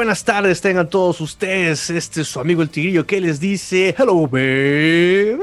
Buenas 0.00 0.24
tardes, 0.24 0.62
tengan 0.62 0.88
todos 0.88 1.20
ustedes. 1.20 1.90
Este 1.90 2.22
es 2.22 2.28
su 2.28 2.40
amigo 2.40 2.62
el 2.62 2.70
Tigrillo 2.70 3.06
que 3.06 3.20
les 3.20 3.38
dice 3.38 3.94
Hello, 3.98 4.26
baby. 4.26 5.38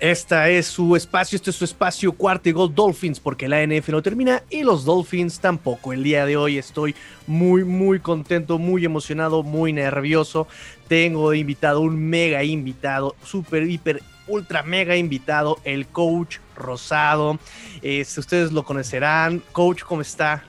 Esta 0.00 0.48
es 0.48 0.66
su 0.66 0.96
espacio, 0.96 1.36
este 1.36 1.50
es 1.50 1.56
su 1.56 1.64
espacio 1.64 2.10
cuarto 2.10 2.48
y 2.48 2.52
gol 2.52 2.74
Dolphins, 2.74 3.20
porque 3.20 3.46
la 3.46 3.64
NF 3.64 3.90
no 3.90 4.02
termina 4.02 4.42
y 4.50 4.64
los 4.64 4.84
Dolphins 4.84 5.38
tampoco. 5.38 5.92
El 5.92 6.02
día 6.02 6.26
de 6.26 6.36
hoy 6.36 6.58
estoy 6.58 6.96
muy, 7.28 7.62
muy 7.62 8.00
contento, 8.00 8.58
muy 8.58 8.84
emocionado, 8.84 9.44
muy 9.44 9.72
nervioso. 9.72 10.48
Tengo 10.88 11.32
invitado 11.32 11.80
un 11.80 11.96
mega 11.96 12.42
invitado, 12.42 13.14
super, 13.22 13.62
hiper, 13.62 14.02
ultra 14.26 14.64
mega 14.64 14.96
invitado, 14.96 15.60
el 15.62 15.86
coach 15.86 16.38
Rosado. 16.56 17.38
Este, 17.80 18.18
ustedes 18.18 18.50
lo 18.50 18.64
conocerán. 18.64 19.40
Coach, 19.52 19.84
¿cómo 19.84 20.00
está? 20.00 20.42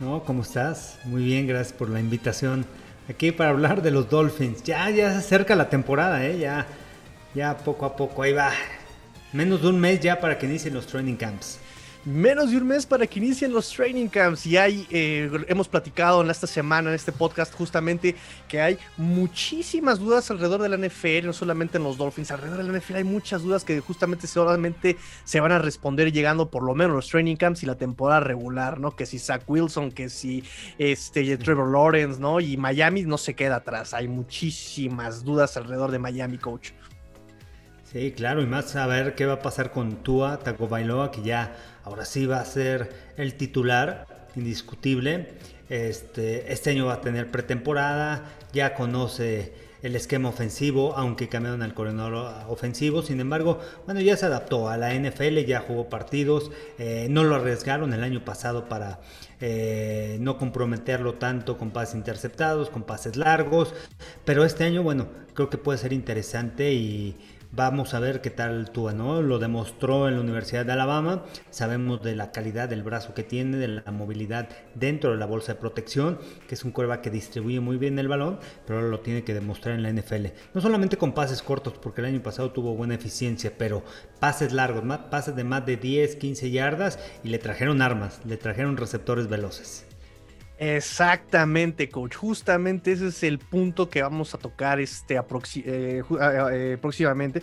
No, 0.00 0.22
¿cómo 0.22 0.42
estás? 0.42 0.98
Muy 1.04 1.24
bien, 1.24 1.46
gracias 1.46 1.76
por 1.76 1.90
la 1.90 1.98
invitación. 1.98 2.64
Aquí 3.08 3.32
para 3.32 3.50
hablar 3.50 3.82
de 3.82 3.90
los 3.90 4.08
Dolphins. 4.08 4.62
Ya, 4.62 4.88
ya 4.90 5.10
se 5.12 5.18
acerca 5.18 5.56
la 5.56 5.68
temporada, 5.68 6.24
¿eh? 6.24 6.38
Ya, 6.38 6.66
ya 7.34 7.56
poco 7.56 7.84
a 7.84 7.96
poco, 7.96 8.22
ahí 8.22 8.32
va. 8.32 8.52
Menos 9.32 9.62
de 9.62 9.68
un 9.68 9.80
mes 9.80 9.98
ya 10.00 10.20
para 10.20 10.38
que 10.38 10.46
inicien 10.46 10.74
los 10.74 10.86
training 10.86 11.16
camps 11.16 11.58
menos 12.08 12.50
de 12.50 12.56
un 12.56 12.66
mes 12.66 12.86
para 12.86 13.06
que 13.06 13.18
inicien 13.18 13.52
los 13.52 13.70
training 13.70 14.08
camps 14.08 14.46
y 14.46 14.56
hay, 14.56 14.86
eh, 14.90 15.30
hemos 15.46 15.68
platicado 15.68 16.22
en 16.22 16.30
esta 16.30 16.46
semana, 16.46 16.88
en 16.88 16.94
este 16.94 17.12
podcast 17.12 17.54
justamente, 17.54 18.16
que 18.48 18.60
hay 18.60 18.78
muchísimas 18.96 19.98
dudas 19.98 20.30
alrededor 20.30 20.62
de 20.62 20.70
la 20.70 20.76
NFL, 20.76 21.26
no 21.26 21.32
solamente 21.34 21.76
en 21.76 21.84
los 21.84 21.98
Dolphins, 21.98 22.30
alrededor 22.30 22.64
de 22.64 22.72
la 22.72 22.78
NFL 22.78 22.96
hay 22.96 23.04
muchas 23.04 23.42
dudas 23.42 23.62
que 23.62 23.80
justamente 23.80 24.26
solamente 24.26 24.96
se 25.24 25.40
van 25.40 25.52
a 25.52 25.58
responder 25.58 26.10
llegando 26.10 26.50
por 26.50 26.62
lo 26.62 26.74
menos 26.74 26.96
los 26.96 27.08
training 27.08 27.36
camps 27.36 27.62
y 27.62 27.66
la 27.66 27.76
temporada 27.76 28.20
regular, 28.20 28.80
¿no? 28.80 28.96
Que 28.96 29.04
si 29.04 29.18
Zach 29.18 29.42
Wilson, 29.46 29.92
que 29.92 30.08
si 30.08 30.42
este, 30.78 31.36
Trevor 31.36 31.70
Lawrence, 31.70 32.18
¿no? 32.18 32.40
Y 32.40 32.56
Miami 32.56 33.02
no 33.02 33.18
se 33.18 33.34
queda 33.34 33.56
atrás, 33.56 33.92
hay 33.92 34.08
muchísimas 34.08 35.24
dudas 35.24 35.56
alrededor 35.58 35.90
de 35.90 35.98
Miami, 35.98 36.38
coach. 36.38 36.70
Sí, 37.90 38.12
claro, 38.12 38.42
y 38.42 38.46
más 38.46 38.66
saber 38.70 39.14
qué 39.14 39.24
va 39.24 39.34
a 39.34 39.40
pasar 39.40 39.70
con 39.70 40.02
Tua 40.02 40.40
Tagovailoa, 40.40 41.10
que 41.10 41.22
ya 41.22 41.56
ahora 41.84 42.04
sí 42.04 42.26
va 42.26 42.38
a 42.38 42.44
ser 42.44 42.92
el 43.16 43.32
titular 43.32 44.06
indiscutible. 44.36 45.28
Este, 45.70 46.52
este 46.52 46.68
año 46.68 46.84
va 46.84 46.94
a 46.94 47.00
tener 47.00 47.30
pretemporada, 47.30 48.26
ya 48.52 48.74
conoce 48.74 49.54
el 49.80 49.96
esquema 49.96 50.28
ofensivo, 50.28 50.98
aunque 50.98 51.30
cambiaron 51.30 51.62
al 51.62 51.72
coordinador 51.72 52.44
ofensivo. 52.48 53.00
Sin 53.00 53.20
embargo, 53.20 53.58
bueno, 53.86 54.02
ya 54.02 54.18
se 54.18 54.26
adaptó 54.26 54.68
a 54.68 54.76
la 54.76 54.92
NFL, 54.92 55.38
ya 55.46 55.60
jugó 55.60 55.88
partidos, 55.88 56.50
eh, 56.78 57.06
no 57.08 57.24
lo 57.24 57.36
arriesgaron 57.36 57.94
el 57.94 58.02
año 58.02 58.22
pasado 58.22 58.68
para 58.68 59.00
eh, 59.40 60.18
no 60.20 60.36
comprometerlo 60.36 61.14
tanto 61.14 61.56
con 61.56 61.70
pases 61.70 61.94
interceptados, 61.94 62.68
con 62.68 62.82
pases 62.82 63.16
largos, 63.16 63.72
pero 64.26 64.44
este 64.44 64.64
año, 64.64 64.82
bueno, 64.82 65.08
creo 65.32 65.48
que 65.48 65.56
puede 65.56 65.78
ser 65.78 65.94
interesante 65.94 66.72
y 66.72 67.16
Vamos 67.50 67.94
a 67.94 67.98
ver 67.98 68.20
qué 68.20 68.28
tal 68.28 68.70
Tua, 68.72 68.92
¿no? 68.92 69.22
Lo 69.22 69.38
demostró 69.38 70.06
en 70.06 70.16
la 70.16 70.20
Universidad 70.20 70.66
de 70.66 70.72
Alabama. 70.72 71.24
Sabemos 71.48 72.02
de 72.02 72.14
la 72.14 72.30
calidad 72.30 72.68
del 72.68 72.82
brazo 72.82 73.14
que 73.14 73.22
tiene, 73.22 73.56
de 73.56 73.68
la 73.68 73.90
movilidad 73.90 74.50
dentro 74.74 75.12
de 75.12 75.16
la 75.16 75.24
bolsa 75.24 75.54
de 75.54 75.60
protección, 75.60 76.18
que 76.46 76.54
es 76.54 76.64
un 76.64 76.72
cuerva 76.72 77.00
que 77.00 77.10
distribuye 77.10 77.58
muy 77.60 77.78
bien 77.78 77.98
el 77.98 78.06
balón, 78.06 78.38
pero 78.66 78.78
ahora 78.78 78.90
lo 78.90 79.00
tiene 79.00 79.24
que 79.24 79.32
demostrar 79.32 79.74
en 79.74 79.82
la 79.82 79.90
NFL. 79.90 80.26
No 80.52 80.60
solamente 80.60 80.98
con 80.98 81.14
pases 81.14 81.42
cortos, 81.42 81.72
porque 81.82 82.02
el 82.02 82.08
año 82.08 82.22
pasado 82.22 82.50
tuvo 82.50 82.74
buena 82.74 82.96
eficiencia, 82.96 83.50
pero 83.56 83.82
pases 84.20 84.52
largos, 84.52 84.84
pases 85.10 85.34
de 85.34 85.44
más 85.44 85.64
de 85.64 85.78
10, 85.78 86.16
15 86.16 86.50
yardas 86.50 86.98
y 87.24 87.30
le 87.30 87.38
trajeron 87.38 87.80
armas, 87.80 88.20
le 88.26 88.36
trajeron 88.36 88.76
receptores 88.76 89.26
veloces. 89.26 89.87
Exactamente, 90.60 91.88
coach. 91.88 92.16
Justamente 92.16 92.90
ese 92.90 93.06
es 93.08 93.22
el 93.22 93.38
punto 93.38 93.88
que 93.88 94.02
vamos 94.02 94.34
a 94.34 94.38
tocar 94.38 94.80
este 94.80 95.14
eh, 95.14 95.20
eh, 95.64 96.02
eh, 96.10 96.78
próximamente. 96.80 97.42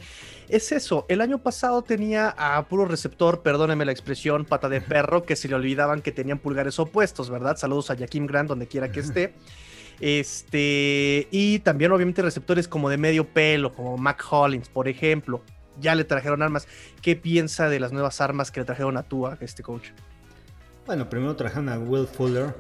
Es 0.50 0.74
eso, 0.74 1.06
el 1.08 1.22
año 1.22 1.38
pasado 1.38 1.82
tenía 1.82 2.36
a 2.38 2.68
puro 2.68 2.84
receptor, 2.84 3.42
perdóneme 3.42 3.86
la 3.86 3.94
expresión, 3.94 4.44
pata 4.44 4.68
de 4.68 4.82
perro, 4.82 5.24
que 5.24 5.38
se 5.38 5.48
le 5.48 5.56
olvidaban 5.56 6.02
que 6.02 6.12
tenían 6.12 6.40
pulgares 6.40 6.78
opuestos, 6.78 7.30
¿verdad? 7.30 7.56
Saludos 7.56 7.90
a 7.90 7.96
Jaquim 7.96 8.28
Grant, 8.28 8.50
donde 8.50 8.68
quiera 8.68 8.92
que 8.92 9.00
esté. 9.00 9.34
Este, 10.02 11.30
y 11.32 11.60
también 11.60 11.94
obviamente 11.94 12.22
receptores 12.22 12.68
como 12.68 12.90
de 12.90 12.98
medio 12.98 13.26
pelo, 13.26 13.72
como 13.72 13.98
Mac 13.98 14.22
Hollins, 14.30 14.68
por 14.68 14.90
ejemplo. 14.90 15.42
Ya 15.80 15.96
le 15.96 16.04
trajeron 16.04 16.42
armas. 16.42 16.68
¿Qué 17.02 17.16
piensa 17.16 17.70
de 17.70 17.80
las 17.80 17.94
nuevas 17.94 18.20
armas 18.20 18.52
que 18.52 18.60
le 18.60 18.66
trajeron 18.66 18.98
a 18.98 19.04
Tua, 19.04 19.38
este 19.40 19.64
coach? 19.64 19.90
Bueno, 20.86 21.10
primero 21.10 21.34
trajeron 21.36 21.70
a 21.70 21.80
Will 21.80 22.08
Fuller 22.08 22.54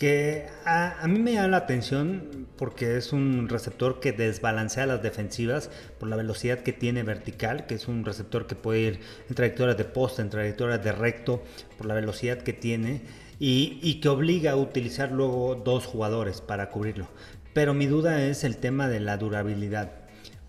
que 0.00 0.46
a, 0.64 1.06
mí 1.08 1.18
me 1.18 1.34
llama 1.34 1.48
la 1.48 1.56
atención 1.58 2.46
porque 2.56 2.96
es 2.96 3.12
un 3.12 3.50
receptor 3.50 4.00
que 4.00 4.12
desbalancea 4.12 4.86
las 4.86 5.02
defensivas 5.02 5.70
por 5.98 6.08
la 6.08 6.16
velocidad 6.16 6.60
que 6.60 6.72
tiene 6.72 7.02
vertical, 7.02 7.66
que 7.66 7.74
es 7.74 7.86
un 7.86 8.06
receptor 8.06 8.46
que 8.46 8.54
puede 8.54 8.80
ir 8.80 9.00
en 9.28 9.34
trayectorias 9.34 9.76
de 9.76 9.84
poste, 9.84 10.22
en 10.22 10.30
trayectorias 10.30 10.82
de 10.82 10.92
recto, 10.92 11.42
por 11.76 11.86
la 11.86 11.92
velocidad 11.92 12.38
que 12.38 12.54
tiene 12.54 13.02
y, 13.38 14.00
que 14.00 14.08
obliga 14.08 14.52
a 14.52 14.56
utilizar 14.56 15.12
luego 15.12 15.54
dos 15.54 15.84
jugadores 15.84 16.40
para 16.40 16.70
cubrirlo. 16.70 17.06
Pero 17.52 17.74
mi 17.74 17.84
duda 17.84 18.24
es 18.24 18.42
el 18.42 18.56
tema 18.56 18.88
de 18.88 19.00
la 19.00 19.18
durabilidad. 19.18 19.92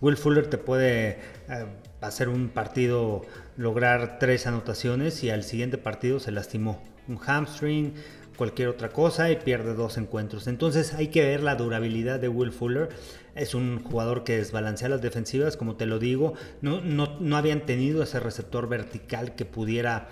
Will 0.00 0.16
Fuller 0.16 0.46
te 0.46 0.56
puede 0.56 1.18
eh, 1.50 1.66
hacer 2.00 2.30
un 2.30 2.48
partido, 2.48 3.26
lograr 3.58 4.18
tres 4.18 4.46
anotaciones 4.46 5.22
y 5.24 5.28
al 5.28 5.42
siguiente 5.44 5.76
partido 5.76 6.20
se 6.20 6.32
lastimó. 6.32 6.82
Un 7.06 7.18
hamstring, 7.18 7.94
cualquier 8.42 8.66
otra 8.66 8.88
cosa 8.88 9.30
y 9.30 9.36
pierde 9.36 9.72
dos 9.72 9.96
encuentros. 9.98 10.48
Entonces 10.48 10.94
hay 10.94 11.06
que 11.08 11.24
ver 11.24 11.44
la 11.44 11.54
durabilidad 11.54 12.18
de 12.18 12.26
Will 12.26 12.50
Fuller. 12.50 12.88
Es 13.36 13.54
un 13.54 13.80
jugador 13.84 14.24
que 14.24 14.38
desbalancea 14.38 14.88
las 14.88 15.00
defensivas, 15.00 15.56
como 15.56 15.76
te 15.76 15.86
lo 15.86 16.00
digo. 16.00 16.34
No, 16.60 16.80
no, 16.80 17.36
habían 17.36 17.66
tenido 17.66 18.02
ese 18.02 18.18
receptor 18.18 18.68
vertical 18.68 19.36
que 19.36 19.44
pudiera, 19.44 20.08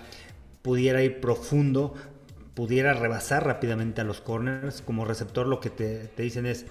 pudiera 0.62 1.02
ir 1.02 1.20
profundo, 1.20 1.94
pudiera 2.54 2.94
rebasar 2.94 3.44
rápidamente 3.44 4.00
a 4.00 4.04
los 4.04 4.20
corners. 4.20 4.80
Como 4.80 5.04
receptor 5.04 5.48
lo 5.48 5.58
que 5.58 5.70
te, 5.70 5.98
te 6.06 6.22
dicen 6.22 6.46
es, 6.46 6.66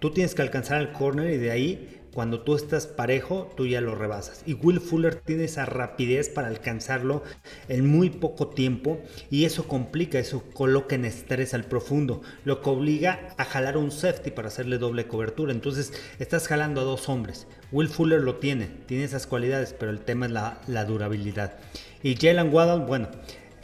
tú 0.00 0.10
tienes 0.10 0.34
que 0.34 0.42
alcanzar 0.42 0.80
el 0.80 0.90
corner 0.90 1.32
y 1.32 1.38
de 1.38 1.52
ahí 1.52 2.00
cuando 2.14 2.42
tú 2.42 2.54
estás 2.54 2.86
parejo, 2.86 3.50
tú 3.56 3.66
ya 3.66 3.80
lo 3.80 3.96
rebasas. 3.96 4.44
Y 4.46 4.54
Will 4.54 4.80
Fuller 4.80 5.16
tiene 5.16 5.44
esa 5.44 5.66
rapidez 5.66 6.28
para 6.28 6.46
alcanzarlo 6.46 7.24
en 7.68 7.86
muy 7.86 8.08
poco 8.08 8.48
tiempo 8.48 9.00
y 9.30 9.44
eso 9.44 9.66
complica, 9.66 10.20
eso 10.20 10.44
coloca 10.54 10.94
en 10.94 11.04
estrés 11.04 11.54
al 11.54 11.64
profundo, 11.64 12.22
lo 12.44 12.62
que 12.62 12.70
obliga 12.70 13.34
a 13.36 13.44
jalar 13.44 13.76
un 13.76 13.90
safety 13.90 14.30
para 14.30 14.46
hacerle 14.46 14.78
doble 14.78 15.08
cobertura. 15.08 15.52
Entonces 15.52 15.92
estás 16.20 16.46
jalando 16.46 16.82
a 16.82 16.84
dos 16.84 17.08
hombres. 17.08 17.48
Will 17.72 17.88
Fuller 17.88 18.20
lo 18.20 18.36
tiene, 18.36 18.68
tiene 18.86 19.02
esas 19.02 19.26
cualidades, 19.26 19.74
pero 19.76 19.90
el 19.90 19.98
tema 20.00 20.26
es 20.26 20.32
la, 20.32 20.60
la 20.68 20.84
durabilidad. 20.84 21.58
Y 22.04 22.14
Jalen 22.14 22.54
Waddle, 22.54 22.84
bueno, 22.86 23.08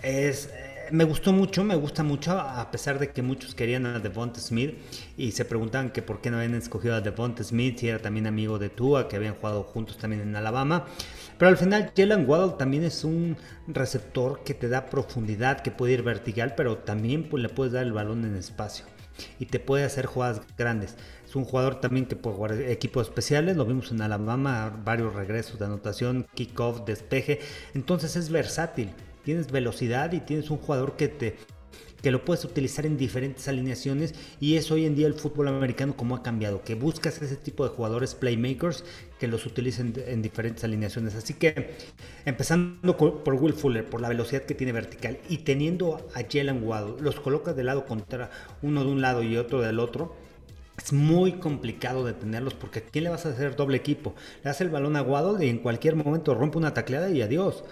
es 0.02 0.50
me 0.92 1.04
gustó 1.04 1.32
mucho, 1.32 1.64
me 1.64 1.76
gusta 1.76 2.02
mucho, 2.02 2.32
a 2.38 2.70
pesar 2.70 2.98
de 2.98 3.10
que 3.10 3.22
muchos 3.22 3.54
querían 3.54 3.86
a 3.86 3.98
Devonta 3.98 4.40
Smith 4.40 4.74
y 5.16 5.32
se 5.32 5.44
preguntaban 5.44 5.90
que 5.90 6.02
por 6.02 6.20
qué 6.20 6.30
no 6.30 6.38
habían 6.38 6.54
escogido 6.54 6.94
a 6.94 7.00
Devonta 7.00 7.44
Smith, 7.44 7.78
si 7.78 7.88
era 7.88 7.98
también 7.98 8.26
amigo 8.26 8.58
de 8.58 8.68
Tua, 8.68 9.08
que 9.08 9.16
habían 9.16 9.34
jugado 9.34 9.62
juntos 9.62 9.98
también 9.98 10.22
en 10.22 10.36
Alabama. 10.36 10.86
Pero 11.38 11.48
al 11.48 11.56
final, 11.56 11.92
Jalen 11.96 12.28
Waddle 12.28 12.56
también 12.58 12.84
es 12.84 13.04
un 13.04 13.36
receptor 13.66 14.42
que 14.44 14.54
te 14.54 14.68
da 14.68 14.86
profundidad, 14.86 15.60
que 15.60 15.70
puede 15.70 15.94
ir 15.94 16.02
vertical, 16.02 16.54
pero 16.56 16.78
también 16.78 17.28
pues, 17.28 17.42
le 17.42 17.48
puedes 17.48 17.72
dar 17.72 17.84
el 17.84 17.92
balón 17.92 18.24
en 18.24 18.36
espacio 18.36 18.84
y 19.38 19.46
te 19.46 19.60
puede 19.60 19.84
hacer 19.84 20.06
jugadas 20.06 20.42
grandes. 20.56 20.96
Es 21.26 21.36
un 21.36 21.44
jugador 21.44 21.80
también 21.80 22.06
que 22.06 22.16
puede 22.16 22.36
jugar 22.36 22.60
equipos 22.62 23.08
especiales, 23.08 23.56
lo 23.56 23.64
vimos 23.64 23.90
en 23.92 24.02
Alabama, 24.02 24.80
varios 24.84 25.14
regresos 25.14 25.58
de 25.58 25.66
anotación, 25.66 26.26
kickoff, 26.34 26.84
despeje, 26.84 27.40
entonces 27.74 28.16
es 28.16 28.30
versátil 28.30 28.90
tienes 29.24 29.50
velocidad 29.50 30.12
y 30.12 30.20
tienes 30.20 30.50
un 30.50 30.58
jugador 30.58 30.96
que 30.96 31.08
te 31.08 31.36
que 32.02 32.10
lo 32.10 32.24
puedes 32.24 32.44
utilizar 32.44 32.86
en 32.86 32.96
diferentes 32.96 33.46
alineaciones 33.48 34.14
y 34.40 34.56
es 34.56 34.70
hoy 34.70 34.86
en 34.86 34.94
día 34.94 35.06
el 35.06 35.14
fútbol 35.14 35.48
americano 35.48 35.96
como 35.96 36.16
ha 36.16 36.22
cambiado, 36.22 36.62
que 36.62 36.74
buscas 36.74 37.20
ese 37.20 37.36
tipo 37.36 37.64
de 37.64 37.74
jugadores 37.74 38.14
playmakers 38.14 38.84
que 39.18 39.28
los 39.28 39.44
utilicen 39.46 39.92
en 40.06 40.22
diferentes 40.22 40.64
alineaciones. 40.64 41.14
Así 41.14 41.34
que 41.34 41.74
empezando 42.24 42.96
por 42.96 43.34
Will 43.34 43.54
Fuller, 43.54 43.84
por 43.84 44.00
la 44.00 44.08
velocidad 44.08 44.42
que 44.42 44.54
tiene 44.54 44.72
vertical 44.72 45.18
y 45.28 45.38
teniendo 45.38 46.08
a 46.14 46.22
Jalen 46.22 46.62
Waddle, 46.62 47.02
los 47.02 47.20
colocas 47.20 47.56
de 47.56 47.64
lado 47.64 47.84
contra 47.84 48.30
uno 48.62 48.84
de 48.84 48.90
un 48.90 49.00
lado 49.00 49.22
y 49.22 49.36
otro 49.36 49.60
del 49.60 49.78
otro. 49.78 50.16
Es 50.78 50.94
muy 50.94 51.32
complicado 51.32 52.06
detenerlos 52.06 52.54
porque 52.54 52.78
¿a 52.78 52.82
quién 52.82 53.04
le 53.04 53.10
vas 53.10 53.26
a 53.26 53.30
hacer 53.30 53.54
doble 53.54 53.76
equipo? 53.76 54.14
Le 54.38 54.44
das 54.44 54.62
el 54.62 54.70
balón 54.70 54.96
a 54.96 55.02
Waddle 55.02 55.44
y 55.44 55.50
en 55.50 55.58
cualquier 55.58 55.94
momento 55.94 56.34
rompe 56.34 56.56
una 56.56 56.72
tacleada 56.72 57.10
y 57.10 57.20
adiós 57.20 57.64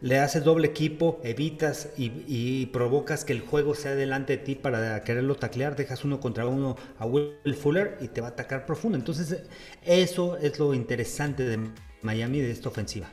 le 0.00 0.18
haces 0.18 0.44
doble 0.44 0.68
equipo, 0.68 1.20
evitas 1.24 1.90
y, 1.96 2.66
provocas 2.66 3.24
que 3.24 3.32
el 3.32 3.40
juego 3.40 3.74
sea 3.74 3.94
delante 3.94 4.36
de 4.36 4.44
ti 4.44 4.54
para 4.54 5.02
quererlo 5.02 5.34
taclear, 5.34 5.76
dejas 5.76 6.04
uno 6.04 6.20
contra 6.20 6.46
uno 6.46 6.76
a 6.98 7.06
Will 7.06 7.54
Fuller 7.60 7.98
y 8.00 8.08
te 8.08 8.20
va 8.20 8.28
a 8.28 8.30
atacar 8.30 8.66
profundo. 8.66 8.96
Entonces, 8.96 9.42
eso 9.84 10.36
es 10.38 10.58
lo 10.58 10.74
interesante 10.74 11.44
de 11.44 11.58
Miami 12.02 12.40
de 12.40 12.50
esta 12.50 12.68
ofensiva. 12.68 13.08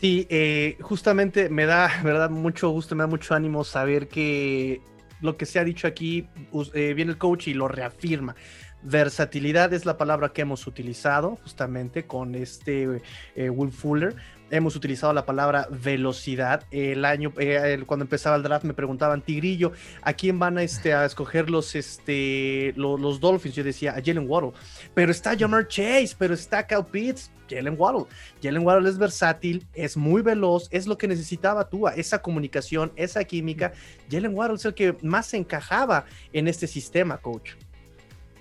Sí, 0.00 0.26
eh, 0.30 0.76
justamente 0.80 1.48
me 1.48 1.64
da, 1.64 1.88
verdad, 2.02 2.28
mucho 2.28 2.70
gusto, 2.70 2.94
me 2.94 3.04
da 3.04 3.06
mucho 3.06 3.34
ánimo 3.34 3.64
saber 3.64 4.08
que 4.08 4.80
lo 5.20 5.36
que 5.36 5.46
se 5.46 5.58
ha 5.58 5.64
dicho 5.64 5.86
aquí, 5.86 6.28
eh, 6.74 6.92
viene 6.94 7.12
el 7.12 7.18
coach 7.18 7.48
y 7.48 7.54
lo 7.54 7.68
reafirma. 7.68 8.34
Versatilidad 8.82 9.72
es 9.72 9.86
la 9.86 9.96
palabra 9.96 10.32
que 10.32 10.42
hemos 10.42 10.66
utilizado 10.66 11.36
justamente 11.36 12.04
con 12.04 12.34
este 12.34 13.00
eh, 13.36 13.48
Will 13.48 13.70
Fuller. 13.70 14.16
Hemos 14.52 14.76
utilizado 14.76 15.14
la 15.14 15.24
palabra 15.24 15.66
velocidad. 15.70 16.64
El 16.70 17.06
año, 17.06 17.32
eh, 17.38 17.82
cuando 17.86 18.04
empezaba 18.04 18.36
el 18.36 18.42
draft, 18.42 18.66
me 18.66 18.74
preguntaban, 18.74 19.22
Tigrillo, 19.22 19.72
¿a 20.02 20.12
quién 20.12 20.38
van 20.38 20.58
a, 20.58 20.62
este, 20.62 20.92
a 20.92 21.06
escoger 21.06 21.48
los, 21.48 21.74
este, 21.74 22.74
los, 22.76 23.18
Dolphins? 23.18 23.54
Yo 23.54 23.64
decía, 23.64 23.92
a 23.92 24.02
Jalen 24.04 24.28
Waddle. 24.28 24.52
Pero 24.92 25.10
está 25.10 25.34
Jamar 25.38 25.68
Chase, 25.68 26.14
pero 26.18 26.34
está 26.34 26.66
Cal 26.66 26.84
Pitts. 26.84 27.30
Jalen 27.48 27.76
Waddle. 27.78 28.04
Jalen 28.42 28.62
Waddle 28.62 28.90
es 28.90 28.98
versátil, 28.98 29.66
es 29.72 29.96
muy 29.96 30.20
veloz, 30.20 30.68
es 30.70 30.86
lo 30.86 30.98
que 30.98 31.08
necesitaba 31.08 31.70
Tua, 31.70 31.94
esa 31.94 32.20
comunicación, 32.20 32.92
esa 32.94 33.24
química. 33.24 33.72
Jalen 34.10 34.36
Waddle 34.36 34.56
es 34.56 34.64
el 34.66 34.74
que 34.74 34.96
más 35.00 35.32
encajaba 35.32 36.04
en 36.34 36.46
este 36.46 36.66
sistema, 36.66 37.16
coach. 37.16 37.52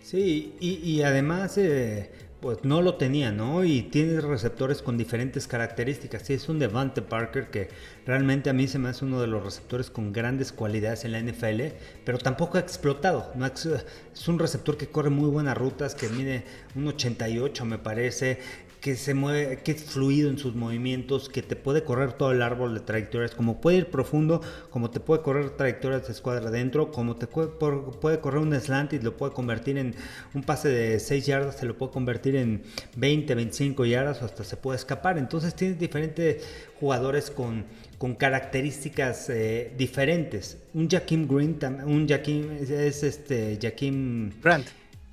Sí, 0.01 0.55
y, 0.59 1.03
además, 1.03 1.57
eh, 1.57 2.11
pues 2.41 2.63
no 2.63 2.81
lo 2.81 2.95
tenía, 2.95 3.31
¿no? 3.31 3.63
Y 3.63 3.83
tiene 3.83 4.19
receptores 4.19 4.81
con 4.81 4.97
diferentes 4.97 5.47
características. 5.47 6.23
Sí, 6.23 6.33
es 6.33 6.49
un 6.49 6.57
Devante 6.57 7.03
Parker 7.03 7.51
que 7.51 7.69
realmente 8.05 8.49
a 8.49 8.53
mí 8.53 8.67
se 8.67 8.79
me 8.79 8.89
hace 8.89 9.05
uno 9.05 9.21
de 9.21 9.27
los 9.27 9.43
receptores 9.43 9.91
con 9.91 10.11
grandes 10.11 10.51
cualidades 10.51 11.05
en 11.05 11.11
la 11.11 11.19
NFL, 11.19 11.75
pero 12.03 12.17
tampoco 12.17 12.57
ha 12.57 12.61
explotado. 12.61 13.31
¿no? 13.35 13.45
Es 13.45 14.27
un 14.27 14.39
receptor 14.39 14.75
que 14.75 14.87
corre 14.87 15.11
muy 15.11 15.29
buenas 15.29 15.55
rutas, 15.55 15.93
que 15.93 16.09
mide 16.09 16.43
un 16.75 16.87
88, 16.87 17.63
me 17.65 17.77
parece, 17.77 18.39
que 18.81 18.95
se 18.95 19.13
mueve, 19.13 19.59
que 19.59 19.73
es 19.73 19.83
fluido 19.83 20.29
en 20.29 20.39
sus 20.39 20.55
movimientos, 20.55 21.29
que 21.29 21.43
te 21.43 21.55
puede 21.55 21.83
correr 21.83 22.13
todo 22.13 22.31
el 22.31 22.41
árbol 22.41 22.73
de 22.73 22.79
trayectorias, 22.79 23.35
como 23.35 23.61
puede 23.61 23.77
ir 23.77 23.91
profundo, 23.91 24.41
como 24.71 24.89
te 24.89 24.99
puede 24.99 25.21
correr 25.21 25.51
trayectorias 25.51 26.07
de 26.07 26.13
escuadra 26.13 26.49
adentro, 26.49 26.91
como 26.91 27.15
te 27.15 27.27
puede, 27.27 27.49
puede 27.49 28.19
correr 28.19 28.41
un 28.41 28.59
slant 28.59 28.93
y 28.93 28.99
lo 28.99 29.15
puede 29.15 29.33
convertir 29.33 29.77
en 29.77 29.93
un 30.33 30.41
pase 30.41 30.69
de 30.69 30.99
6 30.99 31.25
yardas, 31.27 31.57
se 31.57 31.67
lo 31.67 31.77
puede 31.77 31.91
convertir 31.91 32.35
en 32.35 32.63
20, 32.95 33.35
25 33.35 33.85
yardas 33.85 34.19
o 34.23 34.25
hasta 34.25 34.43
se 34.43 34.57
puede 34.57 34.77
escapar. 34.77 35.19
Entonces 35.19 35.53
tienes 35.53 35.77
diferentes 35.77 36.43
jugadores 36.79 37.29
con, 37.29 37.65
con 37.99 38.15
características 38.15 39.29
eh, 39.29 39.75
diferentes. 39.77 40.57
Un 40.73 40.89
Jaquim 40.89 41.27
Green, 41.27 41.55
un 41.85 42.07
Jaquim 42.09 42.51
es 42.59 43.03
este 43.03 43.59
Jaquim 43.61 44.31
Grant. 44.41 44.65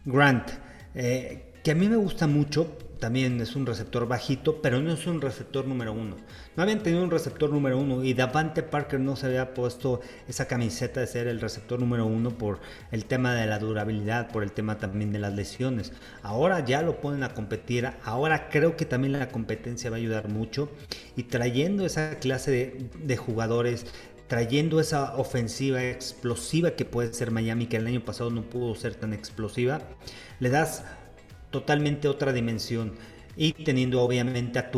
Grant, 0.06 0.48
eh, 0.94 1.52
que 1.62 1.72
a 1.72 1.74
mí 1.74 1.86
me 1.86 1.96
gusta 1.96 2.26
mucho 2.26 2.87
también 2.98 3.40
es 3.40 3.56
un 3.56 3.66
receptor 3.66 4.06
bajito, 4.08 4.60
pero 4.60 4.80
no 4.80 4.92
es 4.92 5.06
un 5.06 5.20
receptor 5.20 5.66
número 5.66 5.92
uno. 5.92 6.16
No 6.56 6.62
habían 6.62 6.82
tenido 6.82 7.02
un 7.02 7.10
receptor 7.10 7.50
número 7.50 7.78
uno 7.78 8.04
y 8.04 8.14
Davante 8.14 8.62
Parker 8.62 9.00
no 9.00 9.16
se 9.16 9.26
había 9.26 9.54
puesto 9.54 10.00
esa 10.26 10.46
camiseta 10.46 11.00
de 11.00 11.06
ser 11.06 11.26
el 11.26 11.40
receptor 11.40 11.78
número 11.78 12.06
uno 12.06 12.36
por 12.36 12.60
el 12.90 13.04
tema 13.04 13.34
de 13.34 13.46
la 13.46 13.58
durabilidad, 13.58 14.30
por 14.30 14.42
el 14.42 14.52
tema 14.52 14.78
también 14.78 15.12
de 15.12 15.18
las 15.18 15.34
lesiones. 15.34 15.92
Ahora 16.22 16.64
ya 16.64 16.82
lo 16.82 17.00
ponen 17.00 17.22
a 17.22 17.34
competir, 17.34 17.88
ahora 18.04 18.48
creo 18.48 18.76
que 18.76 18.84
también 18.84 19.12
la 19.12 19.28
competencia 19.28 19.90
va 19.90 19.96
a 19.96 20.00
ayudar 20.00 20.28
mucho 20.28 20.70
y 21.16 21.24
trayendo 21.24 21.86
esa 21.86 22.18
clase 22.18 22.50
de, 22.50 22.90
de 23.02 23.16
jugadores 23.16 23.86
trayendo 24.28 24.78
esa 24.78 25.16
ofensiva 25.16 25.82
explosiva 25.84 26.72
que 26.72 26.84
puede 26.84 27.12
ser 27.14 27.30
Miami, 27.30 27.66
que 27.66 27.78
el 27.78 27.86
año 27.86 28.04
pasado 28.04 28.30
no 28.30 28.42
pudo 28.42 28.74
ser 28.74 28.94
tan 28.94 29.14
explosiva, 29.14 29.80
le 30.38 30.50
das 30.50 30.84
totalmente 31.50 32.08
otra 32.08 32.32
dimensión. 32.32 32.92
Y 33.36 33.52
teniendo 33.52 34.02
obviamente 34.02 34.58
a 34.58 34.70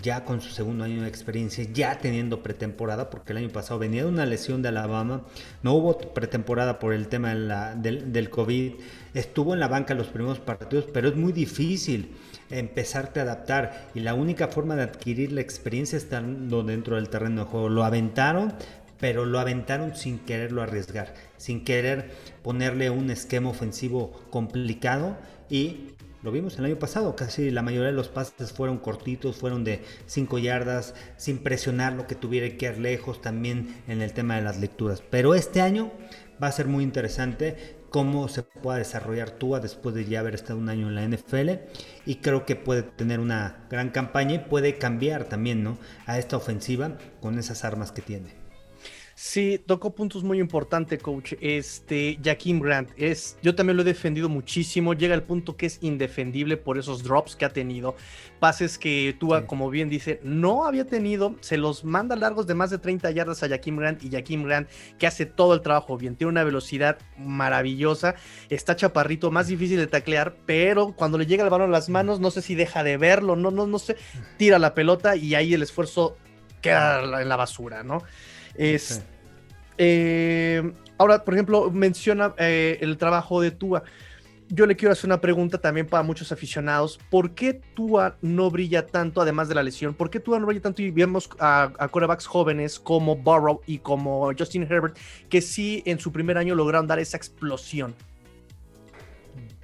ya 0.00 0.24
con 0.24 0.40
su 0.40 0.50
segundo 0.50 0.84
año 0.84 1.02
de 1.02 1.08
experiencia, 1.08 1.66
ya 1.72 1.98
teniendo 1.98 2.42
pretemporada, 2.42 3.10
porque 3.10 3.32
el 3.32 3.38
año 3.38 3.50
pasado 3.50 3.78
venía 3.78 4.04
de 4.04 4.08
una 4.08 4.26
lesión 4.26 4.62
de 4.62 4.68
Alabama, 4.68 5.22
no 5.62 5.74
hubo 5.74 5.98
pretemporada 5.98 6.78
por 6.78 6.92
el 6.92 7.08
tema 7.08 7.34
del, 7.34 8.30
COVID, 8.30 8.74
estuvo 9.14 9.54
en 9.54 9.60
la 9.60 9.68
banca 9.68 9.94
los 9.94 10.08
primeros 10.08 10.38
partidos, 10.38 10.86
pero 10.92 11.08
es 11.08 11.16
muy 11.16 11.32
difícil 11.32 12.14
empezarte 12.50 13.20
a 13.20 13.24
adaptar 13.24 13.90
y 13.94 14.00
la 14.00 14.14
única 14.14 14.48
forma 14.48 14.74
de 14.76 14.84
adquirir 14.84 15.32
la 15.32 15.40
experiencia 15.40 15.96
es 15.98 16.04
estando 16.04 16.62
dentro 16.62 16.96
del 16.96 17.08
terreno 17.08 17.44
de 17.44 17.50
juego. 17.50 17.68
Lo 17.68 17.84
aventaron, 17.84 18.54
pero 18.98 19.26
lo 19.26 19.38
aventaron 19.38 19.94
sin 19.94 20.18
quererlo 20.20 20.62
arriesgar, 20.62 21.14
sin 21.36 21.64
querer 21.64 22.10
ponerle 22.42 22.90
un 22.90 23.10
esquema 23.10 23.50
ofensivo 23.50 24.12
complicado 24.30 25.16
y 25.50 25.92
lo 26.22 26.32
vimos 26.32 26.58
el 26.58 26.64
año 26.64 26.78
pasado, 26.78 27.14
casi 27.14 27.50
la 27.50 27.62
mayoría 27.62 27.88
de 27.88 27.92
los 27.92 28.08
pases 28.08 28.52
fueron 28.52 28.78
cortitos, 28.78 29.36
fueron 29.36 29.64
de 29.64 29.82
5 30.06 30.38
yardas, 30.38 30.94
sin 31.16 31.38
presionar 31.38 31.92
lo 31.92 32.06
que 32.06 32.14
tuviera 32.14 32.56
que 32.56 32.66
ir 32.66 32.78
lejos 32.78 33.22
también 33.22 33.82
en 33.86 34.02
el 34.02 34.12
tema 34.12 34.36
de 34.36 34.42
las 34.42 34.58
lecturas. 34.58 35.02
Pero 35.10 35.34
este 35.34 35.60
año 35.60 35.92
va 36.42 36.48
a 36.48 36.52
ser 36.52 36.66
muy 36.66 36.82
interesante 36.82 37.76
cómo 37.90 38.28
se 38.28 38.42
pueda 38.42 38.78
desarrollar 38.78 39.30
Tua 39.30 39.60
después 39.60 39.94
de 39.94 40.04
ya 40.04 40.20
haber 40.20 40.34
estado 40.34 40.58
un 40.58 40.68
año 40.68 40.88
en 40.88 40.94
la 40.94 41.04
NFL 41.04 41.50
y 42.04 42.16
creo 42.16 42.44
que 42.44 42.56
puede 42.56 42.82
tener 42.82 43.20
una 43.20 43.66
gran 43.70 43.90
campaña 43.90 44.34
y 44.34 44.38
puede 44.40 44.76
cambiar 44.76 45.24
también 45.24 45.62
¿no? 45.62 45.78
a 46.06 46.18
esta 46.18 46.36
ofensiva 46.36 46.98
con 47.20 47.38
esas 47.38 47.64
armas 47.64 47.92
que 47.92 48.02
tiene. 48.02 48.37
Sí, 49.20 49.60
tocó 49.66 49.96
puntos 49.96 50.22
muy 50.22 50.38
importantes, 50.38 51.02
coach. 51.02 51.32
Este, 51.40 52.20
Jaquim 52.22 52.60
Grant, 52.60 52.90
es, 52.96 53.36
yo 53.42 53.56
también 53.56 53.76
lo 53.76 53.82
he 53.82 53.84
defendido 53.84 54.28
muchísimo. 54.28 54.94
Llega 54.94 55.12
al 55.14 55.24
punto 55.24 55.56
que 55.56 55.66
es 55.66 55.78
indefendible 55.80 56.56
por 56.56 56.78
esos 56.78 57.02
drops 57.02 57.34
que 57.34 57.44
ha 57.44 57.52
tenido. 57.52 57.96
Pases 58.38 58.78
que 58.78 59.16
Tua, 59.18 59.48
como 59.48 59.70
bien 59.70 59.88
dice, 59.88 60.20
no 60.22 60.66
había 60.66 60.86
tenido. 60.86 61.34
Se 61.40 61.56
los 61.56 61.82
manda 61.82 62.14
largos 62.14 62.46
de 62.46 62.54
más 62.54 62.70
de 62.70 62.78
30 62.78 63.10
yardas 63.10 63.42
a 63.42 63.48
Jaquim 63.48 63.76
Grant 63.78 64.04
y 64.04 64.10
Jaquim 64.12 64.44
Grant, 64.44 64.68
que 65.00 65.08
hace 65.08 65.26
todo 65.26 65.52
el 65.52 65.62
trabajo 65.62 65.98
bien. 65.98 66.14
Tiene 66.14 66.30
una 66.30 66.44
velocidad 66.44 66.98
maravillosa. 67.18 68.14
Está 68.50 68.76
chaparrito, 68.76 69.32
más 69.32 69.48
difícil 69.48 69.78
de 69.78 69.88
taclear, 69.88 70.36
pero 70.46 70.92
cuando 70.92 71.18
le 71.18 71.26
llega 71.26 71.42
el 71.42 71.50
balón 71.50 71.70
a 71.70 71.72
las 71.72 71.88
manos, 71.88 72.20
no 72.20 72.30
sé 72.30 72.40
si 72.40 72.54
deja 72.54 72.84
de 72.84 72.96
verlo, 72.96 73.34
no, 73.34 73.50
no, 73.50 73.66
no 73.66 73.80
sé. 73.80 73.96
Tira 74.36 74.60
la 74.60 74.74
pelota 74.74 75.16
y 75.16 75.34
ahí 75.34 75.54
el 75.54 75.62
esfuerzo 75.62 76.16
queda 76.62 77.20
en 77.20 77.28
la 77.28 77.36
basura, 77.36 77.82
¿no? 77.82 78.04
Es, 78.58 79.02
eh, 79.78 80.72
ahora, 80.98 81.24
por 81.24 81.34
ejemplo, 81.34 81.70
menciona 81.70 82.34
eh, 82.36 82.78
el 82.80 82.98
trabajo 82.98 83.40
de 83.40 83.52
Tua. 83.52 83.82
Yo 84.50 84.66
le 84.66 84.76
quiero 84.76 84.92
hacer 84.92 85.06
una 85.06 85.20
pregunta 85.20 85.58
también 85.58 85.86
para 85.86 86.02
muchos 86.02 86.32
aficionados. 86.32 86.98
¿Por 87.10 87.34
qué 87.34 87.60
Tua 87.74 88.16
no 88.22 88.50
brilla 88.50 88.86
tanto, 88.86 89.20
además 89.20 89.48
de 89.48 89.54
la 89.54 89.62
lesión? 89.62 89.94
¿Por 89.94 90.10
qué 90.10 90.20
Tua 90.20 90.38
no 90.40 90.46
brilla 90.46 90.62
tanto? 90.62 90.82
Y 90.82 90.90
vemos 90.90 91.28
a, 91.38 91.72
a 91.78 91.88
corebacks 91.88 92.26
jóvenes 92.26 92.80
como 92.80 93.14
Burrow 93.14 93.60
y 93.66 93.78
como 93.78 94.32
Justin 94.36 94.62
Herbert, 94.62 94.96
que 95.28 95.40
sí 95.42 95.82
en 95.86 95.98
su 96.00 96.12
primer 96.12 96.38
año 96.38 96.54
lograron 96.54 96.86
dar 96.86 96.98
esa 96.98 97.16
explosión. 97.16 97.94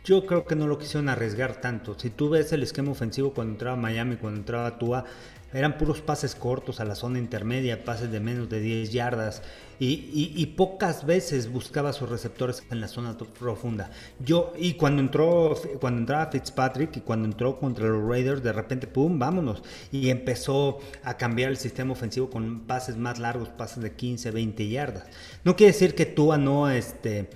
Yo 0.04 0.26
creo 0.26 0.44
que 0.44 0.54
no 0.54 0.66
lo 0.66 0.76
quisieron 0.76 1.08
arriesgar 1.08 1.62
tanto. 1.62 1.98
Si 1.98 2.10
tú 2.10 2.28
ves 2.28 2.52
el 2.52 2.62
esquema 2.62 2.90
ofensivo 2.90 3.32
cuando 3.32 3.54
entraba 3.54 3.76
Miami, 3.76 4.16
cuando 4.16 4.40
entraba 4.40 4.78
Tua, 4.78 5.06
eran 5.54 5.78
puros 5.78 6.00
pases 6.00 6.34
cortos 6.34 6.80
a 6.80 6.84
la 6.84 6.96
zona 6.96 7.20
intermedia, 7.20 7.84
pases 7.84 8.10
de 8.10 8.18
menos 8.18 8.48
de 8.48 8.60
10 8.60 8.92
yardas 8.92 9.42
y, 9.78 10.46
pocas 10.56 11.06
veces 11.06 11.50
buscaba 11.50 11.92
sus 11.92 12.08
receptores 12.08 12.64
en 12.70 12.80
la 12.80 12.88
zona 12.88 13.16
profunda. 13.16 13.90
Yo, 14.18 14.52
y 14.56 14.74
cuando 14.74 15.00
entró, 15.00 15.56
cuando 15.80 16.00
entraba 16.00 16.30
Fitzpatrick 16.30 16.96
y 16.96 17.00
cuando 17.00 17.26
entró 17.26 17.58
contra 17.58 17.86
los 17.86 18.08
Raiders, 18.08 18.42
de 18.42 18.52
repente, 18.52 18.86
pum, 18.86 19.18
vámonos. 19.18 19.62
Y 19.90 20.10
empezó 20.10 20.78
a 21.02 21.16
cambiar 21.16 21.50
el 21.50 21.56
sistema 21.56 21.92
ofensivo 21.92 22.30
con 22.30 22.60
pases 22.66 22.96
más 22.96 23.18
largos, 23.18 23.48
pases 23.48 23.82
de 23.82 23.92
15, 23.92 24.30
20 24.30 24.68
yardas. 24.68 25.04
No 25.44 25.56
quiere 25.56 25.72
decir 25.72 25.94
que 25.94 26.06
Tua 26.06 26.38
no, 26.38 26.70
este, 26.70 27.30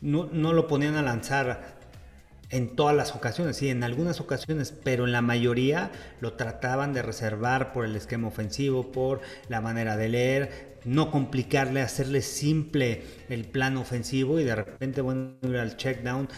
no, 0.00 0.28
no 0.32 0.52
lo 0.52 0.66
ponían 0.66 0.96
a 0.96 1.02
lanzar 1.02 1.75
en 2.56 2.74
todas 2.74 2.96
las 2.96 3.14
ocasiones, 3.14 3.56
sí, 3.56 3.68
en 3.68 3.84
algunas 3.84 4.20
ocasiones, 4.20 4.72
pero 4.82 5.04
en 5.04 5.12
la 5.12 5.20
mayoría 5.20 5.90
lo 6.20 6.32
trataban 6.32 6.94
de 6.94 7.02
reservar 7.02 7.72
por 7.72 7.84
el 7.84 7.94
esquema 7.94 8.28
ofensivo, 8.28 8.92
por 8.92 9.20
la 9.48 9.60
manera 9.60 9.96
de 9.96 10.08
leer, 10.08 10.76
no 10.84 11.10
complicarle, 11.10 11.82
hacerle 11.82 12.22
simple 12.22 13.02
el 13.28 13.44
plan 13.44 13.76
ofensivo 13.76 14.40
y 14.40 14.44
de 14.44 14.54
repente, 14.54 15.02
bueno, 15.02 15.34
ir 15.42 15.56
al 15.56 15.76
check 15.76 16.02
down, 16.02 16.28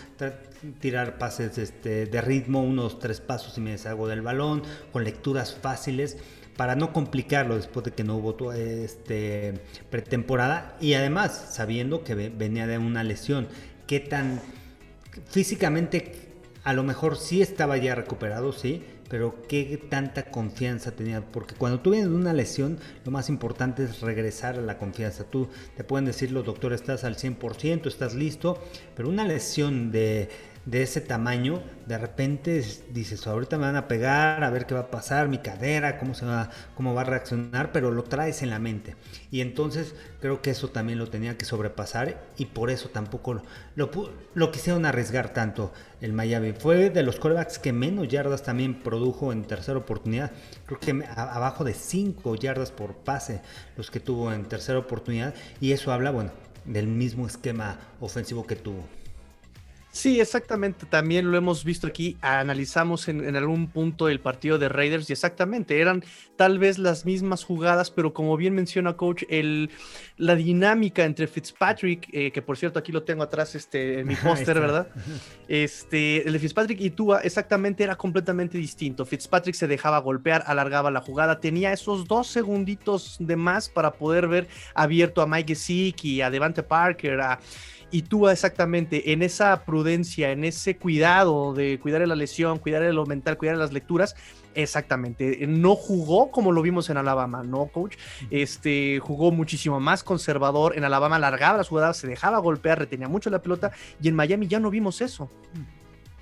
tirar 0.80 1.18
pases 1.18 1.56
este, 1.58 2.06
de 2.06 2.20
ritmo, 2.20 2.62
unos 2.62 2.98
tres 2.98 3.20
pasos 3.20 3.56
y 3.58 3.60
me 3.60 3.72
deshago 3.72 4.08
del 4.08 4.22
balón, 4.22 4.62
con 4.92 5.04
lecturas 5.04 5.54
fáciles 5.54 6.16
para 6.56 6.75
no 6.75 6.92
complicarlo 6.92 7.54
después 7.54 7.84
de 7.84 7.92
que 7.92 8.02
no 8.02 8.16
hubo 8.16 8.52
este, 8.52 9.54
pretemporada 9.90 10.76
y 10.80 10.94
además 10.94 11.50
sabiendo 11.52 12.02
que 12.02 12.16
venía 12.16 12.66
de 12.66 12.78
una 12.78 13.04
lesión. 13.04 13.46
¿Qué 13.87 14.00
tan 14.00 14.40
físicamente 15.26 16.28
a 16.64 16.72
lo 16.72 16.82
mejor 16.82 17.16
sí 17.16 17.40
estaba 17.40 17.76
ya 17.78 17.94
recuperado, 17.94 18.52
sí, 18.52 18.82
pero 19.08 19.42
qué 19.48 19.82
tanta 19.88 20.30
confianza 20.30 20.92
tenía, 20.92 21.22
porque 21.22 21.54
cuando 21.54 21.80
tú 21.80 21.90
vienes 21.90 22.10
de 22.10 22.16
una 22.16 22.32
lesión, 22.32 22.78
lo 23.04 23.10
más 23.10 23.28
importante 23.28 23.84
es 23.84 24.00
regresar 24.00 24.58
a 24.58 24.60
la 24.60 24.76
confianza. 24.76 25.25
Tú 25.25 25.48
te 25.76 25.84
pueden 25.84 26.04
decir 26.04 26.30
los 26.30 26.44
doctores, 26.44 26.80
estás 26.80 27.04
al 27.04 27.16
100%, 27.16 27.87
estás 27.87 28.14
listo, 28.14 28.62
pero 28.94 29.08
una 29.08 29.25
lesión 29.25 29.90
de, 29.90 30.28
de 30.68 30.82
ese 30.82 31.00
tamaño, 31.00 31.62
de 31.87 31.96
repente 31.96 32.62
dices, 32.90 33.26
ahorita 33.26 33.56
me 33.56 33.64
van 33.64 33.76
a 33.76 33.88
pegar, 33.88 34.44
a 34.44 34.50
ver 34.50 34.66
qué 34.66 34.75
va 34.75 34.80
a 34.80 34.90
pasar, 34.90 35.26
mi 35.26 35.38
cadera, 35.38 35.98
cómo 35.98 36.12
se 36.12 36.26
va, 36.26 36.50
cómo 36.75 36.92
va 36.92 37.00
a 37.00 37.04
reaccionar, 37.04 37.72
pero 37.72 37.90
lo 37.90 38.04
traes 38.04 38.42
en 38.42 38.50
la 38.50 38.58
mente. 38.58 38.94
Y 39.30 39.40
entonces 39.40 39.94
creo 40.20 40.42
que 40.42 40.50
eso 40.50 40.68
también 40.68 40.98
lo 40.98 41.08
tenía 41.08 41.38
que 41.38 41.46
sobrepasar 41.46 42.22
y 42.37 42.44
por 42.46 42.68
eso 42.68 42.90
tampoco 42.90 43.42
lo, 43.76 43.90
lo, 44.34 44.52
quisieron 44.52 44.84
arriesgar 44.84 45.32
tanto 45.32 45.72
el 46.02 46.12
Miami. 46.12 46.52
Fue 46.52 46.90
de 46.90 47.02
los 47.02 47.16
corebacks 47.18 47.58
que 47.58 47.72
menos 47.72 48.08
yardas 48.08 48.42
también 48.42 48.82
produjo 48.82 49.32
en 49.32 49.44
tercera 49.44 49.78
oportunidad. 49.78 50.32
Creo 50.66 50.80
que 50.80 51.02
abajo 51.16 51.64
de 51.64 51.72
5 51.72 52.34
yardas 52.34 52.72
por 52.72 52.94
pase 52.94 53.40
los 53.78 53.90
que 53.90 54.00
tuvo 54.00 54.34
en 54.34 54.44
tercera 54.44 54.78
oportunidad 54.78 55.32
y 55.62 55.72
eso 55.72 55.92
habla, 55.92 56.10
bueno, 56.10 56.30
del 56.66 56.88
mismo 56.88 57.26
esquema 57.26 57.78
ofensivo 58.00 58.46
que 58.46 58.56
tuvo. 58.56 58.98
Sí, 59.90 60.21
exactamente. 60.21 60.87
También 60.87 61.30
lo 61.30 61.37
hemos 61.37 61.64
visto 61.64 61.87
aquí. 61.87 62.16
Analizamos 62.21 63.09
en, 63.09 63.35
algún 63.37 63.68
punto 63.68 64.09
el 64.09 64.21
partido 64.21 64.59
de 64.59 64.68
Raiders 64.68 65.09
y 65.09 65.12
exactamente 65.12 65.80
eran 65.80 66.04
tal 66.37 66.59
vez 66.59 66.78
las 66.78 67.04
mismas 67.04 67.42
jugadas, 67.42 67.90
pero 67.90 68.12
como 68.12 68.37
bien 68.37 68.54
menciona 68.54 68.97
Coach, 68.97 69.25
el, 69.28 69.71
la 70.16 70.37
dinámica 70.37 71.04
entre 71.04 71.26
Fitzpatrick, 71.26 72.09
eh, 72.12 72.30
que 72.30 72.42
por 72.42 72.57
cierto 72.57 72.78
aquí 72.78 72.92
lo 72.92 73.02
tengo 73.02 73.23
atrás 73.23 73.54
este, 73.54 74.00
en 74.00 74.07
mi 74.07 74.14
póster, 74.16 74.61
¿verdad? 74.61 74.88
Este, 75.49 76.26
el 76.26 76.35
de 76.35 76.38
Fitzpatrick 76.38 76.78
y 76.80 76.90
Tua 76.90 77.21
exactamente 77.21 77.83
era 77.83 77.97
completamente 77.97 78.59
distinto. 78.59 79.07
Fitzpatrick 79.07 79.54
se 79.54 79.66
dejaba 79.66 79.99
golpear, 79.99 80.45
alargaba 80.47 80.90
la 80.90 81.00
jugada, 81.00 81.40
tenía 81.40 81.73
esos 81.73 82.07
dos 82.07 82.26
segunditos 82.26 83.16
de 83.18 83.35
más 83.35 83.71
para 83.71 83.92
poder 83.92 84.28
ver 84.28 84.49
abierto 84.75 85.23
a 85.23 85.26
Mike 85.26 85.54
Gesicki, 85.54 86.21
a 86.21 86.30
Devante 86.30 86.62
Parker, 86.62 87.21
a 87.21 87.40
y 87.90 88.02
tú 88.02 88.28
exactamente 88.28 89.12
en 89.12 89.23
esa 89.23 89.64
prudencia, 89.64 90.30
en 90.30 90.45
ese 90.45 90.76
cuidado 90.76 91.54
de 91.54 91.78
cuidar 91.80 92.00
de 92.00 92.07
la 92.07 92.16
lesión, 92.16 92.59
cuidar 92.59 92.83
de 92.83 92.92
lo 92.92 93.07
mental, 93.07 93.38
cuidar 93.38 93.57
de 93.57 93.62
las 93.62 93.73
lecturas, 93.73 94.14
exactamente, 94.54 95.47
no 95.47 95.75
jugó 95.75 96.30
como 96.30 96.52
lo 96.52 96.62
vimos 96.62 96.90
en 96.90 96.97
Alabama, 96.97 97.42
¿no, 97.42 97.66
coach? 97.66 97.97
Este, 98.30 98.99
jugó 98.99 99.30
muchísimo 99.30 99.80
más 99.80 100.02
conservador, 100.02 100.76
en 100.76 100.85
Alabama 100.85 101.16
alargaba 101.16 101.59
las 101.59 101.68
jugadas, 101.68 101.97
se 101.97 102.07
dejaba 102.07 102.38
golpear, 102.38 102.78
retenía 102.78 103.09
mucho 103.09 103.30
la 103.30 103.40
pelota 103.40 103.73
y 104.00 104.09
en 104.09 104.16
Miami 104.16 104.49
ya 104.49 104.61
no 104.61 104.71
vimos 104.71 105.00
eso. 105.00 105.30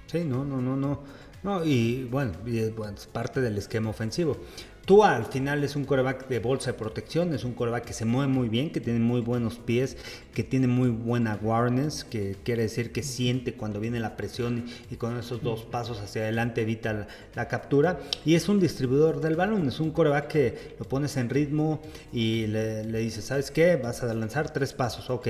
Sí, 0.06 0.24
no, 0.24 0.44
no, 0.44 0.60
no, 0.60 0.76
no. 0.76 1.02
No, 1.42 1.64
y 1.64 2.04
bueno, 2.04 2.32
es 2.46 3.06
parte 3.06 3.40
del 3.40 3.56
esquema 3.56 3.90
ofensivo. 3.90 4.36
Tú 4.86 5.02
al 5.02 5.26
final 5.26 5.64
es 5.64 5.74
un 5.74 5.84
coreback 5.84 6.28
de 6.28 6.38
bolsa 6.38 6.70
de 6.70 6.78
protección, 6.78 7.34
es 7.34 7.42
un 7.42 7.54
coreback 7.54 7.86
que 7.86 7.92
se 7.92 8.04
mueve 8.04 8.32
muy 8.32 8.48
bien, 8.48 8.70
que 8.70 8.80
tiene 8.80 9.00
muy 9.00 9.20
buenos 9.20 9.58
pies, 9.58 9.96
que 10.32 10.44
tiene 10.44 10.68
muy 10.68 10.90
buena 10.90 11.32
awareness, 11.32 12.04
que 12.04 12.36
quiere 12.44 12.62
decir 12.62 12.92
que 12.92 13.02
siente 13.02 13.54
cuando 13.54 13.80
viene 13.80 13.98
la 13.98 14.16
presión 14.16 14.64
y 14.88 14.94
con 14.94 15.18
esos 15.18 15.42
dos 15.42 15.64
pasos 15.64 15.98
hacia 15.98 16.22
adelante 16.22 16.62
evita 16.62 17.08
la, 17.34 17.48
captura. 17.48 17.98
Y 18.24 18.36
es 18.36 18.48
un 18.48 18.60
distribuidor 18.60 19.20
del 19.20 19.34
balón, 19.34 19.66
es 19.66 19.80
un 19.80 19.90
coreback 19.90 20.28
que 20.28 20.74
lo 20.78 20.86
pones 20.86 21.16
en 21.16 21.30
ritmo 21.30 21.82
y 22.12 22.46
le, 22.46 22.84
le 22.84 23.00
dices, 23.00 23.24
¿sabes 23.24 23.50
qué? 23.50 23.74
Vas 23.74 24.04
a 24.04 24.14
lanzar 24.14 24.52
tres 24.52 24.72
pasos, 24.72 25.10
ok, 25.10 25.26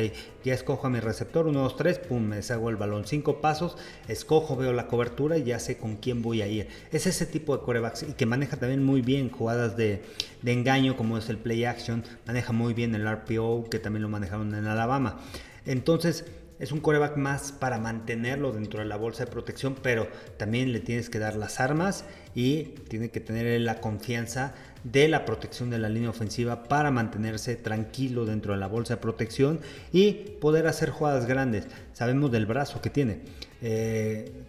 ya 0.47 0.55
escojo 0.55 0.87
a 0.87 0.91
mi 0.91 1.01
receptor, 1.01 1.49
uno, 1.49 1.63
dos, 1.63 1.77
tres, 1.77 1.99
pum, 1.99 2.23
me 2.23 2.37
deshago 2.37 2.71
el 2.71 2.77
balón. 2.77 3.05
Cinco 3.05 3.41
pasos, 3.41 3.77
escojo, 4.07 4.55
veo 4.55 4.73
la 4.73 4.87
cobertura 4.87 5.39
y 5.39 5.43
ya 5.43 5.59
sé 5.59 5.77
con 5.77 5.97
quién 5.97 6.23
voy 6.23 6.41
a 6.41 6.47
ir. 6.47 6.69
Es 6.93 7.09
ese 7.09 7.27
tipo 7.27 7.57
de 7.57 7.65
corebacks 7.65 8.05
y 8.05 8.13
que 8.13 8.27
maneja 8.27 8.57
también 8.57 8.85
muy 8.85 9.03
bien 9.03 9.29
jugadas 9.29 9.77
de, 9.77 10.05
engaño 10.45 10.97
como 10.97 11.19
es 11.19 11.29
el 11.31 11.39
play 11.39 11.65
action, 11.65 12.05
maneja 12.29 12.53
muy 12.53 12.75
bien 12.75 12.95
el 12.95 13.11
RPO 13.11 13.65
que 13.69 13.81
también 13.81 14.05
lo 14.05 14.09
manejaron 14.09 14.55
en 14.55 14.67
Alabama. 14.67 15.19
Entonces 15.65 16.25
es 16.61 16.71
un 16.71 16.79
coreback 16.79 17.17
más 17.17 17.51
para 17.51 17.79
mantenerlo 17.79 18.53
dentro 18.53 18.79
de 18.79 18.87
la 18.87 18.97
bolsa 18.97 19.25
de 19.25 19.33
protección, 19.33 19.75
pero 19.83 20.07
también 20.37 20.73
le 20.73 20.79
tienes 20.79 21.11
que 21.11 21.19
dar 21.19 21.35
las 21.35 21.59
armas 21.59 22.05
y 22.37 22.67
tiene 22.89 23.11
que 23.11 23.19
tener 23.19 23.61
la 23.63 23.81
confianza 23.81 24.55
de 24.93 25.09
la 25.09 25.25
protección 25.25 25.69
de 25.69 25.79
la 25.79 25.89
línea 25.89 26.11
ofensiva 26.11 26.63
para 26.65 26.93
mantenerse 26.93 27.57
tranquilo 27.57 28.25
dentro 28.25 28.53
de 28.53 28.61
la 28.61 28.69
bolsa 28.69 28.95
de 28.95 29.01
protección 29.01 29.61
y 29.93 30.13
poder 30.41 30.69
hacer 30.69 30.91
jugadas 30.91 31.27
grandes. 31.27 31.67
Sabemos 31.93 32.31
del 32.31 32.47
brazo 32.47 32.81
que 32.81 32.91
tiene. 32.91 33.21
Eh, 33.63 34.45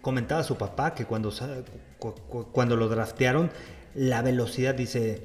comentaba 0.00 0.42
su 0.44 0.56
papá 0.56 0.94
que 0.94 1.04
cuando, 1.04 1.30
cuando 2.52 2.76
lo 2.76 2.88
draftearon 2.88 3.50
la 3.94 4.22
velocidad, 4.22 4.74
dice, 4.74 5.22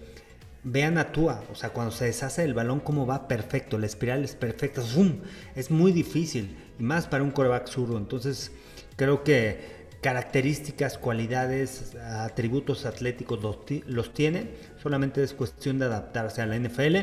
vean 0.63 0.97
a 0.97 1.13
Tua, 1.13 1.43
o 1.51 1.55
sea, 1.55 1.69
cuando 1.69 1.91
se 1.91 2.05
deshace 2.05 2.43
el 2.43 2.53
balón, 2.53 2.81
cómo 2.81 3.05
va 3.05 3.27
perfecto, 3.27 3.77
la 3.77 3.85
espiral 3.85 4.23
es 4.23 4.35
perfecta, 4.35 4.81
¡zoom! 4.81 5.19
es 5.55 5.71
muy 5.71 5.91
difícil, 5.91 6.57
y 6.79 6.83
más 6.83 7.07
para 7.07 7.23
un 7.23 7.31
coreback 7.31 7.67
zurdo, 7.67 7.97
entonces 7.97 8.51
creo 8.95 9.23
que 9.23 9.80
características, 10.01 10.97
cualidades, 10.97 11.95
atributos 11.95 12.85
atléticos 12.85 13.39
los, 13.85 14.13
tiene, 14.13 14.49
solamente 14.81 15.23
es 15.23 15.33
cuestión 15.33 15.77
de 15.79 15.85
adaptarse 15.85 16.41
a 16.41 16.47
la 16.47 16.57
NFL 16.57 16.97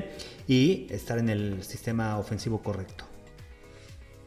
y 0.48 0.86
estar 0.90 1.18
en 1.18 1.28
el 1.28 1.62
sistema 1.62 2.18
ofensivo 2.18 2.60
correcto. 2.60 3.04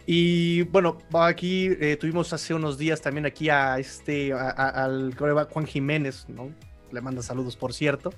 Y 0.06 0.64
bueno, 0.64 0.98
aquí 1.14 1.68
eh, 1.80 1.98
tuvimos 2.00 2.34
hace 2.34 2.54
unos 2.54 2.78
días 2.78 3.02
también 3.02 3.26
aquí 3.26 3.50
a 3.50 3.78
este 3.78 4.34
al 4.34 5.14
coreback 5.16 5.52
Juan 5.52 5.68
Jiménez, 5.68 6.26
¿no? 6.28 6.50
Le 6.92 7.02
manda 7.02 7.22
saludos, 7.22 7.56
por 7.56 7.74
cierto. 7.74 8.14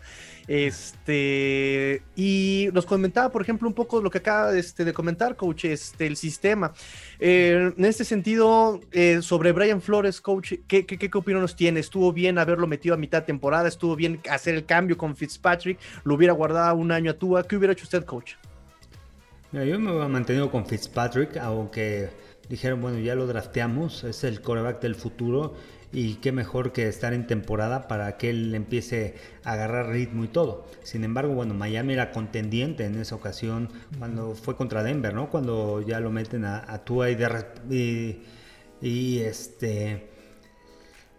Este, 0.48 2.04
y 2.16 2.70
nos 2.74 2.86
comentaba, 2.86 3.32
por 3.32 3.42
ejemplo, 3.42 3.68
un 3.68 3.74
poco 3.74 4.02
lo 4.02 4.10
que 4.10 4.20
acaba 4.20 4.56
este, 4.58 4.86
de 4.86 4.94
comentar, 4.94 5.36
coach, 5.36 5.66
este, 5.66 6.08
el 6.08 6.18
sistema. 6.18 6.74
Eh, 7.20 7.74
en 7.76 7.86
este 7.86 8.06
sentido, 8.06 8.80
eh, 8.92 9.22
sobre 9.22 9.52
Brian 9.52 9.82
Flores, 9.82 10.22
coach, 10.22 10.54
¿qué, 10.68 10.86
qué, 10.86 10.98
qué 10.98 11.18
opinión 11.18 11.42
nos 11.42 11.56
tiene? 11.56 11.80
¿Estuvo 11.80 12.12
bien 12.14 12.38
haberlo 12.38 12.68
metido 12.68 12.96
a 12.96 12.98
mitad 12.98 13.24
temporada? 13.24 13.68
¿Estuvo 13.68 13.96
bien 13.96 14.20
hacer 14.30 14.56
el 14.56 14.66
cambio 14.66 14.98
con 14.98 15.16
Fitzpatrick? 15.16 15.80
¿Lo 16.04 16.16
hubiera 16.16 16.34
guardado 16.34 16.76
un 16.76 16.92
año 16.92 17.12
a 17.12 17.14
Tua? 17.14 17.44
¿Qué 17.44 17.56
hubiera 17.56 17.74
hecho 17.74 17.84
usted, 17.84 18.04
coach? 18.06 18.34
yo 19.52 19.80
me 19.80 19.92
he 19.92 20.10
mantenido 20.10 20.50
con 20.50 20.66
Fitzpatrick, 20.66 21.38
aunque 21.38 22.10
dijeron, 22.50 22.82
bueno, 22.82 22.98
ya 22.98 23.14
lo 23.14 23.28
drafteamos, 23.28 24.04
es 24.04 24.24
el 24.24 24.42
coreback 24.42 24.82
del 24.82 24.96
futuro 24.96 25.54
y 25.94 26.16
qué 26.16 26.32
mejor 26.32 26.74
que 26.74 26.88
estar 26.88 27.14
en 27.14 27.28
temporada 27.28 27.88
para 27.88 28.18
que 28.18 28.32
él 28.32 28.54
empiece 28.56 29.14
a 29.44 29.54
agarrar 29.54 29.90
ritmo 29.90 30.24
y 30.24 30.28
todo. 30.28 30.66
Sin 30.82 31.04
embargo, 31.04 31.36
bueno, 31.36 31.54
Miami 31.54 31.94
era 31.94 32.12
contendiente 32.12 32.86
en 32.86 33.00
esa 33.00 33.16
ocasión 33.16 33.70
cuando 34.00 34.34
fue 34.34 34.58
contra 34.58 34.84
Denver, 34.84 35.14
¿no? 35.14 35.30
Cuando 35.30 35.82
ya 35.82 36.00
lo 36.00 36.10
meten 36.12 36.46
a, 36.46 36.66
a 36.68 36.84
Tua 36.84 37.12
y, 37.12 38.22
y, 38.82 39.20
este 39.20 40.10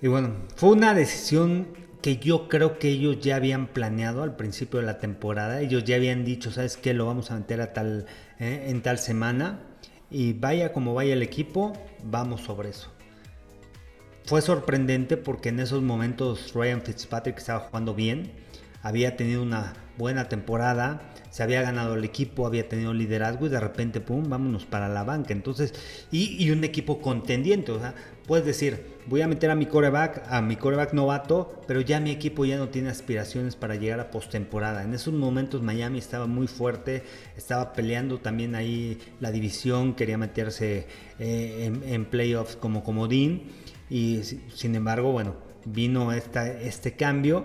y 0.02 0.09
bueno, 0.09 0.35
fue 0.57 0.71
una 0.71 0.93
decisión 0.93 1.69
que 2.02 2.16
yo 2.19 2.49
creo 2.49 2.78
que 2.78 2.88
ellos 2.88 3.21
ya 3.21 3.37
habían 3.37 3.69
planeado 3.69 4.25
al 4.25 4.37
principio 4.37 4.81
de 4.81 4.87
la 4.87 4.99
temporada. 4.99 5.61
Ellos 5.61 5.85
ya 5.85 5.97
habían 5.97 6.25
dicho, 6.25 6.50
¿sabes 6.50 6.76
qué? 6.76 6.93
Lo 6.95 7.07
vamos 7.07 7.31
a 7.31 7.37
meter 7.37 7.61
a 7.61 7.73
tal, 7.73 8.07
eh, 8.40 8.66
en 8.69 8.83
tal 8.83 8.99
semana. 8.99 9.61
Y 10.11 10.35
vaya 10.35 10.73
como 10.73 10.95
vaya 10.95 11.14
el 11.14 11.23
equipo, 11.23 11.73
vamos 12.02 12.43
sobre 12.43 12.71
eso 12.71 12.94
fue 14.25 14.40
sorprendente 14.40 15.16
porque 15.16 15.50
en 15.50 15.61
esos 15.61 15.83
momentos 15.83 16.52
Ryan 16.54 16.83
Fitzpatrick 16.83 17.38
estaba 17.38 17.61
jugando 17.61 17.95
bien, 17.95 18.33
había 18.83 19.16
tenido 19.16 19.43
una 19.43 19.75
buena 19.97 20.28
temporada, 20.28 21.00
se 21.31 21.43
había 21.43 21.62
ganado 21.62 21.95
el 21.95 22.04
equipo, 22.04 22.47
había 22.47 22.69
tenido 22.69 22.95
liderazgo 22.95 23.47
y 23.47 23.49
de 23.49 23.61
repente, 23.61 24.00
pum, 24.00 24.28
vámonos 24.28 24.66
para 24.66 24.88
la 24.88 25.04
banca. 25.04 25.33
Entonces, 25.33 25.75
y, 26.11 26.50
un 26.50 26.64
equipo 26.64 27.00
contendiente, 27.00 27.73
o 27.73 27.81
sea, 27.81 27.95
puedes 28.26 28.47
decir, 28.47 28.95
voy 29.07 29.23
a 29.23 29.26
meter 29.26 29.50
a 29.50 29.54
mi 29.54 29.66
coreback, 29.66 30.23
a 30.28 30.40
mi 30.40 30.57
coreback 30.57 30.93
novato, 30.93 31.61
pero 31.66 31.81
ya 31.81 31.99
mi 31.99 32.11
equipo 32.11 32.45
ya 32.45 32.57
no 32.57 32.69
tiene 32.69 32.90
aspiraciones 32.90 33.57
para 33.57 33.75
llegar 33.75 34.00
a 34.00 34.11
postemporada. 34.11 34.85
En 34.85 34.95
esos 34.95 35.12
momentos 35.12 35.62
Miami 35.62 35.99
estaba 35.99 36.26
muy 36.26 36.47
fuerte, 36.47 37.02
estaba 37.37 37.73
peleando 37.73 38.19
también 38.19 38.54
ahí 38.54 38.99
la 39.21 39.33
división, 39.33 39.95
quería 39.95 40.19
meterse 40.19 40.87
eh, 41.19 41.64
en, 41.64 41.83
en 41.93 42.04
playoffs 42.04 42.57
como 42.57 42.85
comodín 42.85 43.50
y 43.91 44.23
sin 44.55 44.75
embargo, 44.75 45.12
bueno, 45.12 45.35
vino 45.64 46.12
esta, 46.12 46.49
este 46.49 46.93
cambio 46.93 47.45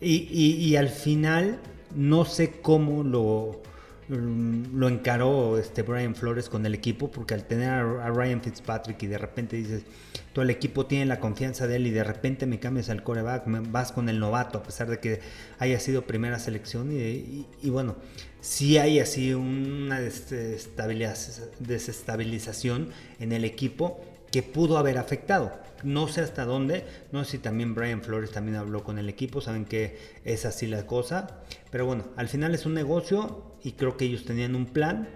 y, 0.00 0.76
al 0.76 0.88
final 0.88 1.60
no 1.94 2.24
sé 2.24 2.52
cómo 2.60 3.04
lo, 3.04 3.62
mm, 4.08 4.76
lo 4.76 4.88
encaró 4.88 5.58
este 5.58 5.82
Brian 5.82 6.14
Flores 6.14 6.48
con 6.48 6.64
el 6.66 6.74
equipo, 6.74 7.10
porque 7.10 7.34
al 7.34 7.44
tener 7.44 7.70
a, 7.70 8.10
Ryan 8.10 8.42
Fitzpatrick 8.42 9.02
y 9.02 9.06
de 9.06 9.18
repente 9.18 9.56
dices, 9.56 9.84
todo 10.32 10.42
el 10.42 10.50
equipo 10.50 10.86
tiene 10.86 11.06
la 11.06 11.20
confianza 11.20 11.66
de 11.66 11.76
él 11.76 11.86
y 11.86 11.90
de 11.90 12.04
repente 12.04 12.46
me 12.46 12.58
cambias 12.58 12.90
al 12.90 13.02
coreback, 13.02 13.44
vas 13.70 13.92
con 13.92 14.08
el 14.08 14.18
novato, 14.18 14.58
a 14.58 14.62
pesar 14.62 14.90
de 14.90 14.98
que 14.98 15.20
haya 15.58 15.78
sido 15.80 16.06
primera 16.06 16.38
selección 16.38 16.92
y, 16.92 17.46
y 17.62 17.70
bueno, 17.70 17.96
sí 18.40 18.78
hay 18.78 19.00
así 19.00 19.32
una 19.32 20.00
desestabilización 20.00 22.90
en 23.20 23.32
el 23.32 23.44
equipo 23.44 24.00
que 24.34 24.42
pudo 24.42 24.78
haber 24.78 24.98
afectado. 24.98 25.52
No 25.84 26.08
sé 26.08 26.20
hasta 26.20 26.44
dónde, 26.44 26.84
no 27.12 27.22
sé 27.22 27.30
si 27.30 27.38
también 27.38 27.76
Brian 27.76 28.02
Flores 28.02 28.32
también 28.32 28.56
habló 28.56 28.82
con 28.82 28.98
el 28.98 29.08
equipo, 29.08 29.40
saben 29.40 29.64
que 29.64 29.96
es 30.24 30.44
así 30.44 30.66
la 30.66 30.88
cosa, 30.88 31.38
pero 31.70 31.86
bueno, 31.86 32.06
al 32.16 32.26
final 32.26 32.52
es 32.52 32.66
un 32.66 32.74
negocio 32.74 33.54
y 33.62 33.74
creo 33.74 33.96
que 33.96 34.06
ellos 34.06 34.24
tenían 34.24 34.56
un 34.56 34.66
plan 34.66 35.08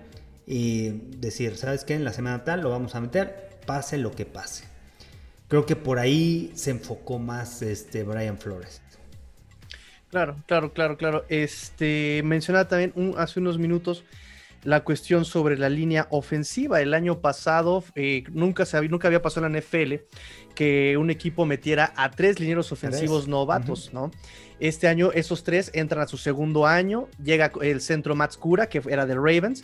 y 0.46 0.90
decir, 1.16 1.56
¿sabes 1.56 1.82
qué? 1.82 1.94
En 1.94 2.04
la 2.04 2.12
semana 2.12 2.44
tal 2.44 2.60
lo 2.60 2.70
vamos 2.70 2.94
a 2.94 3.00
meter, 3.00 3.58
pase 3.66 3.98
lo 3.98 4.12
que 4.12 4.24
pase. 4.24 4.66
creo 5.48 5.66
que 5.66 5.74
por 5.74 5.98
ahí 5.98 6.52
se 6.54 6.70
enfocó 6.70 7.18
más 7.18 7.60
este 7.60 8.04
Brian 8.04 8.38
Flores. 8.38 8.80
Claro, 10.10 10.36
claro, 10.46 10.72
claro, 10.72 10.96
claro. 10.96 11.24
Este 11.28 12.22
mencionaba 12.24 12.68
también 12.68 12.94
hace 13.16 13.40
unos 13.40 13.58
minutos 13.58 14.04
la 14.64 14.84
cuestión 14.84 15.24
sobre 15.24 15.56
la 15.56 15.68
línea 15.68 16.08
ofensiva. 16.10 16.80
El 16.80 16.94
año 16.94 17.20
pasado 17.20 17.84
eh, 17.94 18.24
nunca, 18.32 18.66
se 18.66 18.76
había, 18.76 18.90
nunca 18.90 19.08
había 19.08 19.22
pasado 19.22 19.46
en 19.46 19.52
la 19.52 19.58
NFL 19.60 19.94
que 20.54 20.96
un 20.96 21.10
equipo 21.10 21.46
metiera 21.46 21.92
a 21.96 22.10
tres 22.10 22.40
linieros 22.40 22.72
ofensivos 22.72 23.28
novatos, 23.28 23.92
¿no? 23.92 24.10
Este 24.58 24.88
año 24.88 25.12
esos 25.12 25.44
tres 25.44 25.70
entran 25.72 26.02
a 26.02 26.08
su 26.08 26.16
segundo 26.16 26.66
año, 26.66 27.08
llega 27.22 27.52
el 27.62 27.80
centro 27.80 28.16
Mats 28.16 28.36
Cura, 28.36 28.68
que 28.68 28.82
era 28.88 29.06
de 29.06 29.14
Ravens, 29.14 29.62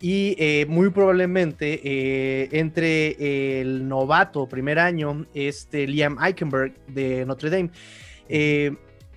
y 0.00 0.36
eh, 0.38 0.66
muy 0.68 0.90
probablemente 0.90 1.80
eh, 1.82 2.48
entre 2.52 3.60
el 3.60 3.88
novato 3.88 4.46
primer 4.46 4.78
año, 4.78 5.26
este 5.34 5.88
Liam 5.88 6.16
Eichenberg 6.22 6.74
de 6.86 7.26
Notre 7.26 7.50
Dame. 7.50 7.70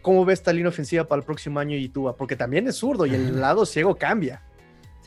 ¿Cómo 0.02 0.24
ves 0.24 0.40
esta 0.40 0.54
línea 0.54 0.70
ofensiva 0.70 1.04
para 1.04 1.20
el 1.20 1.26
próximo 1.26 1.60
año 1.60 1.76
y? 1.76 1.90
Porque 1.90 2.36
también 2.36 2.68
es 2.68 2.78
zurdo 2.78 3.06
y 3.06 3.14
el 3.14 3.40
lado 3.40 3.66
ciego 3.66 3.96
cambia. 3.96 4.42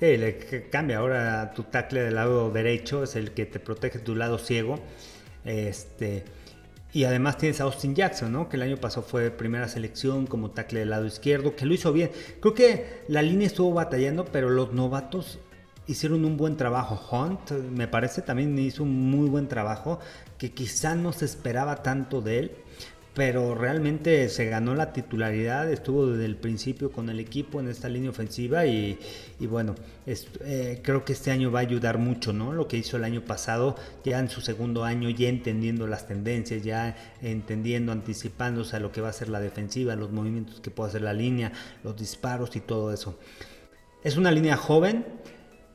Le 0.02 0.66
cambia. 0.68 0.98
Ahora 0.98 1.52
tu 1.54 1.62
tackle 1.62 2.02
del 2.02 2.16
lado 2.16 2.50
derecho 2.50 3.04
es 3.04 3.14
el 3.14 3.30
que 3.30 3.46
te 3.46 3.60
protege 3.60 4.00
tu 4.00 4.16
lado 4.16 4.36
ciego. 4.36 4.80
Este, 5.44 6.24
y 6.92 7.04
además 7.04 7.38
tienes 7.38 7.60
a 7.60 7.64
Austin 7.64 7.94
Jackson, 7.94 8.32
¿no? 8.32 8.48
Que 8.48 8.56
el 8.56 8.62
año 8.62 8.78
pasado 8.78 9.06
fue 9.06 9.30
primera 9.30 9.68
selección 9.68 10.26
como 10.26 10.50
tackle 10.50 10.80
del 10.80 10.90
lado 10.90 11.06
izquierdo, 11.06 11.54
que 11.54 11.66
lo 11.66 11.74
hizo 11.74 11.92
bien. 11.92 12.10
Creo 12.40 12.52
que 12.52 13.04
la 13.06 13.22
línea 13.22 13.46
estuvo 13.46 13.72
batallando, 13.72 14.24
pero 14.24 14.50
los 14.50 14.72
novatos 14.72 15.38
hicieron 15.86 16.24
un 16.24 16.36
buen 16.36 16.56
trabajo. 16.56 17.00
Hunt, 17.14 17.52
me 17.52 17.86
parece, 17.86 18.22
también 18.22 18.58
hizo 18.58 18.82
un 18.82 19.08
muy 19.08 19.28
buen 19.28 19.46
trabajo, 19.46 20.00
que 20.36 20.50
quizá 20.50 20.96
no 20.96 21.12
se 21.12 21.26
esperaba 21.26 21.84
tanto 21.84 22.20
de 22.20 22.38
él 22.40 22.50
pero 23.14 23.54
realmente 23.54 24.28
se 24.30 24.46
ganó 24.46 24.74
la 24.74 24.94
titularidad, 24.94 25.70
estuvo 25.70 26.06
desde 26.06 26.24
el 26.24 26.36
principio 26.36 26.90
con 26.90 27.10
el 27.10 27.20
equipo 27.20 27.60
en 27.60 27.68
esta 27.68 27.90
línea 27.90 28.08
ofensiva 28.08 28.64
y, 28.64 28.98
bueno, 29.40 29.74
eh, 30.06 30.80
creo 30.82 31.04
que 31.04 31.12
este 31.12 31.30
año 31.30 31.50
va 31.52 31.58
a 31.58 31.62
ayudar 31.62 31.98
mucho, 31.98 32.32
¿no? 32.32 32.52
Lo 32.52 32.68
que 32.68 32.78
hizo 32.78 32.96
el 32.96 33.04
año 33.04 33.20
pasado, 33.22 33.76
ya 34.02 34.18
en 34.18 34.30
su 34.30 34.40
segundo 34.40 34.84
año, 34.84 35.10
ya 35.10 35.28
entendiendo 35.28 35.86
las 35.86 36.06
tendencias, 36.06 36.62
ya 36.62 36.96
entendiendo, 37.20 37.92
anticipándose 37.92 38.76
a 38.76 38.80
lo 38.80 38.92
que 38.92 39.02
va 39.02 39.10
a 39.10 39.12
ser 39.12 39.28
la 39.28 39.40
defensiva, 39.40 39.94
los 39.94 40.10
movimientos 40.10 40.60
que 40.60 40.70
puede 40.70 40.88
hacer 40.88 41.02
la 41.02 41.12
línea, 41.12 41.52
los 41.84 41.96
disparos 41.96 42.56
y 42.56 42.60
todo 42.60 42.94
eso. 42.94 43.18
Es 44.04 44.16
una 44.16 44.30
línea 44.30 44.56
joven, 44.56 45.04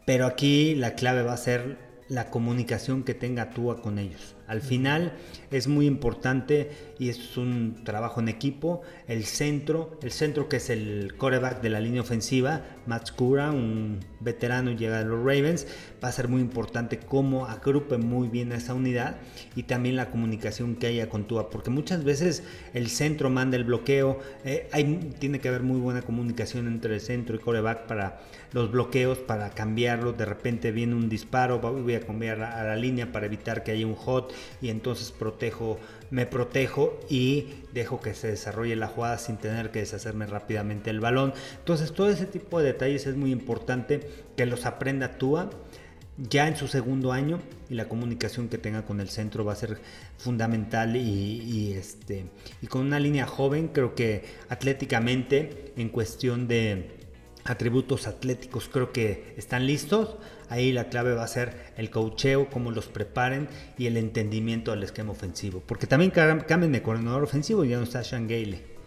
pero 0.08 0.26
aquí 0.26 0.74
la 0.74 0.96
clave 0.96 1.22
va 1.22 1.34
a 1.34 1.38
ser 1.38 1.78
la 2.10 2.32
comunicación 2.32 3.04
que 3.04 3.14
tenga 3.14 3.52
Tua 3.52 3.82
con 3.82 4.00
ellos. 4.00 4.37
Al 4.48 4.62
final 4.62 5.14
es 5.52 5.68
muy 5.68 5.86
importante 5.86 6.72
y 7.00 7.10
es 7.10 7.38
un 7.38 7.84
trabajo 7.84 8.22
en 8.22 8.30
equipo. 8.30 8.82
El 9.08 9.26
centro, 9.26 10.00
el 10.02 10.12
centro 10.12 10.48
que 10.48 10.58
es 10.58 10.70
el 10.70 11.16
coreback 11.18 11.62
de 11.62 11.70
la 11.70 11.80
línea 11.80 12.02
ofensiva, 12.02 12.62
Matt 12.86 13.12
Cura, 13.12 13.52
un 13.52 14.00
veterano 14.22 14.72
llega 14.72 15.00
de 15.00 15.06
los 15.06 15.20
Ravens, 15.20 15.68
va 16.04 16.08
a 16.08 16.12
ser 16.12 16.30
muy 16.30 16.42
importante 16.42 16.98
cómo 17.00 17.46
agrupe 17.46 17.98
muy 17.98 18.30
bien 18.30 18.52
a 18.54 18.56
esa 18.56 18.74
unidad 18.74 19.18
y 19.56 19.64
también 19.64 19.96
la 19.96 20.10
comunicación 20.10 20.76
que 20.76 20.88
haya 20.88 21.10
con 21.10 21.28
Tua, 21.28 21.50
porque 21.50 21.70
muchas 21.70 22.04
veces 22.04 22.44
el 22.74 22.88
centro 22.90 23.30
manda 23.30 23.58
el 23.58 23.66
bloqueo, 23.66 24.20
eh, 24.46 24.70
hay, 24.72 25.12
tiene 25.20 25.40
que 25.40 25.50
haber 25.50 25.64
muy 25.64 25.80
buena 25.80 26.02
comunicación 26.02 26.68
entre 26.68 26.96
el 26.96 27.02
centro 27.02 27.36
y 27.36 27.40
coreback 27.40 27.86
para 27.86 28.22
los 28.54 28.72
bloqueos, 28.72 29.18
para 29.18 29.50
cambiarlo, 29.50 30.14
de 30.14 30.26
repente 30.26 30.72
viene 30.72 30.96
un 30.96 31.10
disparo, 31.10 31.60
voy 31.60 31.96
a 31.96 32.00
cambiar 32.00 32.42
a 32.42 32.64
la 32.64 32.76
línea 32.76 33.12
para 33.12 33.26
evitar 33.26 33.64
que 33.64 33.72
haya 33.72 33.86
un 33.86 33.96
hot 33.96 34.34
y 34.62 34.70
entonces 34.70 35.12
protejo, 35.12 35.80
me 36.10 36.26
protejo 36.26 37.00
y 37.10 37.48
dejo 37.74 38.02
que 38.02 38.14
se 38.14 38.28
desarrolle 38.28 38.76
la 38.76 38.88
jugada 38.88 39.18
sin 39.18 39.38
tener 39.38 39.72
que 39.72 39.80
deshacerme 39.80 40.26
rápidamente 40.26 40.90
el 40.90 41.00
balón. 41.00 41.34
Entonces 41.60 41.94
todo 41.94 42.10
ese 42.10 42.26
tipo 42.26 42.60
de 42.60 42.66
detalles 42.66 43.08
es 43.08 43.16
muy 43.16 43.32
importante 43.32 44.08
que 44.36 44.46
los 44.46 44.66
aprenda 44.66 45.18
Tua 45.18 45.50
ya 46.18 46.48
en 46.48 46.58
su 46.58 46.68
segundo 46.68 47.12
año 47.12 47.40
y 47.70 47.76
la 47.76 47.88
comunicación 47.88 48.50
que 48.50 48.58
tenga 48.58 48.86
con 48.86 49.00
el 49.00 49.10
centro 49.10 49.46
va 49.46 49.54
a 49.54 49.56
ser 49.56 49.80
fundamental 50.18 50.96
y, 50.96 51.74
este 51.74 52.26
y 52.62 52.68
con 52.68 52.82
una 52.82 53.00
línea 53.00 53.28
joven 53.28 53.68
creo 53.68 53.94
que 53.94 54.26
atléticamente 54.50 55.74
en 55.78 55.90
cuestión 55.90 56.48
de 56.48 56.98
atributos 57.46 58.08
atléticos 58.08 58.68
creo 58.68 58.92
que 58.92 59.36
están 59.38 59.68
listos 59.68 60.18
Ahí 60.50 60.72
la 60.72 60.90
clave 60.90 61.14
va 61.14 61.24
a 61.24 61.28
ser 61.28 61.54
el 61.78 61.90
cocheo, 61.90 62.50
cómo 62.50 62.72
los 62.72 62.88
preparen 62.88 63.48
y 63.78 63.88
el 63.88 63.98
entendimiento 63.98 64.72
del 64.72 64.84
esquema 64.84 65.12
ofensivo. 65.12 65.62
Porque 65.66 65.88
también 65.88 66.12
cambian 66.12 66.72
de 66.72 66.82
coordinador 66.82 67.24
ofensivo 67.24 67.66
y 67.66 67.70
ya 67.70 67.78
no 67.78 67.84
está 67.84 68.04
Sean 68.04 68.28
Gale. 68.28 68.78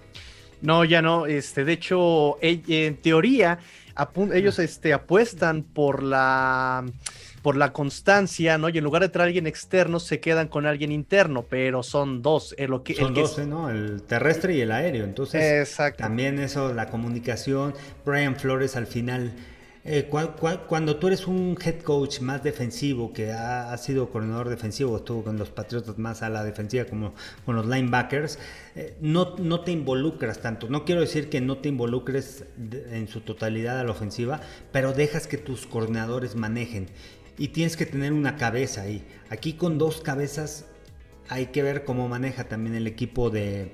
No, 0.62 0.84
ya 0.84 1.02
no. 1.02 1.26
Este, 1.26 1.64
de 1.64 1.72
hecho, 1.72 2.38
en 2.42 2.96
teoría, 2.96 3.58
ellos 4.32 4.58
este, 4.58 4.92
apuestan 4.92 5.62
por 5.62 6.02
la 6.02 6.84
por 7.42 7.56
la 7.56 7.72
constancia, 7.72 8.58
¿no? 8.58 8.68
Y 8.68 8.78
en 8.78 8.84
lugar 8.84 9.02
de 9.02 9.08
traer 9.08 9.24
a 9.24 9.28
alguien 9.28 9.46
externo, 9.46 9.98
se 9.98 10.20
quedan 10.20 10.48
con 10.48 10.66
alguien 10.66 10.92
interno, 10.92 11.46
pero 11.48 11.82
son 11.82 12.22
dos. 12.22 12.54
Eh, 12.58 12.68
lo 12.68 12.82
que, 12.82 12.94
son 12.94 13.14
dos, 13.14 13.38
¿eh? 13.38 13.46
¿no? 13.46 13.70
El 13.70 14.02
terrestre 14.02 14.54
y 14.54 14.60
el 14.60 14.72
aéreo. 14.72 15.04
Entonces, 15.04 15.76
también 15.96 16.38
eso, 16.38 16.74
la 16.74 16.88
comunicación. 16.88 17.74
Brian 18.04 18.36
Flores 18.36 18.76
al 18.76 18.86
final 18.86 19.32
eh, 19.82 20.10
cuando 20.68 20.96
tú 20.96 21.06
eres 21.06 21.26
un 21.26 21.56
head 21.64 21.80
coach 21.80 22.20
más 22.20 22.42
defensivo, 22.42 23.14
que 23.14 23.32
ha, 23.32 23.74
sido 23.78 24.10
coordinador 24.10 24.50
defensivo, 24.50 24.98
estuvo 24.98 25.24
con 25.24 25.38
los 25.38 25.48
Patriotas 25.48 25.96
más 25.96 26.22
a 26.22 26.28
la 26.28 26.44
defensiva 26.44 26.84
como 26.84 27.14
con 27.46 27.56
los 27.56 27.66
linebackers, 27.66 28.38
eh, 28.76 28.94
no, 29.00 29.26
te 29.60 29.72
involucras 29.72 30.40
tanto. 30.40 30.68
No 30.68 30.84
quiero 30.84 31.00
decir 31.00 31.30
que 31.30 31.40
no 31.40 31.58
te 31.58 31.70
involucres 31.70 32.44
en 32.90 33.08
su 33.08 33.22
totalidad 33.22 33.80
a 33.80 33.84
la 33.84 33.92
ofensiva, 33.92 34.42
pero 34.70 34.92
dejas 34.92 35.26
que 35.26 35.38
tus 35.38 35.66
coordinadores 35.66 36.36
manejen. 36.36 36.88
Y 37.38 37.48
tienes 37.48 37.78
que 37.78 37.86
tener 37.86 38.12
una 38.12 38.36
cabeza 38.36 38.82
ahí. 38.82 39.02
Aquí 39.30 39.54
con 39.54 39.78
dos 39.78 40.02
cabezas 40.02 40.66
hay 41.30 41.46
que 41.46 41.62
ver 41.62 41.84
cómo 41.84 42.06
maneja 42.06 42.44
también 42.44 42.74
el 42.74 42.86
equipo 42.86 43.30
de, 43.30 43.72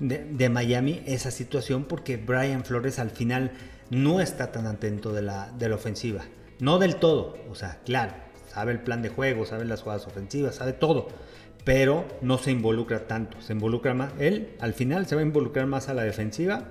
de 0.00 0.48
Miami 0.48 1.02
esa 1.04 1.30
situación, 1.30 1.84
porque 1.84 2.16
Brian 2.16 2.64
Flores 2.64 2.98
al 2.98 3.10
final 3.10 3.52
no 3.92 4.22
está 4.22 4.50
tan 4.52 4.66
atento 4.66 5.12
de 5.12 5.20
la, 5.20 5.52
de 5.52 5.68
la 5.68 5.74
ofensiva. 5.74 6.24
No 6.60 6.78
del 6.78 6.96
todo, 6.96 7.36
o 7.50 7.54
sea, 7.54 7.80
claro, 7.84 8.14
sabe 8.48 8.72
el 8.72 8.80
plan 8.80 9.02
de 9.02 9.10
juego, 9.10 9.44
sabe 9.44 9.66
las 9.66 9.82
jugadas 9.82 10.06
ofensivas, 10.06 10.54
sabe 10.54 10.72
todo, 10.72 11.08
pero 11.64 12.06
no 12.22 12.38
se 12.38 12.52
involucra 12.52 13.06
tanto, 13.06 13.40
se 13.42 13.52
involucra 13.52 13.92
más, 13.92 14.14
él 14.18 14.56
al 14.60 14.72
final 14.72 15.06
se 15.06 15.14
va 15.14 15.20
a 15.20 15.24
involucrar 15.24 15.66
más 15.66 15.90
a 15.90 15.94
la 15.94 16.04
defensiva 16.04 16.68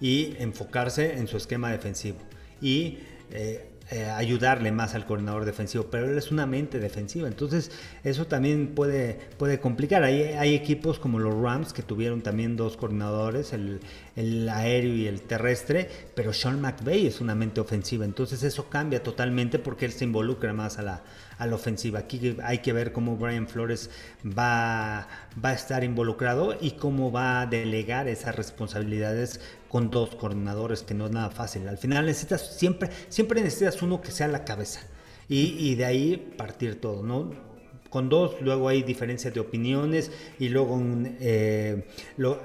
y 0.00 0.36
enfocarse 0.38 1.18
en 1.18 1.26
su 1.26 1.36
esquema 1.36 1.72
defensivo. 1.72 2.18
Y 2.60 3.00
eh, 3.32 3.72
eh, 3.94 4.10
ayudarle 4.10 4.72
más 4.72 4.96
al 4.96 5.06
coordinador 5.06 5.44
defensivo, 5.44 5.84
pero 5.84 6.10
él 6.10 6.18
es 6.18 6.32
una 6.32 6.46
mente 6.46 6.80
defensiva, 6.80 7.28
entonces 7.28 7.70
eso 8.02 8.26
también 8.26 8.74
puede, 8.74 9.20
puede 9.38 9.60
complicar. 9.60 10.02
Hay, 10.02 10.20
hay 10.20 10.52
equipos 10.56 10.98
como 10.98 11.20
los 11.20 11.32
Rams 11.32 11.72
que 11.72 11.84
tuvieron 11.84 12.20
también 12.20 12.56
dos 12.56 12.76
coordinadores, 12.76 13.52
el, 13.52 13.78
el 14.16 14.48
aéreo 14.48 14.96
y 14.96 15.06
el 15.06 15.20
terrestre, 15.20 15.88
pero 16.16 16.32
Sean 16.32 16.60
McVay 16.60 17.06
es 17.06 17.20
una 17.20 17.36
mente 17.36 17.60
ofensiva, 17.60 18.04
entonces 18.04 18.42
eso 18.42 18.68
cambia 18.68 19.00
totalmente 19.00 19.60
porque 19.60 19.84
él 19.84 19.92
se 19.92 20.02
involucra 20.02 20.52
más 20.52 20.78
a 20.78 20.82
la, 20.82 21.02
a 21.38 21.46
la 21.46 21.54
ofensiva. 21.54 22.00
Aquí 22.00 22.36
hay 22.42 22.58
que 22.58 22.72
ver 22.72 22.92
cómo 22.92 23.16
Brian 23.16 23.48
Flores 23.48 23.90
va, 24.26 25.08
va 25.42 25.50
a 25.50 25.54
estar 25.54 25.84
involucrado 25.84 26.56
y 26.60 26.72
cómo 26.72 27.10
va 27.12 27.42
a 27.42 27.46
delegar 27.46 28.08
esas 28.08 28.36
responsabilidades 28.36 29.40
con 29.68 29.90
dos 29.90 30.14
coordinadores, 30.14 30.82
que 30.82 30.94
no 30.94 31.06
es 31.06 31.12
nada 31.12 31.30
fácil. 31.30 31.66
Al 31.68 31.78
final 31.78 32.06
necesitas 32.06 32.56
siempre, 32.56 32.90
siempre 33.08 33.42
necesitas 33.42 33.82
uno 33.82 34.00
que 34.00 34.12
sea 34.12 34.28
la 34.28 34.44
cabeza 34.44 34.80
y, 35.28 35.74
de 35.74 35.84
ahí 35.84 36.34
partir 36.36 36.80
todo, 36.80 37.02
¿no? 37.02 37.54
con 37.90 38.08
dos, 38.08 38.34
luego 38.40 38.68
hay 38.68 38.82
diferencias 38.82 39.32
de 39.34 39.38
opiniones 39.38 40.10
y 40.40 40.48
luego 40.48 40.76
en, 40.80 41.16
eh, 41.20 41.86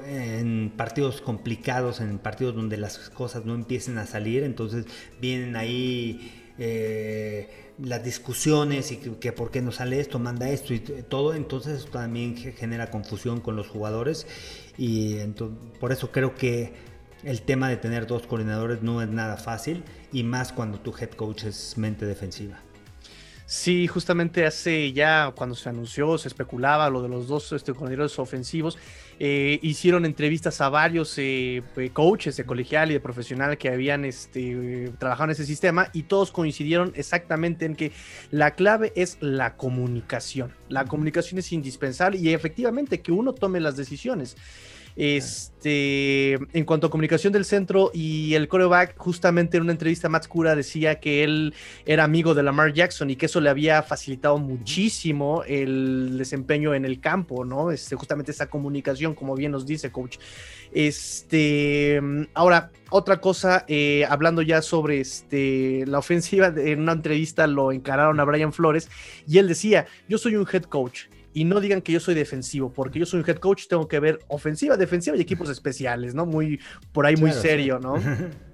en, 0.05 0.71
partidos 0.77 1.21
complicados, 1.21 2.01
en 2.01 2.19
partidos 2.19 2.55
donde 2.55 2.77
las 2.77 3.09
cosas 3.09 3.45
no 3.45 3.55
empiecen 3.55 3.97
a 3.97 4.05
salir, 4.05 4.43
entonces 4.43 4.85
vienen 5.19 5.55
ahí 5.55 6.38
eh, 6.59 7.49
las 7.81 8.03
discusiones 8.03 8.91
y 8.91 8.97
que, 8.97 9.31
por 9.31 9.51
qué 9.51 9.61
no 9.61 9.71
sale 9.71 9.99
esto, 9.99 10.19
manda 10.19 10.49
esto 10.49 10.73
y 10.73 10.79
todo, 10.79 11.33
entonces 11.33 11.85
también 11.89 12.35
genera 12.35 12.91
confusión 12.91 13.39
con 13.39 13.55
los 13.55 13.67
jugadores 13.67 14.27
y 14.77 15.17
por 15.79 15.91
eso 15.91 16.11
creo 16.11 16.35
que 16.35 16.73
el 17.23 17.41
tema 17.41 17.69
de 17.69 17.77
tener 17.77 18.07
dos 18.07 18.27
coordinadores 18.27 18.81
no 18.81 19.01
es 19.01 19.09
nada 19.09 19.37
fácil 19.37 19.83
y 20.11 20.23
más 20.23 20.51
cuando 20.51 20.79
tu 20.79 20.93
head 20.97 21.11
coach 21.11 21.45
es 21.45 21.77
mente 21.77 22.05
defensiva. 22.05 22.59
Sí, 23.45 23.87
justamente 23.87 24.45
hace 24.45 24.93
ya 24.93 25.33
cuando 25.35 25.55
se 25.55 25.69
anunció, 25.69 26.19
se 26.19 26.27
especulaba 26.27 26.87
lo 26.91 27.01
de 27.01 27.09
los 27.09 27.27
dos 27.27 27.51
este, 27.51 27.73
coordinadores 27.73 28.19
ofensivos, 28.19 28.77
eh, 29.21 29.59
hicieron 29.61 30.05
entrevistas 30.05 30.61
a 30.61 30.69
varios 30.69 31.17
eh, 31.17 31.61
eh, 31.75 31.89
coaches 31.91 32.37
de 32.37 32.45
colegial 32.45 32.89
y 32.89 32.93
de 32.93 32.99
profesional 33.01 33.57
que 33.57 33.67
habían 33.67 34.05
este, 34.05 34.93
trabajado 34.97 35.25
en 35.25 35.31
ese 35.31 35.45
sistema 35.45 35.89
y 35.91 36.03
todos 36.03 36.31
coincidieron 36.31 36.93
exactamente 36.95 37.65
en 37.65 37.75
que 37.75 37.91
la 38.31 38.51
clave 38.51 38.93
es 38.95 39.17
la 39.19 39.57
comunicación. 39.57 40.53
La 40.69 40.85
comunicación 40.85 41.37
es 41.37 41.51
indispensable 41.51 42.17
y 42.17 42.29
efectivamente 42.33 43.01
que 43.01 43.11
uno 43.11 43.33
tome 43.33 43.59
las 43.59 43.75
decisiones. 43.75 44.37
Este, 44.95 46.33
en 46.33 46.65
cuanto 46.65 46.87
a 46.87 46.89
comunicación 46.89 47.31
del 47.31 47.45
centro 47.45 47.91
y 47.93 48.33
el 48.33 48.47
coreback, 48.47 48.97
justamente 48.97 49.57
en 49.57 49.63
una 49.63 49.71
entrevista 49.71 50.09
Matt 50.09 50.27
Cura 50.27 50.55
decía 50.55 50.99
que 50.99 51.23
él 51.23 51.53
era 51.85 52.03
amigo 52.03 52.33
de 52.33 52.43
Lamar 52.43 52.73
Jackson 52.73 53.09
y 53.09 53.15
que 53.15 53.27
eso 53.27 53.39
le 53.39 53.49
había 53.49 53.81
facilitado 53.83 54.37
muchísimo 54.37 55.43
el 55.45 56.17
desempeño 56.17 56.73
en 56.73 56.85
el 56.85 56.99
campo, 56.99 57.45
¿no? 57.45 57.71
Este, 57.71 57.95
justamente 57.95 58.31
esa 58.31 58.47
comunicación, 58.47 59.15
como 59.15 59.35
bien 59.35 59.51
nos 59.51 59.65
dice, 59.65 59.91
coach. 59.91 60.17
Este, 60.71 62.01
ahora, 62.33 62.71
otra 62.89 63.21
cosa, 63.21 63.65
eh, 63.67 64.05
hablando 64.09 64.41
ya 64.41 64.61
sobre 64.61 64.99
este, 64.99 65.85
la 65.87 65.99
ofensiva, 65.99 66.47
en 66.47 66.81
una 66.81 66.91
entrevista 66.93 67.47
lo 67.47 67.71
encararon 67.71 68.19
a 68.19 68.23
Brian 68.23 68.53
Flores 68.53 68.89
y 69.27 69.37
él 69.37 69.47
decía, 69.47 69.87
yo 70.07 70.17
soy 70.17 70.35
un 70.35 70.47
head 70.51 70.63
coach 70.63 71.05
y 71.33 71.45
no 71.45 71.59
digan 71.59 71.81
que 71.81 71.91
yo 71.91 71.99
soy 71.99 72.15
defensivo, 72.15 72.71
porque 72.71 72.99
yo 72.99 73.05
soy 73.05 73.19
un 73.19 73.29
head 73.29 73.37
coach, 73.37 73.67
tengo 73.67 73.87
que 73.87 73.99
ver 73.99 74.19
ofensiva, 74.27 74.77
defensiva 74.77 75.15
y 75.17 75.21
equipos 75.21 75.49
especiales, 75.49 76.15
¿no? 76.15 76.25
Muy, 76.25 76.59
por 76.91 77.05
ahí 77.05 77.15
muy 77.15 77.31
serio, 77.31 77.79
¿no? 77.79 77.95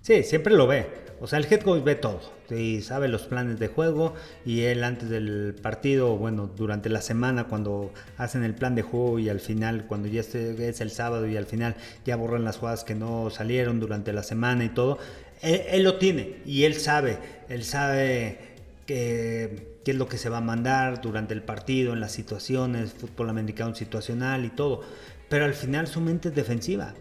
Sí, 0.00 0.22
siempre 0.22 0.52
lo 0.52 0.66
ve. 0.66 0.86
O 1.20 1.26
sea, 1.26 1.38
el 1.38 1.46
head 1.50 1.62
coach 1.62 1.82
ve 1.82 1.94
todo 1.94 2.20
y 2.50 2.82
sabe 2.82 3.08
los 3.08 3.22
planes 3.22 3.58
de 3.58 3.68
juego 3.68 4.14
y 4.44 4.62
él 4.62 4.84
antes 4.84 5.08
del 5.08 5.54
partido, 5.62 6.16
bueno, 6.18 6.46
durante 6.46 6.90
la 6.90 7.00
semana 7.00 7.44
cuando 7.44 7.90
hacen 8.18 8.44
el 8.44 8.54
plan 8.54 8.74
de 8.74 8.82
juego 8.82 9.18
y 9.18 9.30
al 9.30 9.40
final, 9.40 9.86
cuando 9.86 10.08
ya 10.08 10.20
es 10.20 10.80
el 10.80 10.90
sábado 10.90 11.26
y 11.26 11.38
al 11.38 11.46
final 11.46 11.76
ya 12.04 12.16
borran 12.16 12.44
las 12.44 12.58
jugadas 12.58 12.84
que 12.84 12.94
no 12.94 13.30
salieron 13.30 13.80
durante 13.80 14.12
la 14.12 14.22
semana 14.22 14.64
y 14.64 14.68
todo, 14.68 14.98
él, 15.40 15.62
él 15.68 15.82
lo 15.84 15.96
tiene 15.96 16.36
y 16.44 16.64
él 16.64 16.74
sabe, 16.74 17.18
él 17.48 17.64
sabe 17.64 18.38
que 18.84 19.73
qué 19.84 19.92
es 19.92 19.96
lo 19.96 20.08
que 20.08 20.18
se 20.18 20.28
va 20.28 20.38
a 20.38 20.40
mandar 20.40 21.00
durante 21.00 21.34
el 21.34 21.42
partido, 21.42 21.92
en 21.92 22.00
las 22.00 22.12
situaciones, 22.12 22.92
fútbol 22.92 23.30
americano 23.30 23.74
situacional 23.74 24.44
y 24.44 24.50
todo. 24.50 24.82
Pero 25.28 25.44
al 25.44 25.54
final 25.54 25.86
su 25.86 26.00
mente 26.00 26.28
es 26.30 26.34
defensiva. 26.34 26.94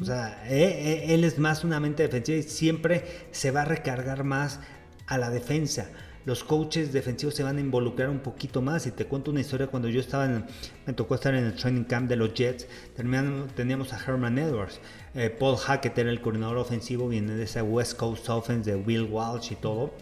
O 0.00 0.04
sea, 0.04 0.42
eh, 0.48 0.64
eh, 0.64 1.14
él 1.14 1.24
es 1.24 1.38
más 1.38 1.62
una 1.64 1.80
mente 1.80 2.02
defensiva 2.02 2.38
y 2.38 2.42
siempre 2.42 3.04
se 3.30 3.50
va 3.50 3.62
a 3.62 3.64
recargar 3.64 4.24
más 4.24 4.60
a 5.06 5.18
la 5.18 5.30
defensa. 5.30 5.88
Los 6.24 6.42
coaches 6.42 6.92
defensivos 6.92 7.36
se 7.36 7.44
van 7.44 7.58
a 7.58 7.60
involucrar 7.60 8.08
un 8.08 8.18
poquito 8.18 8.60
más. 8.60 8.86
Y 8.86 8.90
te 8.90 9.04
cuento 9.04 9.30
una 9.30 9.40
historia 9.40 9.68
cuando 9.68 9.88
yo 9.88 10.00
estaba 10.00 10.24
en, 10.24 10.44
me 10.84 10.92
tocó 10.92 11.14
estar 11.14 11.34
en 11.34 11.44
el 11.44 11.54
training 11.54 11.84
camp 11.84 12.08
de 12.08 12.16
los 12.16 12.34
Jets. 12.34 12.66
Teníamos 13.54 13.92
a 13.92 14.04
Herman 14.04 14.38
Edwards. 14.38 14.80
Eh, 15.14 15.30
Paul 15.30 15.56
Hackett 15.56 15.96
era 15.96 16.10
el 16.10 16.20
coordinador 16.20 16.58
ofensivo, 16.58 17.08
viene 17.08 17.34
de 17.34 17.44
esa 17.44 17.62
West 17.62 17.96
Coast 17.96 18.28
Offense 18.28 18.68
de 18.68 18.76
Will 18.76 19.04
Walsh 19.04 19.52
y 19.52 19.54
todo 19.54 19.92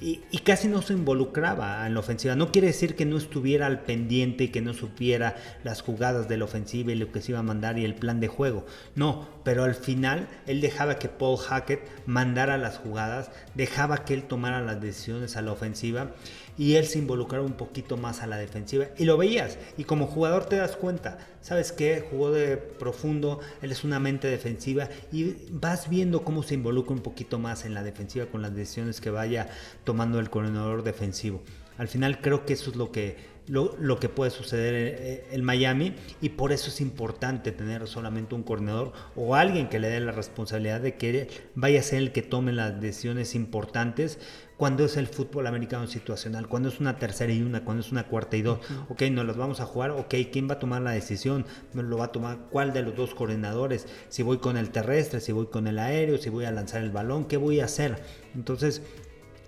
y, 0.00 0.20
casi 0.44 0.68
no 0.68 0.82
se 0.82 0.92
involucraba 0.92 1.86
en 1.86 1.94
la 1.94 2.00
ofensiva. 2.00 2.34
No 2.34 2.52
quiere 2.52 2.68
decir 2.68 2.96
que 2.96 3.06
no 3.06 3.16
estuviera 3.16 3.66
al 3.66 3.80
pendiente 3.80 4.44
y 4.44 4.48
que 4.48 4.60
no 4.60 4.74
supiera 4.74 5.36
las 5.62 5.82
jugadas 5.82 6.28
de 6.28 6.36
la 6.36 6.44
ofensiva 6.44 6.92
y 6.92 6.96
lo 6.96 7.10
que 7.10 7.22
se 7.22 7.32
iba 7.32 7.38
a 7.38 7.44
mandar 7.44 7.78
y 7.78 7.84
el 7.84 7.94
plan 7.94 8.20
de 8.20 8.28
juego. 8.28 8.66
No, 8.94 9.28
pero 9.44 9.64
al 9.64 9.74
final 9.74 10.28
él 10.46 10.60
dejaba 10.60 10.98
que 10.98 11.08
Paul 11.08 11.38
Hackett 11.38 11.80
mandara 12.06 12.58
las 12.58 12.78
jugadas, 12.78 13.30
dejaba 13.54 14.04
que 14.04 14.14
él 14.14 14.24
tomara 14.24 14.60
las 14.60 14.80
decisiones 14.80 15.36
a 15.36 15.42
la 15.42 15.52
ofensiva 15.52 16.12
y 16.56 16.74
él 16.74 16.86
se 16.86 16.98
involucraba 16.98 17.44
un 17.44 17.54
poquito 17.54 17.96
más 17.96 18.22
a 18.22 18.26
la 18.26 18.36
defensiva 18.36 18.86
y 18.96 19.04
lo 19.04 19.16
veías 19.16 19.58
y 19.76 19.84
como 19.84 20.06
jugador 20.06 20.46
te 20.46 20.56
das 20.56 20.76
cuenta, 20.76 21.18
sabes 21.40 21.72
que 21.72 22.06
jugó 22.10 22.30
de 22.30 22.56
profundo, 22.56 23.40
él 23.60 23.72
es 23.72 23.84
una 23.84 23.98
mente 23.98 24.28
defensiva 24.28 24.88
y 25.10 25.34
vas 25.50 25.88
viendo 25.90 26.24
cómo 26.24 26.42
se 26.42 26.54
involucra 26.54 26.94
un 26.94 27.02
poquito 27.02 27.38
más 27.38 27.64
en 27.64 27.74
la 27.74 27.82
defensiva 27.82 28.26
con 28.26 28.42
las 28.42 28.54
decisiones 28.54 29.00
que 29.00 29.10
vaya 29.10 29.48
tomando 29.84 30.18
el 30.18 30.30
coordinador 30.30 30.82
defensivo. 30.82 31.42
Al 31.78 31.88
final 31.88 32.20
creo 32.20 32.46
que 32.46 32.52
eso 32.52 32.70
es 32.70 32.76
lo 32.76 32.92
que 32.92 33.34
lo, 33.46 34.00
que 34.00 34.08
puede 34.08 34.30
suceder 34.30 35.26
en, 35.30 35.44
Miami 35.44 35.94
y 36.20 36.30
por 36.30 36.52
eso 36.52 36.68
es 36.68 36.80
importante 36.80 37.52
tener 37.52 37.86
solamente 37.86 38.34
un 38.34 38.42
coordinador 38.42 38.92
o 39.16 39.34
alguien 39.34 39.68
que 39.68 39.78
le 39.78 39.88
dé 39.88 40.00
la 40.00 40.12
responsabilidad 40.12 40.80
de 40.80 40.96
que 40.96 41.28
vaya 41.54 41.80
a 41.80 41.82
ser 41.82 41.98
el 41.98 42.12
que 42.12 42.22
tome 42.22 42.52
las 42.52 42.80
decisiones 42.80 43.34
importantes 43.34 44.18
cuando 44.56 44.84
es 44.84 44.96
el 44.96 45.08
fútbol 45.08 45.48
americano 45.48 45.86
situacional, 45.88 46.46
cuando 46.48 46.68
es 46.68 46.78
una 46.78 46.96
tercera 46.96 47.32
y 47.32 47.42
una, 47.42 47.64
cuando 47.64 47.82
es 47.82 47.90
una 47.90 48.04
cuarta 48.04 48.36
y 48.36 48.42
dos. 48.42 48.60
Ok, 48.88 49.02
nos 49.10 49.26
las 49.26 49.36
vamos 49.36 49.60
a 49.60 49.66
jugar, 49.66 49.90
ok, 49.90 50.14
¿quién 50.32 50.48
va 50.48 50.54
a 50.54 50.58
tomar 50.60 50.80
la 50.80 50.92
decisión? 50.92 51.44
¿Lo 51.74 51.98
va 51.98 52.06
a 52.06 52.12
tomar 52.12 52.38
cuál 52.50 52.72
de 52.72 52.82
los 52.82 52.94
dos 52.94 53.14
coordinadores? 53.14 53.88
Si 54.08 54.22
voy 54.22 54.38
con 54.38 54.56
el 54.56 54.70
terrestre, 54.70 55.20
si 55.20 55.32
voy 55.32 55.46
con 55.46 55.66
el 55.66 55.80
aéreo, 55.80 56.18
si 56.18 56.30
voy 56.30 56.44
a 56.44 56.52
lanzar 56.52 56.82
el 56.82 56.90
balón, 56.90 57.24
¿qué 57.24 57.36
voy 57.36 57.58
a 57.60 57.64
hacer? 57.64 58.00
Entonces, 58.36 58.80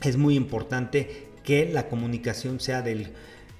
es 0.02 0.16
muy 0.16 0.34
importante 0.34 1.28
que 1.44 1.68
la 1.68 1.88
comunicación 1.88 2.60
sea 2.60 2.82
del 2.82 3.12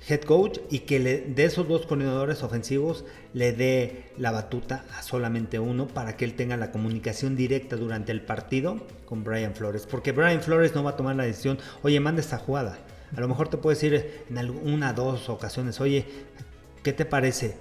head 0.09 0.21
coach 0.21 0.59
y 0.71 0.81
que 0.81 1.01
de 1.01 1.45
esos 1.45 1.67
dos 1.67 1.87
coordinadores 1.87 2.43
ofensivos 2.43 3.05
le 3.33 3.53
dé 3.53 4.13
la 4.19 4.31
batuta 4.31 4.85
a 4.97 5.03
solamente 5.03 5.59
uno 5.59 5.89
para 5.89 6.17
que 6.17 6.25
él 6.25 6.35
tenga 6.35 6.57
la 6.57 6.71
comunicación 6.71 7.35
directa 7.37 7.77
durante 7.77 8.13
el 8.13 8.23
partido 8.23 8.87
con 9.05 9.25
Brian 9.25 9.55
Flores. 9.55 9.87
Porque 9.87 10.13
Brian 10.13 10.43
Flores 10.43 10.75
no 10.75 10.85
va 10.85 10.91
a 10.91 10.97
tomar 10.97 11.17
la 11.17 11.25
decisión, 11.25 11.59
oye, 11.83 11.99
manda 11.99 12.21
esta 12.21 12.39
jugada. 12.39 12.79
A 13.17 13.21
lo 13.21 13.29
mejor 13.29 13.49
te 13.49 13.57
puede 13.57 13.77
decir 13.77 14.25
en 14.29 14.39
alguna 14.39 14.93
dos 14.93 15.29
ocasiones, 15.29 15.81
oye, 15.81 16.07
¿qué 16.83 16.93
te 16.93 17.05
parece 17.05 17.57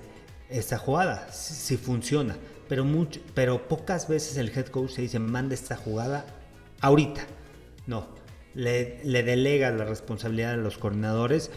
esta 0.50 0.78
jugada? 0.78 1.32
Si, 1.32 1.78
funciona. 1.78 2.36
Pero, 2.68 2.84
mucho, 2.84 3.22
pero 3.36 3.68
pocas 3.68 4.08
veces 4.08 4.38
el 4.38 4.50
head 4.50 4.68
coach 4.68 4.92
se 4.92 5.02
dice, 5.04 5.20
manda 5.20 5.54
esta 5.54 5.76
jugada 5.76 6.26
ahorita. 6.82 7.22
No, 7.86 8.08
le, 8.56 9.00
le 9.04 9.24
delega 9.24 9.72
la 9.72 9.86
responsabilidad 9.86 10.54
a 10.54 10.58
los 10.58 10.78
coordinadores 10.78 11.52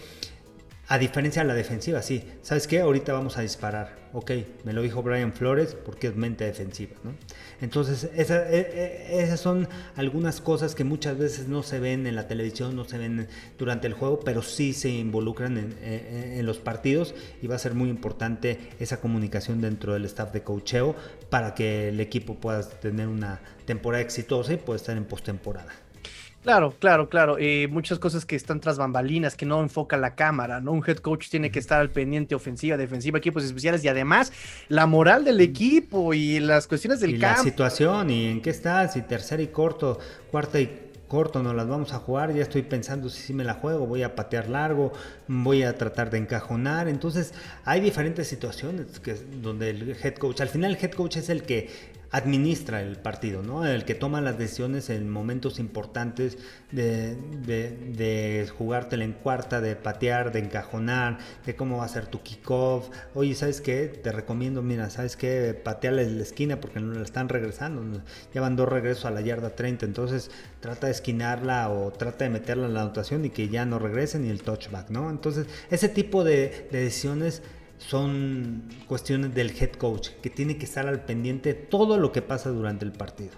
a 0.90 0.96
diferencia 0.96 1.42
de 1.42 1.48
la 1.48 1.54
defensiva, 1.54 2.00
sí. 2.00 2.24
¿Sabes 2.40 2.66
qué? 2.66 2.80
Ahorita 2.80 3.12
vamos 3.12 3.36
a 3.36 3.42
disparar. 3.42 3.98
Ok, 4.14 4.30
me 4.64 4.72
lo 4.72 4.80
dijo 4.80 5.02
Brian 5.02 5.34
Flores 5.34 5.74
porque 5.74 6.06
es 6.06 6.16
mente 6.16 6.44
defensiva. 6.44 6.96
¿no? 7.04 7.12
Entonces, 7.60 8.04
e, 8.04 8.22
e, 8.22 9.22
esas 9.22 9.38
son 9.38 9.68
algunas 9.96 10.40
cosas 10.40 10.74
que 10.74 10.84
muchas 10.84 11.18
veces 11.18 11.46
no 11.46 11.62
se 11.62 11.78
ven 11.78 12.06
en 12.06 12.16
la 12.16 12.26
televisión, 12.26 12.74
no 12.74 12.86
se 12.86 12.96
ven 12.96 13.28
durante 13.58 13.86
el 13.86 13.92
juego, 13.92 14.20
pero 14.20 14.40
sí 14.40 14.72
se 14.72 14.88
involucran 14.88 15.58
en, 15.58 15.76
en 15.82 16.46
los 16.46 16.56
partidos 16.56 17.14
y 17.42 17.48
va 17.48 17.56
a 17.56 17.58
ser 17.58 17.74
muy 17.74 17.90
importante 17.90 18.58
esa 18.80 18.98
comunicación 18.98 19.60
dentro 19.60 19.92
del 19.92 20.06
staff 20.06 20.32
de 20.32 20.42
cocheo 20.42 20.96
para 21.28 21.54
que 21.54 21.88
el 21.88 22.00
equipo 22.00 22.36
pueda 22.36 22.66
tener 22.66 23.08
una 23.08 23.42
temporada 23.66 24.02
exitosa 24.02 24.54
y 24.54 24.56
pueda 24.56 24.78
estar 24.78 24.96
en 24.96 25.04
postemporada. 25.04 25.74
Claro, 26.42 26.74
claro, 26.78 27.08
claro. 27.08 27.36
Eh, 27.38 27.68
muchas 27.68 27.98
cosas 27.98 28.24
que 28.24 28.36
están 28.36 28.60
tras 28.60 28.78
bambalinas, 28.78 29.36
que 29.36 29.44
no 29.44 29.60
enfoca 29.60 29.96
la 29.96 30.14
cámara, 30.14 30.60
¿no? 30.60 30.72
Un 30.72 30.84
head 30.86 30.98
coach 30.98 31.28
tiene 31.28 31.50
que 31.50 31.58
estar 31.58 31.80
al 31.80 31.90
pendiente 31.90 32.34
ofensiva, 32.34 32.76
defensiva, 32.76 33.18
equipos 33.18 33.44
especiales 33.44 33.84
y 33.84 33.88
además 33.88 34.32
la 34.68 34.86
moral 34.86 35.24
del 35.24 35.40
equipo 35.40 36.14
y 36.14 36.40
las 36.40 36.66
cuestiones 36.66 37.00
del 37.00 37.16
y 37.16 37.18
campo. 37.18 37.42
La 37.42 37.50
situación 37.50 38.10
y 38.10 38.26
en 38.26 38.40
qué 38.40 38.50
estás, 38.50 38.96
y 38.96 39.02
tercera 39.02 39.42
y 39.42 39.48
corto, 39.48 39.98
cuarta 40.30 40.60
y 40.60 40.88
corto 41.08 41.42
nos 41.42 41.54
las 41.54 41.66
vamos 41.66 41.92
a 41.92 41.98
jugar, 41.98 42.32
ya 42.34 42.42
estoy 42.42 42.62
pensando 42.62 43.08
si 43.08 43.22
sí 43.22 43.32
me 43.32 43.42
la 43.42 43.54
juego, 43.54 43.86
voy 43.86 44.02
a 44.02 44.14
patear 44.14 44.48
largo, 44.48 44.92
voy 45.26 45.62
a 45.64 45.76
tratar 45.76 46.10
de 46.10 46.18
encajonar. 46.18 46.86
Entonces, 46.86 47.34
hay 47.64 47.80
diferentes 47.80 48.28
situaciones 48.28 49.00
que, 49.00 49.14
donde 49.14 49.70
el 49.70 49.96
head 50.02 50.14
coach, 50.14 50.40
al 50.40 50.48
final 50.48 50.76
el 50.76 50.84
head 50.84 50.92
coach 50.92 51.16
es 51.16 51.30
el 51.30 51.42
que 51.42 51.70
administra 52.10 52.80
el 52.80 52.96
partido, 52.96 53.42
¿no? 53.42 53.66
El 53.66 53.84
que 53.84 53.94
toma 53.94 54.20
las 54.20 54.38
decisiones 54.38 54.88
en 54.88 55.10
momentos 55.10 55.58
importantes 55.58 56.38
de, 56.72 57.16
de, 57.16 58.48
jugártela 58.56 59.04
en 59.04 59.12
cuarta, 59.12 59.60
de 59.60 59.76
patear, 59.76 60.32
de 60.32 60.40
encajonar, 60.40 61.18
de 61.44 61.54
cómo 61.54 61.78
va 61.78 61.84
a 61.84 61.88
ser 61.88 62.06
tu 62.06 62.22
kickoff. 62.22 62.88
Oye, 63.14 63.34
¿sabes 63.34 63.60
qué? 63.60 63.88
Te 63.88 64.12
recomiendo, 64.12 64.62
mira, 64.62 64.88
¿sabes 64.90 65.16
qué? 65.16 65.54
Patearle 65.62 66.08
la 66.10 66.22
esquina 66.22 66.60
porque 66.60 66.80
no 66.80 66.94
la 66.94 67.04
están 67.04 67.28
regresando. 67.28 67.82
Llevan 68.32 68.56
dos 68.56 68.68
regresos 68.68 69.04
a 69.04 69.10
la 69.10 69.20
yarda 69.20 69.50
30, 69.50 69.84
entonces 69.84 70.30
trata 70.60 70.86
de 70.86 70.92
esquinarla 70.92 71.70
o 71.70 71.92
trata 71.92 72.24
de 72.24 72.30
meterla 72.30 72.66
en 72.66 72.74
la 72.74 72.82
anotación 72.82 73.24
y 73.24 73.30
que 73.30 73.48
ya 73.48 73.66
no 73.66 73.78
regresen 73.78 74.24
y 74.24 74.30
el 74.30 74.42
touchback, 74.42 74.90
¿no? 74.90 75.10
Entonces, 75.10 75.46
ese 75.70 75.88
tipo 75.88 76.24
de, 76.24 76.68
de 76.72 76.84
decisiones 76.84 77.42
son 77.78 78.68
cuestiones 78.86 79.34
del 79.34 79.50
head 79.50 79.72
coach, 79.72 80.10
que 80.22 80.30
tiene 80.30 80.58
que 80.58 80.64
estar 80.64 80.86
al 80.86 81.04
pendiente 81.04 81.54
de 81.54 81.54
todo 81.54 81.98
lo 81.98 82.12
que 82.12 82.22
pasa 82.22 82.50
durante 82.50 82.84
el 82.84 82.92
partido. 82.92 83.32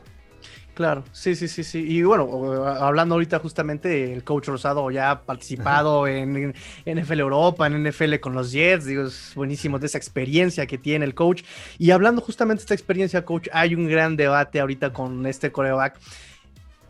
Claro, 0.75 1.05
sí, 1.13 1.35
sí, 1.35 1.47
sí, 1.47 1.63
sí. 1.63 1.85
Y 1.87 2.03
bueno, 2.05 2.65
hablando 2.65 3.15
ahorita 3.15 3.39
justamente, 3.39 4.15
el 4.15 4.25
coach 4.25 4.49
Rosado 4.49 4.91
ya 4.91 5.11
ha 5.11 5.23
participado 5.23 6.07
en, 6.07 6.55
NFL 6.87 7.21
Europa, 7.21 7.67
en 7.67 7.85
NFL 7.85 8.15
con 8.21 8.33
los 8.33 8.51
Jets, 8.53 8.87
digo, 8.87 9.05
es 9.05 9.33
buenísimo 9.35 9.79
de 9.79 9.87
esa 9.87 9.99
experiencia 9.99 10.67
que 10.67 10.79
tiene 10.79 11.05
el 11.05 11.15
coach. 11.15 11.43
Y 11.79 11.91
hablando 11.91 12.23
justamente 12.23 12.61
de 12.61 12.65
esta 12.65 12.75
experiencia, 12.75 13.25
coach, 13.25 13.49
hay 13.53 13.75
un 13.75 13.89
gran 13.89 14.17
debate 14.17 14.59
ahorita 14.59 14.93
con 14.93 15.27
este 15.27 15.53
coreback. 15.53 15.99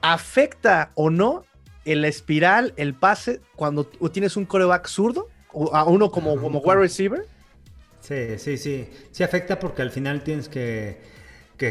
¿Afecta 0.03 0.93
o 0.95 1.11
no 1.11 1.45
en 1.85 2.03
la 2.03 2.09
espiral, 2.09 2.73
el 2.77 2.95
pase, 2.95 3.41
cuando 3.57 3.85
tienes 3.87 4.37
un 4.37 4.45
coreback 4.45 4.87
zurdo, 4.87 5.29
o 5.53 5.75
a 5.75 5.85
uno 5.85 6.11
como, 6.11 6.37
como 6.41 6.61
wide 6.61 6.81
receiver. 6.81 7.27
Sí, 8.11 8.39
sí, 8.39 8.59
sí. 8.59 8.89
Sí 9.13 9.23
afecta 9.23 9.59
porque 9.61 9.83
al 9.83 9.91
final 9.91 10.25
tienes 10.25 10.49
que, 10.49 10.99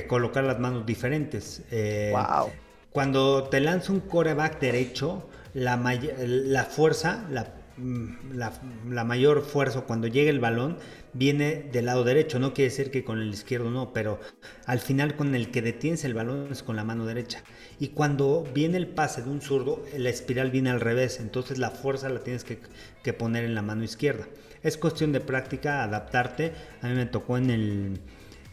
colocar 0.08 0.46
las 0.46 0.60
manos 0.60 0.86
diferentes. 0.86 1.64
wow. 1.70 2.48
Eh, 2.48 2.54
cuando 2.92 3.44
te 3.44 3.60
lanza 3.60 3.92
un 3.92 4.00
coreback 4.00 4.60
derecho, 4.60 5.30
la, 5.54 5.76
la 5.76 6.64
fuerza, 6.64 7.28
la 7.30 7.60
Mm, 7.82 8.36
la, 8.36 9.04
mayor 9.06 9.42
fuerza 9.42 9.82
cuando 9.82 10.08
llega 10.08 10.30
el 10.30 10.42
balón 10.42 10.78
viene 11.14 11.64
del 11.72 11.86
lado 11.86 12.04
derecho. 12.04 12.40
No 12.40 12.54
quiere 12.54 12.70
decir 12.70 12.92
que 12.92 13.04
con 13.06 13.20
el 13.22 13.30
izquierdo 13.30 13.70
no, 13.70 13.94
pero 13.94 14.20
al 14.66 14.80
final 14.80 15.16
con 15.16 15.34
el 15.34 15.50
que 15.50 15.62
detienes 15.62 16.04
el 16.04 16.14
balón 16.14 16.50
es 16.52 16.62
con 16.62 16.76
la 16.76 16.84
mano 16.84 17.06
derecha. 17.06 17.44
Y 17.80 17.90
cuando 17.90 18.46
viene 18.54 18.78
el 18.78 18.88
pase 18.88 19.22
de 19.22 19.30
un 19.30 19.42
zurdo, 19.42 19.84
la 19.98 20.10
espiral 20.10 20.52
viene 20.52 20.72
al 20.72 20.82
revés. 20.82 21.20
Entonces 21.20 21.58
la 21.58 21.72
fuerza 21.72 22.10
la 22.10 22.20
tienes 22.22 22.44
que, 22.44 22.60
que 23.02 23.14
poner 23.14 23.46
en 23.46 23.56
la 23.56 23.62
mano 23.62 23.84
izquierda. 23.84 24.28
Es 24.64 24.78
cuestión 24.78 25.12
de 25.12 25.20
práctica, 25.20 25.84
adaptarte. 25.84 26.54
A 26.82 26.88
mí 26.88 26.96
me 26.96 27.06
tocó 27.06 27.38
en 27.38 27.50
el 27.50 28.00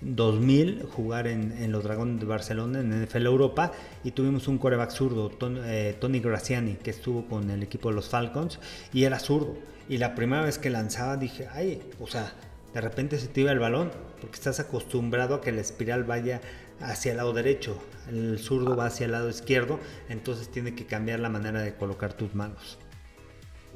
2000 0.00 0.84
jugar 0.84 1.26
en, 1.26 1.72
los 1.72 1.82
Dragones 1.82 2.20
de 2.20 2.26
Barcelona, 2.26 2.80
en 2.80 3.04
NFL 3.04 3.26
Europa, 3.26 3.72
y 4.04 4.12
tuvimos 4.12 4.46
un 4.48 4.58
coreback 4.58 4.90
zurdo, 4.90 5.30
eh, 5.64 5.96
Tony 6.00 6.20
Graciani, 6.20 6.74
que 6.74 6.90
estuvo 6.90 7.26
con 7.26 7.50
el 7.50 7.62
equipo 7.62 7.88
de 7.88 7.96
los 7.96 8.08
Falcons, 8.08 8.58
y 8.92 9.04
era 9.04 9.18
zurdo. 9.18 9.56
Y 9.88 9.98
la 9.98 10.14
primera 10.14 10.42
vez 10.42 10.58
que 10.58 10.70
lanzaba 10.70 11.16
dije, 11.16 11.48
ay, 11.52 11.82
o 12.00 12.06
sea, 12.06 12.32
de 12.74 12.80
repente 12.80 13.18
se 13.18 13.28
te 13.28 13.40
iba 13.40 13.52
el 13.52 13.58
balón, 13.58 13.90
porque 14.20 14.36
estás 14.36 14.60
acostumbrado 14.60 15.36
a 15.36 15.40
que 15.40 15.52
la 15.52 15.60
espiral 15.60 16.04
vaya 16.04 16.40
hacia 16.80 17.12
el 17.12 17.16
lado 17.16 17.32
derecho, 17.32 17.78
el 18.10 18.38
zurdo 18.38 18.76
va 18.76 18.86
hacia 18.86 19.06
el 19.06 19.12
lado 19.12 19.30
izquierdo, 19.30 19.80
entonces 20.08 20.50
tiene 20.50 20.74
que 20.74 20.84
cambiar 20.84 21.20
la 21.20 21.30
manera 21.30 21.62
de 21.62 21.74
colocar 21.74 22.12
tus 22.12 22.34
manos. 22.34 22.78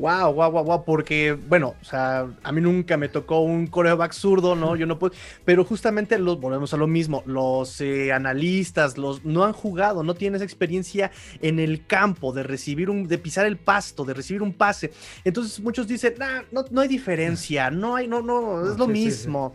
Wow, 0.01 0.33
wow, 0.33 0.51
wow, 0.51 0.65
wow, 0.65 0.85
porque, 0.85 1.33
bueno, 1.33 1.75
o 1.79 1.85
sea, 1.85 2.27
a 2.43 2.53
mí 2.53 2.63
nunca 2.63 2.97
me 2.97 3.11
tocó 3.11 3.41
un 3.41 3.67
coreback 3.67 4.15
zurdo, 4.15 4.57
¿no? 4.57 4.75
Yo 4.75 4.87
no 4.87 4.99
puedo, 4.99 5.15
pero 5.45 5.63
justamente 5.63 6.19
los, 6.19 6.41
volvemos 6.41 6.73
a 6.73 6.79
lo 6.79 6.87
mismo, 6.87 7.23
los 7.27 7.83
eh, 7.83 8.11
analistas, 8.11 8.97
los 8.97 9.27
no 9.27 9.45
han 9.45 9.53
jugado, 9.53 10.03
no 10.03 10.15
tienen 10.15 10.37
esa 10.37 10.45
experiencia 10.45 11.11
en 11.43 11.59
el 11.61 11.87
campo 11.87 12.33
de 12.33 12.45
recibir 12.45 12.89
un, 12.89 13.09
de 13.09 13.19
pisar 13.19 13.45
el 13.45 13.59
pasto, 13.59 14.07
de 14.07 14.15
recibir 14.15 14.41
un 14.41 14.55
pase. 14.55 14.91
Entonces 15.23 15.61
muchos 15.61 15.87
dicen, 15.87 16.15
no, 16.51 16.65
no 16.71 16.81
hay 16.81 16.89
diferencia, 16.89 17.71
no 17.71 17.95
hay, 17.95 18.09
no, 18.09 18.23
no, 18.23 18.73
es 18.73 18.79
lo 18.79 18.87
mismo. 18.87 19.53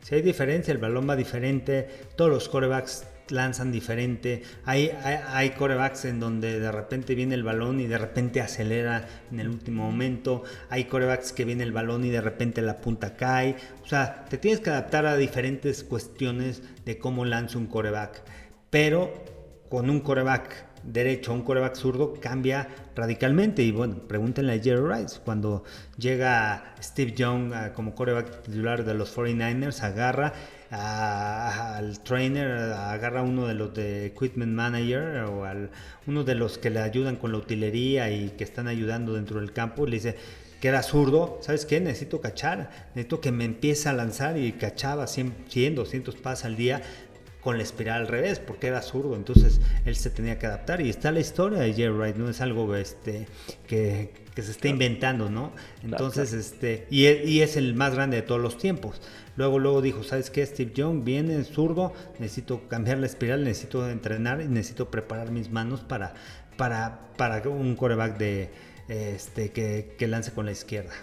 Sí, 0.00 0.08
sí, 0.08 0.14
hay 0.16 0.22
diferencia, 0.22 0.72
el 0.72 0.78
balón 0.78 1.08
va 1.08 1.14
diferente, 1.14 1.88
todos 2.16 2.28
los 2.32 2.48
corebacks 2.48 3.04
lanzan 3.28 3.72
diferente. 3.72 4.42
Hay, 4.64 4.90
hay, 5.02 5.50
corebacks 5.50 6.04
en 6.04 6.20
donde 6.20 6.60
de 6.60 6.72
repente 6.72 7.14
viene 7.14 7.34
el 7.34 7.42
balón 7.42 7.80
y 7.80 7.86
de 7.86 7.98
repente 7.98 8.40
acelera 8.40 9.06
en 9.30 9.40
el 9.40 9.48
último 9.48 9.84
momento. 9.84 10.44
Hay 10.70 10.84
corebacks 10.84 11.32
que 11.32 11.44
viene 11.44 11.64
el 11.64 11.72
balón 11.72 12.04
y 12.04 12.10
de 12.10 12.20
repente 12.20 12.62
la 12.62 12.76
punta 12.78 13.16
cae. 13.16 13.56
O 13.84 13.86
sea, 13.86 14.24
te 14.28 14.38
tienes 14.38 14.60
que 14.60 14.70
adaptar 14.70 15.06
a 15.06 15.16
diferentes 15.16 15.84
cuestiones 15.84 16.62
de 16.84 16.98
cómo 16.98 17.24
lanza 17.24 17.58
un 17.58 17.66
coreback. 17.66 18.22
Pero 18.70 19.12
con 19.68 19.90
un 19.90 20.00
coreback 20.00 20.66
derecho 20.86 21.32
a 21.32 21.34
un 21.34 21.42
coreback 21.42 21.74
zurdo 21.74 22.14
cambia 22.20 22.68
radicalmente. 22.94 23.62
Y 23.62 23.72
bueno, 23.72 23.96
pregúntenle 24.06 24.54
a 24.54 24.62
Jerry 24.62 24.94
Rice. 24.94 25.20
Cuando 25.24 25.64
llega 25.98 26.74
Steve 26.80 27.12
Young 27.12 27.52
ah, 27.52 27.72
como 27.74 27.94
coreback 27.94 28.42
titular 28.42 28.84
de 28.84 28.94
los 28.94 29.14
49ers, 29.16 29.82
agarra 29.82 30.32
al 30.70 32.00
trainer, 32.00 32.72
agarra 32.72 33.22
uno 33.22 33.46
de 33.46 33.54
los 33.54 33.74
de 33.74 34.06
Equipment 34.06 34.52
Manager 34.52 35.24
o 35.24 35.44
al, 35.44 35.70
uno 36.06 36.24
de 36.24 36.34
los 36.34 36.58
que 36.58 36.70
le 36.70 36.80
ayudan 36.80 37.16
con 37.16 37.32
la 37.32 37.38
utilería 37.38 38.10
y 38.10 38.30
que 38.30 38.44
están 38.44 38.68
ayudando 38.68 39.14
dentro 39.14 39.40
del 39.40 39.52
campo, 39.52 39.86
le 39.86 39.96
dice 39.96 40.16
que 40.60 40.68
era 40.68 40.82
zurdo, 40.82 41.38
¿sabes 41.42 41.66
qué? 41.66 41.80
Necesito 41.80 42.20
cachar, 42.20 42.70
necesito 42.94 43.20
que 43.20 43.30
me 43.30 43.44
empiece 43.44 43.88
a 43.88 43.92
lanzar 43.92 44.38
y 44.38 44.52
cachaba 44.52 45.06
100, 45.06 45.34
100 45.48 45.74
200 45.74 46.16
pases 46.16 46.44
al 46.46 46.56
día 46.56 46.82
con 47.46 47.58
la 47.58 47.62
espiral 47.62 48.00
al 48.00 48.08
revés, 48.08 48.40
porque 48.40 48.66
era 48.66 48.82
zurdo, 48.82 49.14
entonces 49.14 49.60
él 49.84 49.94
se 49.94 50.10
tenía 50.10 50.36
que 50.36 50.46
adaptar 50.46 50.80
y 50.80 50.90
está 50.90 51.12
la 51.12 51.20
historia 51.20 51.60
de 51.60 51.72
Jerry 51.74 51.96
Wright, 51.96 52.16
no 52.16 52.28
es 52.28 52.40
algo 52.40 52.74
este, 52.74 53.28
que, 53.68 54.12
que 54.34 54.42
se 54.42 54.50
está 54.50 54.66
inventando, 54.66 55.30
¿no? 55.30 55.52
Entonces, 55.84 56.32
este, 56.32 56.88
y, 56.90 57.06
y 57.06 57.42
es 57.42 57.56
el 57.56 57.76
más 57.76 57.94
grande 57.94 58.16
de 58.16 58.22
todos 58.22 58.40
los 58.40 58.58
tiempos. 58.58 59.00
Luego, 59.36 59.60
luego 59.60 59.80
dijo, 59.80 60.02
¿sabes 60.02 60.28
qué? 60.30 60.44
Steve 60.44 60.72
Young 60.74 61.04
viene 61.04 61.44
zurdo, 61.44 61.92
necesito 62.18 62.66
cambiar 62.66 62.98
la 62.98 63.06
espiral, 63.06 63.44
necesito 63.44 63.88
entrenar 63.88 64.40
y 64.40 64.48
necesito 64.48 64.90
preparar 64.90 65.30
mis 65.30 65.48
manos 65.48 65.82
para, 65.82 66.14
para, 66.56 67.12
para 67.16 67.48
un 67.48 67.76
coreback 67.76 68.18
de, 68.18 68.50
este, 68.88 69.52
que, 69.52 69.94
que 69.96 70.08
lance 70.08 70.32
con 70.32 70.46
la 70.46 70.50
izquierda. 70.50 70.94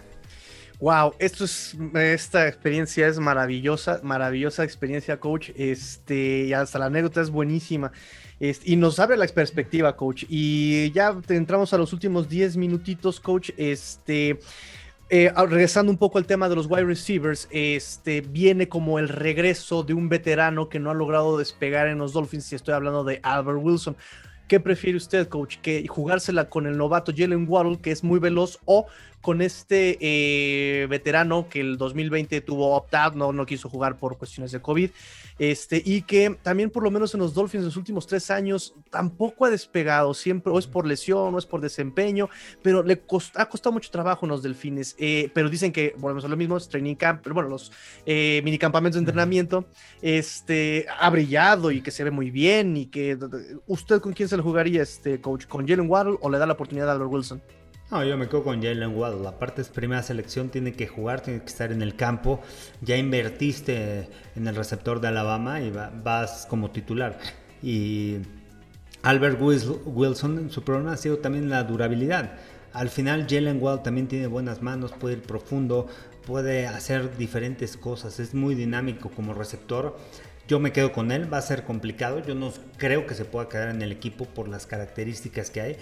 Wow, 0.84 1.14
esto 1.18 1.46
es, 1.46 1.78
esta 1.94 2.46
experiencia 2.46 3.08
es 3.08 3.18
maravillosa, 3.18 4.02
maravillosa 4.04 4.66
experiencia, 4.66 5.18
coach. 5.18 5.52
Este, 5.56 6.44
y 6.48 6.52
hasta 6.52 6.78
la 6.78 6.88
anécdota 6.88 7.22
es 7.22 7.30
buenísima. 7.30 7.94
Este, 8.38 8.72
y 8.72 8.76
nos 8.76 9.00
abre 9.00 9.16
la 9.16 9.26
perspectiva, 9.28 9.96
coach. 9.96 10.26
Y 10.28 10.92
ya 10.92 11.18
entramos 11.30 11.74
a 11.74 11.78
los 11.78 11.94
últimos 11.94 12.28
10 12.28 12.58
minutitos, 12.58 13.22
coach. 13.22 13.52
Este, 13.56 14.42
eh, 15.10 15.32
ah, 15.34 15.46
regresando 15.46 15.90
un 15.90 15.98
poco 15.98 16.18
al 16.18 16.26
tema 16.26 16.50
de 16.50 16.56
los 16.58 16.68
wide 16.70 16.84
receivers, 16.84 17.48
este 17.50 18.20
viene 18.20 18.68
como 18.68 19.00
el 19.00 19.08
regreso 19.08 19.84
de 19.84 19.94
un 19.94 20.10
veterano 20.10 20.68
que 20.68 20.80
no 20.80 20.92
ha 20.92 20.94
logrado 20.94 21.38
despegar 21.38 21.88
en 21.88 22.00
los 22.00 22.12
Dolphins. 22.12 22.52
Y 22.52 22.56
estoy 22.56 22.74
hablando 22.74 23.06
de 23.06 23.22
Albert 23.24 23.60
Wilson. 23.62 23.96
¿Qué 24.48 24.60
prefiere 24.60 24.98
usted, 24.98 25.28
coach? 25.28 25.58
¿Que 25.62 25.88
jugársela 25.88 26.50
con 26.50 26.68
el 26.68 26.78
novato 26.78 27.14
Jalen 27.16 27.46
Waddle, 27.48 27.80
que 27.82 27.92
es 27.92 28.04
muy 28.04 28.20
veloz, 28.20 28.60
o 28.66 28.88
con 29.22 29.42
este 29.42 29.98
eh, 30.02 30.86
veterano 30.88 31.48
que 31.50 31.62
el 31.62 31.78
2020 31.78 32.42
tuvo 32.42 32.76
opt-out, 32.76 33.16
no, 33.16 33.32
no 33.32 33.46
quiso 33.46 33.70
jugar 33.70 33.98
por 33.98 34.18
cuestiones 34.18 34.52
de 34.52 34.62
COVID, 34.62 34.90
este, 35.52 35.82
y 35.84 36.04
que 36.04 36.38
también 36.42 36.70
por 36.70 36.84
lo 36.84 36.92
menos 36.92 37.14
en 37.14 37.20
los 37.20 37.34
Dolphins 37.34 37.62
en 37.62 37.66
los 37.66 37.78
últimos 37.78 38.08
tres 38.08 38.32
años 38.32 38.76
tampoco 38.90 39.46
ha 39.46 39.50
despegado, 39.50 40.14
siempre 40.14 40.54
o 40.54 40.60
es 40.60 40.68
por 40.68 40.86
lesión 40.86 41.36
o 41.36 41.38
es 41.38 41.46
por 41.46 41.60
desempeño, 41.60 42.30
pero 42.62 42.84
le 42.84 43.04
ha 43.36 43.46
costado 43.50 43.74
mucho 43.74 43.92
trabajo 43.92 44.26
en 44.26 44.30
los 44.30 44.44
Delfines, 44.44 44.96
eh, 44.98 45.30
pero 45.34 45.50
dicen 45.50 45.72
que, 45.72 45.96
volvemos 45.98 46.24
a 46.26 46.28
lo 46.28 46.38
mismo, 46.38 46.56
es 46.58 46.70
training 46.70 46.96
camp, 46.96 47.22
pero 47.24 47.34
bueno, 47.34 47.50
los 47.50 47.72
eh, 48.06 48.42
minicampamentos 48.44 48.96
de 48.96 49.00
entrenamiento, 49.00 49.66
este, 50.02 50.86
ha 51.00 51.10
brillado 51.10 51.72
y 51.72 51.82
que 51.82 51.92
se 51.92 52.04
ve 52.04 52.12
muy 52.12 52.32
bien 52.32 52.78
y 52.78 52.86
que 52.86 53.18
usted 53.68 54.00
con 54.00 54.14
quién 54.14 54.30
se 54.30 54.38
le 54.38 54.44
jugaría 54.44 54.82
este 54.82 55.20
coach, 55.20 55.46
con 55.48 55.68
Jalen 55.68 55.90
Waddle 55.90 56.18
o 56.22 56.30
le 56.30 56.38
da 56.38 56.46
la 56.46 56.54
oportunidad 56.54 56.90
a 56.90 56.94
Albert 56.94 57.12
Wilson? 57.12 57.42
No, 57.92 58.04
yo 58.04 58.18
me 58.18 58.28
quedo 58.28 58.44
con 58.44 58.62
Jalen 58.62 58.98
Waddle. 58.98 59.28
Aparte 59.28 59.62
es 59.62 59.70
primera 59.70 60.02
selección, 60.02 60.50
tiene 60.50 60.74
que 60.74 60.88
jugar, 60.88 61.22
tiene 61.22 61.42
que 61.42 61.46
estar 61.46 61.72
en 61.72 61.82
el 61.82 61.96
campo. 61.96 62.42
Ya 62.82 62.98
invertiste 62.98 64.10
en 64.36 64.48
el 64.48 64.56
receptor 64.56 65.00
de 65.00 65.10
Alabama 65.10 65.62
y 65.62 65.72
vas 65.72 66.48
como 66.50 66.72
titular. 66.72 67.20
Y 67.62 68.18
Albert 69.04 69.40
Wilson, 69.40 70.50
su 70.50 70.64
problema 70.64 70.94
ha 70.94 70.98
sido 70.98 71.18
también 71.20 71.50
la 71.50 71.64
durabilidad. 71.66 72.38
Al 72.72 72.90
final 72.90 73.28
Jalen 73.30 73.62
Waddle 73.62 73.84
también 73.84 74.08
tiene 74.08 74.26
buenas 74.26 74.64
manos, 74.64 74.92
puede 74.94 75.18
ir 75.18 75.22
profundo, 75.22 75.88
puede 76.26 76.66
hacer 76.66 77.16
diferentes 77.18 77.78
cosas. 77.78 78.20
Es 78.20 78.34
muy 78.34 78.56
dinámico 78.56 79.12
como 79.12 79.36
receptor. 79.36 79.98
Yo 80.48 80.60
me 80.60 80.74
quedo 80.74 80.92
con 80.92 81.12
él, 81.12 81.32
va 81.32 81.38
a 81.38 81.42
ser 81.42 81.64
complicado. 81.64 82.20
Yo 82.20 82.36
no 82.36 82.52
creo 82.78 83.06
que 83.06 83.16
se 83.16 83.24
pueda 83.24 83.48
quedar 83.48 83.70
en 83.70 83.82
el 83.82 83.92
equipo 83.92 84.26
por 84.26 84.50
las 84.50 84.66
características 84.66 85.50
que 85.50 85.62
hay. 85.62 85.78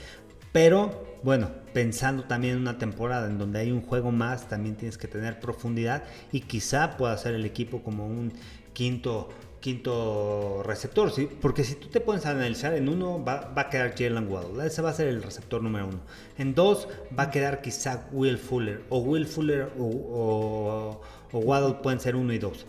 Pero 0.52 1.06
bueno, 1.24 1.52
pensando 1.74 2.24
también 2.24 2.56
en 2.56 2.62
una 2.62 2.78
temporada 2.78 3.28
en 3.28 3.38
donde 3.38 3.60
hay 3.60 3.72
un 3.72 3.82
juego 3.82 4.12
más, 4.12 4.50
también 4.50 4.76
tienes 4.76 4.98
que 4.98 5.08
tener 5.08 5.40
profundidad 5.40 6.04
y 6.32 6.42
quizá 6.42 6.98
pueda 6.98 7.18
ser 7.18 7.36
el 7.36 7.46
equipo 7.46 7.84
como 7.84 8.08
un 8.08 8.34
quinto 8.74 9.30
quinto 9.60 10.64
receptor, 10.66 11.12
¿sí? 11.12 11.30
porque 11.40 11.64
si 11.64 11.76
tú 11.76 11.88
te 11.88 12.00
puedes 12.02 12.26
analizar, 12.26 12.74
en 12.74 12.90
uno 12.90 13.24
va, 13.24 13.54
a 13.56 13.70
quedar 13.70 13.94
Jalen 13.96 14.28
Waddle, 14.28 14.66
ese 14.66 14.82
va 14.82 14.90
a 14.90 14.94
ser 14.94 15.08
el 15.08 15.22
receptor 15.22 15.62
número 15.62 15.86
uno. 15.86 16.00
En 16.40 16.56
dos 16.56 16.88
va 17.18 17.26
a 17.26 17.30
quedar 17.30 17.62
quizá 17.62 18.08
Will 18.12 18.40
Fuller, 18.40 18.84
o 18.90 18.98
Will 18.98 19.28
Fuller 19.28 19.72
o, 19.78 21.00
o 21.32 21.38
Waddle 21.38 21.76
pueden 21.84 22.00
ser 22.00 22.16
uno 22.16 22.34
y 22.34 22.40
dos 22.40 22.66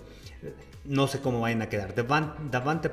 no 0.84 1.06
sé 1.06 1.20
cómo 1.20 1.40
vayan 1.40 1.62
a 1.62 1.68
quedar. 1.68 1.94
Devante, 1.94 2.88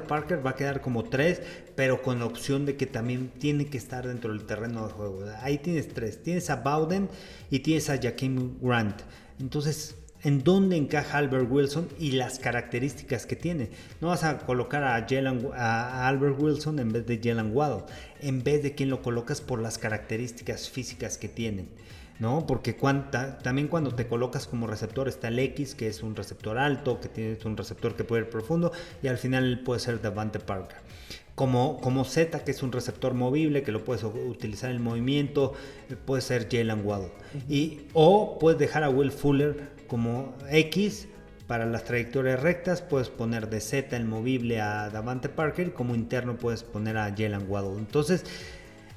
Parker 0.00 0.46
va 0.46 0.50
a 0.50 0.56
quedar 0.56 0.80
como 0.80 1.04
3, 1.04 1.42
pero 1.74 2.02
con 2.02 2.20
la 2.20 2.26
opción 2.26 2.66
de 2.66 2.76
que 2.76 2.86
también 2.86 3.30
tiene 3.38 3.66
que 3.66 3.78
estar 3.78 4.06
dentro 4.06 4.32
del 4.32 4.44
terreno 4.44 4.86
de 4.86 4.92
juego. 4.92 5.24
Ahí 5.42 5.58
tienes 5.58 5.92
3. 5.92 6.22
Tienes 6.22 6.50
a 6.50 6.56
Bowden 6.56 7.08
y 7.50 7.60
tienes 7.60 7.90
a 7.90 8.00
Jaquim 8.00 8.58
Grant. 8.60 9.02
Entonces, 9.40 9.96
¿en 10.22 10.44
dónde 10.44 10.76
encaja 10.76 11.18
Albert 11.18 11.50
Wilson 11.50 11.88
y 11.98 12.12
las 12.12 12.38
características 12.38 13.26
que 13.26 13.36
tiene? 13.36 13.70
No 14.00 14.08
vas 14.08 14.22
a 14.22 14.38
colocar 14.38 14.84
a, 14.84 14.94
a 14.96 16.08
Albert 16.08 16.40
Wilson 16.40 16.78
en 16.78 16.92
vez 16.92 17.06
de 17.06 17.20
Jalen 17.22 17.54
Waddle, 17.54 17.86
en 18.20 18.44
vez 18.44 18.62
de 18.62 18.74
quien 18.74 18.88
lo 18.88 19.02
colocas 19.02 19.40
por 19.40 19.60
las 19.60 19.78
características 19.78 20.70
físicas 20.70 21.18
que 21.18 21.28
tienen. 21.28 21.68
¿No? 22.18 22.46
Porque 22.46 22.76
cuanta, 22.76 23.38
también 23.38 23.68
cuando 23.68 23.94
te 23.94 24.06
colocas 24.06 24.46
como 24.46 24.66
receptor 24.66 25.08
está 25.08 25.28
el 25.28 25.38
X, 25.38 25.74
que 25.74 25.88
es 25.88 26.02
un 26.02 26.16
receptor 26.16 26.58
alto, 26.58 27.00
que 27.00 27.08
tiene 27.08 27.38
un 27.44 27.56
receptor 27.56 27.94
que 27.94 28.04
puede 28.04 28.22
ir 28.22 28.30
profundo, 28.30 28.72
y 29.02 29.08
al 29.08 29.18
final 29.18 29.60
puede 29.64 29.80
ser 29.80 30.00
Davante 30.00 30.40
Parker. 30.40 30.78
Como, 31.34 31.80
como 31.80 32.04
Z, 32.04 32.44
que 32.44 32.50
es 32.50 32.62
un 32.62 32.72
receptor 32.72 33.12
movible, 33.12 33.62
que 33.62 33.70
lo 33.70 33.84
puedes 33.84 34.02
utilizar 34.04 34.70
en 34.70 34.76
el 34.76 34.82
movimiento, 34.82 35.52
eh, 35.90 35.96
puede 35.96 36.22
ser 36.22 36.48
Jalen 36.50 36.84
Waddle. 36.84 37.12
y, 37.48 37.82
o 37.92 38.38
puedes 38.38 38.58
dejar 38.58 38.84
a 38.84 38.88
Will 38.88 39.12
Fuller 39.12 39.68
como 39.86 40.34
X, 40.50 41.08
para 41.46 41.64
las 41.64 41.84
trayectorias 41.84 42.40
rectas 42.40 42.82
puedes 42.82 43.08
poner 43.08 43.48
de 43.48 43.60
Z 43.60 43.96
el 43.96 44.04
movible 44.04 44.60
a 44.60 44.90
Davante 44.90 45.28
Parker 45.28 45.68
y 45.68 45.70
como 45.70 45.94
interno 45.94 46.36
puedes 46.36 46.64
poner 46.64 46.96
a 46.96 47.04
Jalen 47.10 47.48
Waddle. 47.48 47.78
Entonces, 47.78 48.24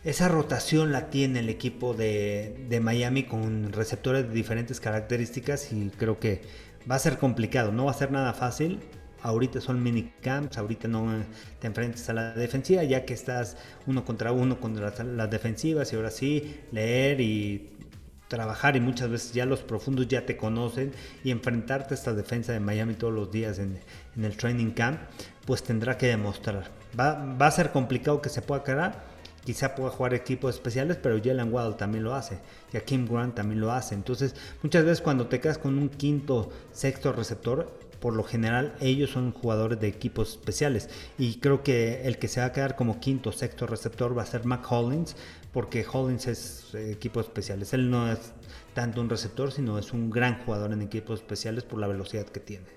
esa 0.03 0.29
rotación 0.29 0.91
la 0.91 1.09
tiene 1.09 1.39
el 1.39 1.49
equipo 1.49 1.93
de, 1.93 2.79
Miami 2.81 3.23
con 3.23 3.73
receptores 3.73 4.27
de 4.27 4.33
diferentes 4.33 4.79
características 4.79 5.73
y 5.73 5.89
creo 5.89 6.19
que 6.19 6.41
va 6.89 6.95
a 6.95 6.99
ser 6.99 7.17
complicado, 7.17 7.71
no 7.71 7.85
va 7.85 7.91
a 7.91 7.95
ser 7.95 8.11
nada 8.11 8.33
fácil. 8.33 8.79
Ahorita 9.21 9.59
son 9.59 9.83
mini 9.83 10.13
camps, 10.21 10.57
ahorita 10.57 10.87
no 10.87 11.25
te 11.59 11.67
enfrentas 11.67 12.07
a 12.09 12.13
la 12.13 12.31
defensiva, 12.31 12.85
ya 12.85 13.03
que 13.03 13.13
estás 13.13 13.57
uno 13.85 14.05
contra 14.05 14.31
uno 14.31 14.61
contra 14.61 14.93
las, 15.03 15.29
defensivas 15.29 15.91
y 15.91 15.97
ahora 15.97 16.09
sí 16.09 16.61
leer 16.71 17.19
y 17.19 17.69
trabajar 18.29 18.77
y 18.77 18.79
muchas 18.79 19.09
veces 19.09 19.33
ya 19.33 19.45
los 19.45 19.59
profundos 19.59 20.07
ya 20.07 20.25
te 20.25 20.37
conocen 20.37 20.93
y 21.25 21.31
enfrentarte 21.31 21.93
a 21.93 21.97
esta 21.97 22.13
defensa 22.13 22.53
de 22.53 22.61
Miami 22.61 22.93
todos 22.93 23.13
los 23.13 23.29
días 23.29 23.59
en, 23.59 23.77
el 24.15 24.37
training 24.37 24.71
camp, 24.71 25.01
pues 25.45 25.63
tendrá 25.63 25.97
que 25.97 26.07
demostrar. 26.07 26.71
Va, 26.97 27.35
va, 27.35 27.47
a 27.47 27.51
ser 27.51 27.71
complicado 27.71 28.21
que 28.21 28.29
se 28.29 28.41
pueda 28.41 28.63
quedar, 28.63 29.08
quizá 29.49 29.73
pueda 29.73 29.89
jugar 29.89 30.13
equipos 30.13 30.53
especiales, 30.53 30.97
pero 31.01 31.19
Jalen 31.19 31.51
Waddle 31.51 31.73
también 31.73 32.03
lo 32.03 32.13
hace, 32.13 32.37
y 32.71 32.77
a 32.77 32.81
Kim 32.81 33.07
Grant 33.07 33.33
también 33.33 33.59
lo 33.59 33.71
hace. 33.71 33.95
Entonces, 33.95 34.35
muchas 34.61 34.85
veces 34.85 35.01
cuando 35.01 35.25
te 35.25 35.39
quedas 35.39 35.57
con 35.57 35.79
un 35.79 35.89
quinto, 35.89 36.51
sexto 36.71 37.13
receptor, 37.13 37.67
por 37.99 38.13
lo 38.13 38.23
general 38.23 38.75
ellos 38.79 39.09
son 39.09 39.31
jugadores 39.31 39.79
de 39.79 39.87
equipos 39.87 40.33
especiales. 40.33 40.87
Y 41.17 41.39
creo 41.39 41.63
que 41.63 42.03
el 42.03 42.19
que 42.19 42.27
se 42.27 42.41
va 42.41 42.45
a 42.45 42.51
quedar 42.51 42.75
como 42.75 42.99
quinto, 42.99 43.31
sexto 43.31 43.65
receptor 43.65 44.15
va 44.15 44.21
a 44.21 44.27
ser 44.27 44.45
Mac 44.45 44.71
Hollins, 44.71 45.15
porque 45.51 45.83
Hollins 45.91 46.27
es 46.27 46.75
eh, 46.75 46.91
equipos 46.91 47.25
especiales. 47.25 47.73
Él 47.73 47.89
no 47.89 48.11
es 48.11 48.33
tanto 48.75 49.01
un 49.01 49.09
receptor, 49.09 49.51
sino 49.51 49.79
es 49.79 49.93
un 49.93 50.11
gran 50.11 50.43
jugador 50.45 50.73
en 50.73 50.83
equipos 50.83 51.21
especiales 51.21 51.63
por 51.63 51.79
la 51.79 51.87
velocidad 51.87 52.27
que 52.27 52.39
tiene. 52.39 52.67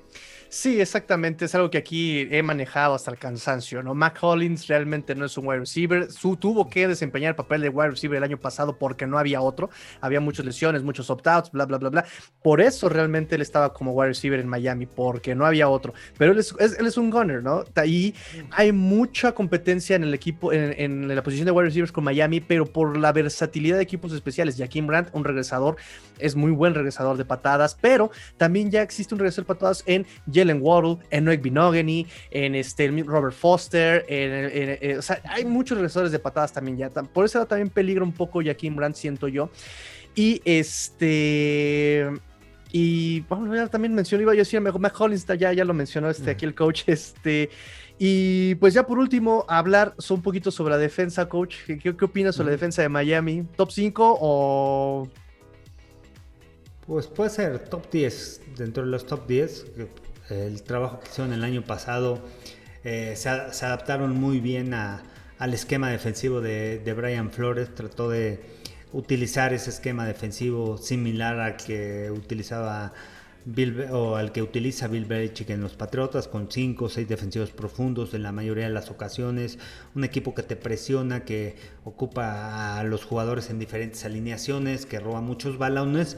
Sí, 0.55 0.83
exactamente. 0.83 1.47
Es 1.47 1.55
algo 1.55 1.71
que 1.71 1.79
aquí 1.79 2.29
he 2.31 2.43
manejado 2.43 2.95
hasta 2.95 3.11
el 3.11 3.17
cansancio, 3.17 3.83
¿no? 3.83 3.95
Mac 3.95 4.19
Hollins 4.21 4.67
realmente 4.67 5.15
no 5.15 5.25
es 5.25 5.39
un 5.39 5.47
wide 5.47 5.61
receiver. 5.61 6.13
Su, 6.13 6.37
tuvo 6.37 6.69
que 6.69 6.87
desempeñar 6.87 7.31
el 7.31 7.37
papel 7.37 7.63
de 7.63 7.71
wide 7.71 7.89
receiver 7.89 8.19
el 8.19 8.23
año 8.23 8.39
pasado 8.39 8.77
porque 8.77 9.07
no 9.07 9.17
había 9.17 9.41
otro. 9.41 9.71
Había 10.03 10.21
muchas 10.21 10.45
lesiones, 10.45 10.83
muchos 10.83 11.09
opt-outs, 11.09 11.53
bla, 11.53 11.65
bla, 11.65 11.79
bla, 11.79 11.89
bla. 11.89 12.05
Por 12.43 12.61
eso 12.61 12.91
realmente 12.91 13.37
él 13.37 13.41
estaba 13.41 13.73
como 13.73 13.93
wide 13.93 14.09
receiver 14.09 14.41
en 14.41 14.47
Miami, 14.47 14.85
porque 14.85 15.35
no 15.35 15.47
había 15.47 15.71
otro. 15.71 15.95
Pero 16.19 16.33
él 16.33 16.39
es, 16.39 16.55
él 16.59 16.87
es 16.87 16.99
un 16.99 17.09
gunner, 17.09 17.43
¿no? 17.43 17.65
Ahí 17.75 18.15
hay 18.51 18.73
mucha 18.73 19.33
competencia 19.33 19.97
en 19.97 20.03
el 20.05 20.13
equipo, 20.13 20.53
en, 20.53 20.75
en, 20.77 21.17
la 21.17 21.23
posición 21.23 21.47
de 21.47 21.53
wide 21.53 21.69
receivers 21.69 21.93
con 21.93 22.05
Miami, 22.05 22.41
pero 22.41 22.67
por 22.67 22.99
la 22.99 23.11
versatilidad 23.13 23.79
de 23.79 23.85
equipos 23.85 24.13
especiales. 24.13 24.59
Jaquim 24.59 24.87
Brandt, 24.87 25.09
un 25.15 25.25
regresador, 25.25 25.77
es 26.19 26.37
muy 26.37 26.51
buen 26.51 26.75
regresador 26.75 27.17
de 27.17 27.25
patadas, 27.25 27.75
pero 27.81 28.11
también 28.37 28.71
ya 28.71 28.83
existe 28.83 29.15
un 29.15 29.21
regresador 29.21 29.47
de 29.47 29.55
patadas 29.55 29.83
en 29.87 30.07
Jalen 30.43 30.61
Waddle, 30.61 30.99
en 31.11 31.25
Noek 31.25 31.43
Binogany, 31.43 32.07
en 32.31 32.55
este, 32.55 32.89
Robert 33.07 33.35
Foster, 33.35 34.05
en, 34.09 34.99
o 34.99 35.03
sea, 35.03 35.21
hay 35.25 35.45
muchos 35.45 35.79
regresadores 35.79 36.13
de 36.13 36.19
patadas 36.19 36.53
también 36.53 36.77
ya. 36.77 36.91
Por 36.91 37.25
eso 37.25 37.45
también 37.47 37.71
peligra 37.71 38.05
un 38.05 38.13
poco 38.13 38.43
Jaquim 38.43 38.77
Brandt, 38.77 38.97
siento 38.97 39.29
yo. 39.29 39.51
Y 40.15 40.43
este. 40.45 42.11
Y 42.75 43.21
bueno, 43.23 43.55
ya 43.55 43.67
también 43.67 43.95
mencionó, 43.95 44.23
iba 44.23 44.33
yo 44.33 44.41
a 44.41 44.45
decir, 44.45 44.61
Mac 44.61 44.99
Hollins 44.99 45.27
ya, 45.27 45.53
ya 45.53 45.65
lo 45.65 45.75
mencionó 45.75 46.09
este, 46.09 46.31
aquí 46.31 46.45
el 46.45 46.55
coach. 46.55 46.85
Este, 46.87 47.51
y 47.99 48.55
pues 48.57 48.75
ya 48.75 48.87
por 48.87 48.99
último, 48.99 49.45
hablar 49.49 49.95
un 50.11 50.23
poquito 50.23 50.51
sobre 50.51 50.73
la 50.73 50.79
defensa, 50.79 51.29
coach. 51.29 51.57
¿Qué, 51.67 51.79
qué 51.79 52.05
opinas 52.05 52.35
sobre 52.35 52.47
la 52.47 52.53
defensa 52.53 52.83
de 52.83 52.89
Miami? 52.89 53.47
¿Top 53.57 53.71
5 53.71 54.19
o 54.21 55.09
pues 56.87 57.07
puede 57.07 57.31
ser 57.31 57.59
top 57.69 57.91
10, 57.91 58.41
dentro 58.57 58.85
de 58.85 58.91
los 58.91 59.07
top 59.07 59.27
10. 59.27 59.67
El 60.33 60.63
trabajo 60.63 61.01
que 61.01 61.09
hicieron 61.09 61.33
el 61.33 61.45
año 61.45 61.63
pasado 61.63 62.21
eh, 62.85 63.15
se, 63.17 63.29
adaptaron 63.29 64.15
muy 64.19 64.41
bien 64.41 64.73
al 64.75 65.55
esquema 65.55 65.91
defensivo 65.91 66.41
de, 66.41 66.95
Brian 66.97 67.31
Flores. 67.31 67.75
Trató 67.75 68.09
de 68.09 68.41
utilizar 68.93 69.53
ese 69.53 69.71
esquema 69.71 70.07
defensivo 70.07 70.79
similar 70.79 71.39
al 71.39 71.57
que 71.57 72.11
utilizaba 72.11 72.93
Bill, 73.45 73.87
o 73.91 74.17
al 74.17 74.33
que 74.33 74.41
utiliza 74.41 74.89
Bill 74.89 75.05
Belichick 75.05 75.51
en 75.51 75.61
los 75.61 75.75
Patriotas, 75.75 76.29
con 76.29 76.51
5 76.51 76.85
o 76.85 76.89
6 76.89 77.09
defensivos 77.09 77.51
profundos 77.51 78.15
en 78.15 78.23
la 78.23 78.33
mayoría 78.33 78.65
de 78.65 78.71
las 78.71 78.91
ocasiones, 78.91 79.59
un 79.95 80.05
equipo 80.05 80.35
que 80.35 80.43
te 80.43 80.57
presiona, 80.57 81.25
que 81.25 81.57
ocupa 81.85 82.79
a 82.79 82.85
los 82.85 83.05
jugadores 83.05 83.51
en 83.51 83.59
diferentes 83.59 84.05
alineaciones, 84.05 84.87
que 84.87 85.01
roba 85.01 85.21
muchos 85.21 85.59
balones 85.59 86.17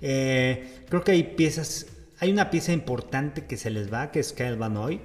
eh, 0.00 0.84
creo 0.88 1.02
que 1.02 1.12
hay 1.12 1.22
piezas, 1.22 1.86
hay 2.20 2.32
una 2.32 2.50
pieza 2.50 2.72
importante 2.72 3.46
que 3.46 3.56
se 3.56 3.70
les 3.70 3.92
va, 3.92 4.10
que 4.10 4.20
es 4.20 4.32
Kyle 4.32 4.56
Van 4.56 4.76
Hoy, 4.76 5.00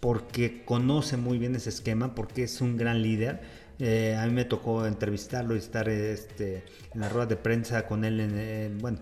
porque 0.00 0.62
conoce 0.64 1.16
muy 1.16 1.38
bien 1.38 1.54
ese 1.54 1.70
esquema, 1.70 2.14
porque 2.14 2.44
es 2.44 2.60
un 2.60 2.76
gran 2.76 3.02
líder. 3.02 3.40
Eh, 3.78 4.16
a 4.18 4.26
mí 4.26 4.32
me 4.32 4.44
tocó 4.44 4.86
entrevistarlo 4.86 5.54
y 5.54 5.58
estar 5.58 5.88
este, 5.88 6.64
en 6.92 7.00
la 7.00 7.08
rueda 7.08 7.26
de 7.26 7.36
prensa 7.36 7.86
con 7.86 8.04
él 8.04 8.20
en, 8.20 8.78
bueno, 8.78 8.98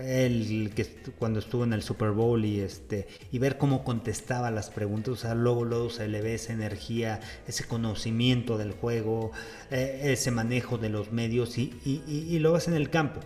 él 0.00 0.72
que 0.74 0.86
cuando 1.18 1.40
estuvo 1.40 1.64
en 1.64 1.72
el 1.72 1.82
Super 1.82 2.12
Bowl 2.12 2.44
y 2.44 2.60
este 2.60 3.08
y 3.30 3.38
ver 3.38 3.58
cómo 3.58 3.84
contestaba 3.84 4.50
las 4.50 4.70
preguntas, 4.70 5.12
o 5.12 5.16
sea, 5.16 5.34
luego 5.34 5.64
luego 5.64 5.90
se 5.90 6.06
le 6.08 6.22
ve 6.22 6.34
esa 6.34 6.52
energía, 6.52 7.20
ese 7.48 7.64
conocimiento 7.64 8.58
del 8.58 8.72
juego, 8.72 9.32
eh, 9.70 10.00
ese 10.04 10.30
manejo 10.30 10.78
de 10.78 10.88
los 10.88 11.10
medios 11.12 11.58
y, 11.58 11.74
y, 11.84 12.02
y, 12.08 12.38
lo 12.38 12.52
ves 12.52 12.68
en 12.68 12.74
el 12.74 12.90
campo. 12.90 13.20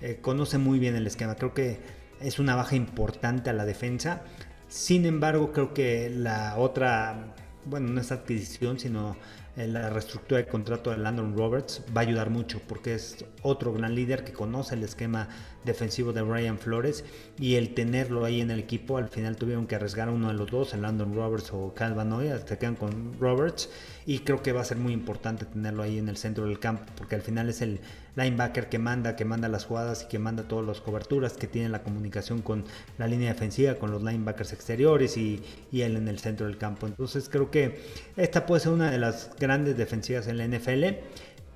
Eh, 0.00 0.18
conoce 0.20 0.58
muy 0.58 0.78
bien 0.78 0.94
el 0.94 1.06
esquema. 1.06 1.34
Creo 1.34 1.52
que 1.52 1.78
es 2.20 2.38
una 2.38 2.54
baja 2.54 2.76
importante 2.76 3.50
a 3.50 3.52
la 3.52 3.64
defensa. 3.64 4.22
Sin 4.68 5.06
embargo, 5.06 5.52
creo 5.52 5.72
que 5.72 6.10
la 6.10 6.56
otra, 6.58 7.34
bueno, 7.64 7.88
no 7.88 8.00
es 8.00 8.12
adquisición, 8.12 8.78
sino 8.78 9.16
eh, 9.56 9.66
la 9.66 9.90
reestructura 9.90 10.40
de 10.40 10.46
contrato 10.46 10.90
de 10.90 10.98
Landon 10.98 11.36
Roberts 11.36 11.82
va 11.96 12.02
a 12.02 12.04
ayudar 12.04 12.30
mucho 12.30 12.60
porque 12.68 12.94
es 12.94 13.24
otro 13.42 13.72
gran 13.72 13.94
líder 13.94 14.24
que 14.24 14.32
conoce 14.32 14.74
el 14.74 14.84
esquema 14.84 15.28
defensivo 15.64 16.12
de 16.12 16.22
Ryan 16.22 16.58
Flores 16.58 17.04
y 17.38 17.56
el 17.56 17.74
tenerlo 17.74 18.24
ahí 18.24 18.40
en 18.40 18.50
el 18.50 18.58
equipo, 18.58 18.96
al 18.96 19.08
final 19.08 19.36
tuvieron 19.36 19.66
que 19.66 19.74
arriesgar 19.74 20.08
uno 20.08 20.28
de 20.28 20.34
los 20.34 20.50
dos, 20.50 20.74
el 20.74 20.82
Landon 20.82 21.14
Roberts 21.14 21.50
o 21.52 21.74
Calvanoy, 21.74 22.28
hasta 22.28 22.58
quedan 22.58 22.76
con 22.76 23.18
Roberts 23.18 23.68
y 24.06 24.20
creo 24.20 24.42
que 24.42 24.52
va 24.52 24.62
a 24.62 24.64
ser 24.64 24.78
muy 24.78 24.92
importante 24.92 25.44
tenerlo 25.44 25.82
ahí 25.82 25.98
en 25.98 26.08
el 26.08 26.16
centro 26.16 26.44
del 26.44 26.58
campo 26.58 26.92
porque 26.96 27.14
al 27.14 27.22
final 27.22 27.48
es 27.48 27.60
el 27.60 27.80
linebacker 28.16 28.68
que 28.68 28.78
manda, 28.78 29.16
que 29.16 29.24
manda 29.24 29.48
las 29.48 29.64
jugadas 29.64 30.04
y 30.04 30.08
que 30.08 30.18
manda 30.18 30.44
todas 30.44 30.66
las 30.66 30.80
coberturas, 30.80 31.34
que 31.34 31.46
tiene 31.46 31.68
la 31.68 31.82
comunicación 31.82 32.42
con 32.42 32.64
la 32.98 33.06
línea 33.06 33.32
defensiva, 33.32 33.74
con 33.74 33.90
los 33.90 34.02
linebackers 34.02 34.52
exteriores 34.52 35.16
y, 35.16 35.42
y 35.70 35.82
él 35.82 35.96
en 35.96 36.08
el 36.08 36.18
centro 36.18 36.46
del 36.46 36.58
campo. 36.58 36.86
Entonces 36.86 37.28
creo 37.28 37.50
que 37.50 37.80
esta 38.16 38.46
puede 38.46 38.60
ser 38.60 38.72
una 38.72 38.90
de 38.90 38.98
las 38.98 39.30
grandes 39.38 39.76
defensivas 39.76 40.26
en 40.26 40.38
la 40.38 40.46
NFL, 40.46 40.84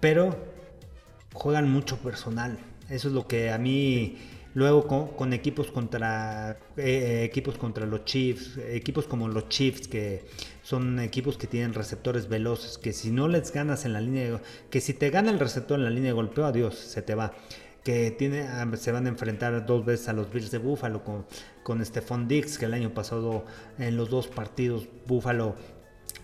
pero 0.01 0.37
juegan 1.33 1.71
mucho 1.71 1.99
personal. 1.99 2.59
Eso 2.89 3.09
es 3.09 3.15
lo 3.15 3.27
que 3.27 3.51
a 3.51 3.59
mí 3.59 4.17
luego 4.55 4.87
con, 5.17 5.33
equipos 5.33 5.71
contra 5.71 6.59
eh, 6.77 7.23
equipos 7.25 7.57
contra 7.57 7.87
los 7.87 8.05
Chiefs, 8.05 8.59
equipos 8.59 9.07
como 9.07 9.29
los 9.29 9.49
Chiefs 9.49 9.89
que 9.89 10.25
son 10.63 11.01
equipos 11.01 11.37
que 11.39 11.47
tienen 11.47 11.75
receptores 11.75 12.29
veloces, 12.29 12.79
que 12.79 12.93
si 12.93 13.11
no 13.11 13.29
les 13.29 13.53
ganas 13.53 13.85
en 13.85 13.93
la 13.93 14.01
línea, 14.01 14.31
de, 14.31 14.41
que 14.71 14.81
si 14.81 14.95
te 14.95 15.11
gana 15.11 15.31
el 15.31 15.39
receptor 15.39 15.79
en 15.79 15.85
la 15.85 15.91
línea 15.91 16.11
de 16.11 16.13
golpeo, 16.13 16.47
adiós, 16.47 16.77
se 16.77 17.03
te 17.03 17.15
va. 17.15 17.33
Que 17.83 18.13
tiene, 18.13 18.43
ah, 18.43 18.71
se 18.77 18.93
van 18.93 19.07
a 19.07 19.09
enfrentar 19.09 19.67
dos 19.67 19.85
veces 19.85 20.09
a 20.09 20.13
los 20.13 20.33
Bills 20.33 20.53
de 20.53 20.59
Buffalo 20.59 21.03
con, 21.03 21.27
con 21.65 21.85
Stephon 21.85 22.29
Diggs, 22.29 22.57
que 22.59 22.67
el 22.67 22.75
año 22.75 22.95
pasado 22.95 23.45
en 23.79 23.97
los 23.97 24.09
dos 24.09 24.29
partidos 24.29 24.87
Buffalo 25.07 25.57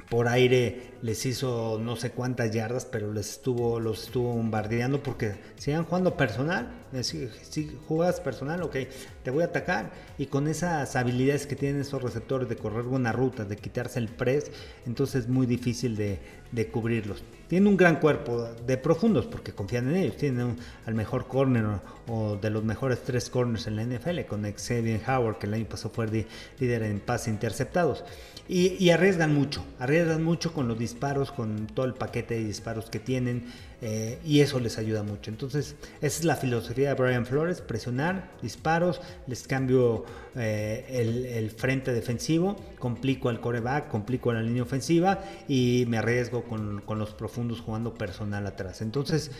por 0.09 0.27
aire 0.29 0.94
les 1.03 1.27
hizo 1.27 1.79
no 1.81 1.97
sé 1.97 2.11
cuántas 2.11 2.51
yardas, 2.51 2.87
pero 2.87 3.12
les 3.12 3.31
estuvo, 3.31 3.79
los 3.79 4.05
estuvo 4.05 4.33
bombardeando 4.33 5.03
porque 5.03 5.35
sigan 5.57 5.85
jugando 5.85 6.16
personal. 6.16 6.73
Si, 7.03 7.29
si 7.42 7.79
juegas 7.87 8.21
personal, 8.21 8.62
ok, 8.62 8.77
te 9.23 9.31
voy 9.31 9.42
a 9.42 9.47
atacar. 9.47 9.92
Y 10.17 10.27
con 10.27 10.48
esas 10.48 10.96
habilidades 10.96 11.46
que 11.46 11.56
tienen 11.56 11.83
esos 11.83 12.02
receptores 12.02 12.48
de 12.48 12.56
correr 12.56 12.85
buenas 12.85 13.15
rutas, 13.15 13.48
de 13.48 13.56
quitarse 13.56 13.98
el 13.98 14.09
press, 14.09 14.50
entonces 14.87 15.25
es 15.25 15.29
muy 15.29 15.46
difícil 15.46 15.94
de, 15.96 16.19
cubrirlos. 16.73 17.23
Tienen 17.46 17.69
un 17.69 17.77
gran 17.77 18.00
cuerpo 18.00 18.44
de 18.67 18.79
profundos 18.79 19.27
porque 19.27 19.52
confían 19.52 19.88
en 19.90 19.96
ellos. 19.96 20.17
Tienen 20.17 20.56
al 20.87 20.94
mejor 20.94 21.29
corner 21.29 21.65
o, 22.09 22.37
de 22.37 22.50
los 22.50 22.65
mejores 22.65 23.02
tres 23.02 23.29
corners 23.29 23.67
en 23.67 23.77
la 23.77 23.85
NFL 23.85 24.23
con 24.27 24.50
Xavier 24.50 25.02
Howard, 25.06 25.38
que 25.38 25.46
el 25.46 25.54
año 25.54 25.67
pasado 25.67 25.90
fue 25.94 26.27
líder 26.59 26.83
en 26.83 27.00
pases 27.00 27.29
interceptados. 27.29 28.04
Y, 28.51 28.88
arriesgan 28.88 29.35
mucho, 29.35 29.63
arriesgan 29.79 30.25
mucho 30.25 30.55
con 30.55 30.69
los 30.69 30.79
disparos, 30.79 31.31
con 31.31 31.67
todo 31.67 31.85
el 31.85 31.92
paquete 31.92 32.33
de 32.35 32.44
disparos 32.44 32.88
que 32.88 32.99
tienen 32.99 33.44
eh, 33.83 34.19
y 34.25 34.40
eso 34.40 34.59
les 34.59 34.79
ayuda 34.79 35.03
mucho. 35.03 35.31
Entonces, 35.31 35.77
esa 36.01 36.19
es 36.19 36.25
la 36.25 36.35
filosofía 36.35 36.94
de 36.94 36.94
Brian 36.94 37.27
Flores, 37.27 37.61
presionar, 37.61 38.33
disparos, 38.40 39.03
les 39.27 39.46
cambio 39.46 40.07
eh, 40.35 41.35
el, 41.37 41.51
frente 41.51 41.92
defensivo, 41.92 42.57
complico 42.79 43.29
al 43.29 43.42
coreback, 43.42 43.88
complico 43.88 44.33
la 44.33 44.40
línea 44.40 44.63
ofensiva 44.63 45.21
y 45.46 45.85
me 45.87 45.99
arriesgo 45.99 46.44
con, 46.44 46.81
con 46.81 46.99
los 46.99 47.11
profundos 47.11 47.61
jugando 47.61 47.92
personal 47.92 48.46
atrás. 48.46 48.81
Entonces, 48.81 49.31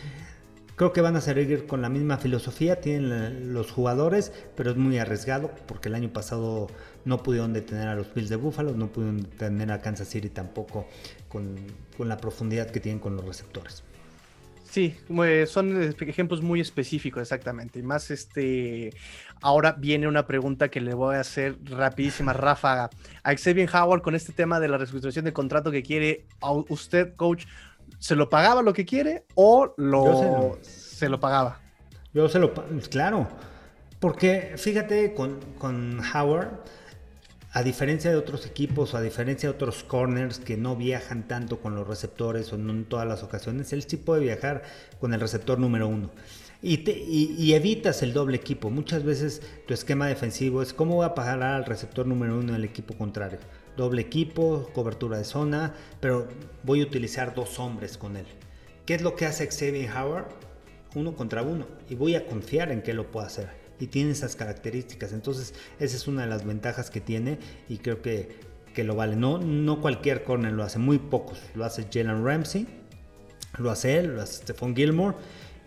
Creo 0.79 0.93
que 0.93 1.01
van 1.01 1.17
a 1.17 1.19
seguir 1.19 1.67
con 1.67 1.81
la 1.81 1.89
misma 1.89 2.19
filosofía, 2.19 2.79
tienen 2.79 3.51
los 3.51 3.69
jugadores, 3.69 4.31
pero 4.55 4.71
es 4.71 4.77
muy 4.77 4.97
arriesgado 4.97 5.51
porque 5.67 5.89
el 5.89 5.95
año 5.95 6.13
pasado 6.13 6.67
no 7.03 7.21
pudieron 7.21 7.51
detener 7.51 7.89
a 7.89 7.95
los 7.95 8.13
Bills 8.13 8.29
de 8.29 8.37
Buffalo, 8.37 8.71
no 8.71 8.87
pudieron 8.87 9.23
detener 9.23 9.73
a 9.73 9.81
Kansas 9.81 10.07
City 10.07 10.29
tampoco 10.29 10.87
con, 11.27 11.57
la 11.97 12.15
profundidad 12.15 12.71
que 12.71 12.79
tienen 12.79 12.99
con 12.99 13.17
los 13.17 13.25
receptores. 13.25 13.83
Sí, 14.71 14.95
son 15.47 15.93
ejemplos 15.99 16.41
muy 16.41 16.61
específicos, 16.61 17.23
exactamente. 17.23 17.79
Y 17.79 17.83
más 17.83 18.09
este. 18.09 18.93
Ahora 19.41 19.73
viene 19.73 20.07
una 20.07 20.27
pregunta 20.27 20.69
que 20.69 20.79
le 20.79 20.93
voy 20.93 21.15
a 21.15 21.21
hacer 21.21 21.57
rapidísima, 21.65 22.31
ráfaga. 22.31 22.89
A 23.23 23.35
Xavier 23.35 23.69
Howard 23.75 24.01
con 24.01 24.15
este 24.15 24.31
tema 24.31 24.61
de 24.61 24.69
la 24.69 24.77
reestructuración 24.77 25.25
de 25.25 25.33
contrato 25.33 25.71
que 25.71 25.83
quiere. 25.83 26.25
¿Usted, 26.69 27.15
coach, 27.15 27.45
se 27.99 28.15
lo 28.15 28.29
pagaba 28.29 28.61
lo 28.61 28.73
que 28.73 28.85
quiere 28.85 29.25
o 29.35 29.73
lo, 29.77 30.57
se, 30.61 31.09
lo, 31.09 31.19
pagaba? 31.19 31.59
Yo 32.13 32.27
se 32.29 32.39
lo 32.39 32.53
claro. 32.89 33.27
Porque 33.99 34.53
fíjate 34.55 35.13
con, 35.13 35.39
con 35.57 35.99
Howard, 36.13 36.49
a 37.51 37.63
diferencia 37.63 38.09
de 38.09 38.17
otros 38.17 38.45
equipos 38.45 38.93
o 38.93 38.97
a 38.97 39.01
diferencia 39.01 39.49
de 39.49 39.55
otros 39.55 39.83
corners 39.83 40.39
que 40.39 40.55
no 40.55 40.75
viajan 40.75 41.27
tanto 41.27 41.59
con 41.59 41.75
los 41.75 41.87
receptores 41.87 42.53
o 42.53 42.57
no 42.57 42.71
en 42.71 42.85
todas 42.85 43.07
las 43.07 43.23
ocasiones, 43.23 43.73
él 43.73 43.83
sí 43.83 43.97
puede 43.97 44.21
viajar 44.21 44.63
con 44.99 45.13
el 45.13 45.19
receptor 45.19 45.59
número 45.59 45.87
uno. 45.87 46.09
Y, 46.61 46.89
y, 46.89 47.53
evitas 47.53 48.03
el 48.03 48.11
doble 48.11 48.35
equipo. 48.35 48.69
Muchas 48.69 49.03
veces 49.03 49.41
tu 49.65 49.73
esquema 49.73 50.07
defensivo 50.07 50.61
es 50.61 50.73
cómo 50.73 50.97
va 50.97 51.07
a 51.07 51.15
pagar 51.15 51.41
al 51.41 51.63
receptor 51.63 52.05
número 52.05 52.37
uno 52.37 52.51
del 52.51 52.65
equipo 52.65 52.95
contrario 52.95 53.39
doble 53.79 54.01
equipo, 54.01 54.69
cobertura 54.73 55.17
de 55.17 55.23
zona, 55.23 55.73
pero 56.01 56.27
voy 56.63 56.81
a 56.81 56.83
utilizar 56.83 57.33
dos 57.33 57.59
hombres 57.59 57.97
con 57.97 58.17
él. 58.17 58.25
¿Qué 58.85 58.93
es 58.93 59.01
lo 59.01 59.15
que 59.15 59.25
hace 59.25 59.47
Xavier 59.47 59.89
Howard? 59.95 60.25
Uno 60.95 61.15
contra 61.15 61.43
uno. 61.43 61.65
Y 61.89 61.95
voy 61.95 62.15
a 62.15 62.27
confiar 62.27 62.71
en 62.71 62.81
que 62.81 62.93
lo 62.93 63.09
pueda 63.09 63.27
hacer. 63.27 63.49
Y 63.79 63.87
tiene 63.87 64.11
esas 64.11 64.35
características. 64.35 65.13
Entonces, 65.13 65.53
esa 65.79 65.95
es 65.95 66.07
una 66.07 66.23
de 66.23 66.27
las 66.27 66.45
ventajas 66.45 66.89
que 66.89 66.99
tiene 66.99 67.39
y 67.69 67.77
creo 67.77 68.01
que, 68.01 68.39
que 68.73 68.83
lo 68.83 68.95
vale. 68.95 69.15
No, 69.15 69.37
no 69.37 69.79
cualquier 69.79 70.23
corner 70.23 70.51
lo 70.51 70.63
hace, 70.63 70.77
muy 70.77 70.99
pocos. 70.99 71.39
Lo 71.55 71.63
hace 71.63 71.87
Jalen 71.91 72.25
Ramsey, 72.25 72.67
lo 73.57 73.71
hace 73.71 73.97
él, 73.97 74.15
lo 74.15 74.21
hace 74.21 74.41
Stephon 74.41 74.75
Gilmore. 74.75 75.15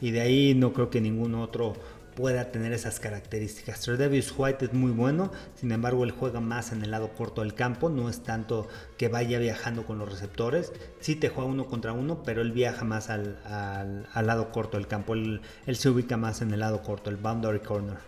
Y 0.03 0.11
de 0.11 0.21
ahí 0.21 0.55
no 0.55 0.75
creo 0.75 0.91
que 0.91 1.01
ningún 1.01 1.35
otro 1.35 1.75
pueda 2.15 2.51
tener 2.51 2.73
esas 2.73 3.01
características. 3.01 3.81
Tredavious 3.81 4.35
White 4.37 4.67
es 4.67 4.73
muy 4.73 4.91
bueno, 4.91 5.33
sin 5.55 5.73
embargo 5.73 6.05
él 6.05 6.11
juega 6.11 6.41
más 6.41 6.73
en 6.73 6.83
el 6.83 6.91
lado 6.91 7.11
corto 7.11 7.43
del 7.43 7.55
campo, 7.55 7.89
no 7.89 8.09
es 8.09 8.23
tanto 8.23 8.69
que 8.99 9.09
vaya 9.09 9.39
viajando 9.39 9.85
con 9.85 9.99
los 9.99 10.11
receptores, 10.11 10.73
sí 11.01 11.17
te 11.17 11.29
juega 11.29 11.51
uno 11.51 11.67
contra 11.67 11.93
uno, 11.93 12.23
pero 12.23 12.43
él 12.43 12.53
viaja 12.53 12.85
más 12.85 13.11
al, 13.11 13.39
lado 14.15 14.51
corto 14.51 14.77
del 14.77 14.87
campo, 14.87 15.15
él, 15.15 15.41
se 15.73 15.89
ubica 15.89 16.17
más 16.17 16.43
en 16.43 16.53
el 16.53 16.61
lado 16.61 16.83
corto, 16.83 17.11
el 17.11 17.17
boundary 17.17 17.61
corner. 17.61 17.99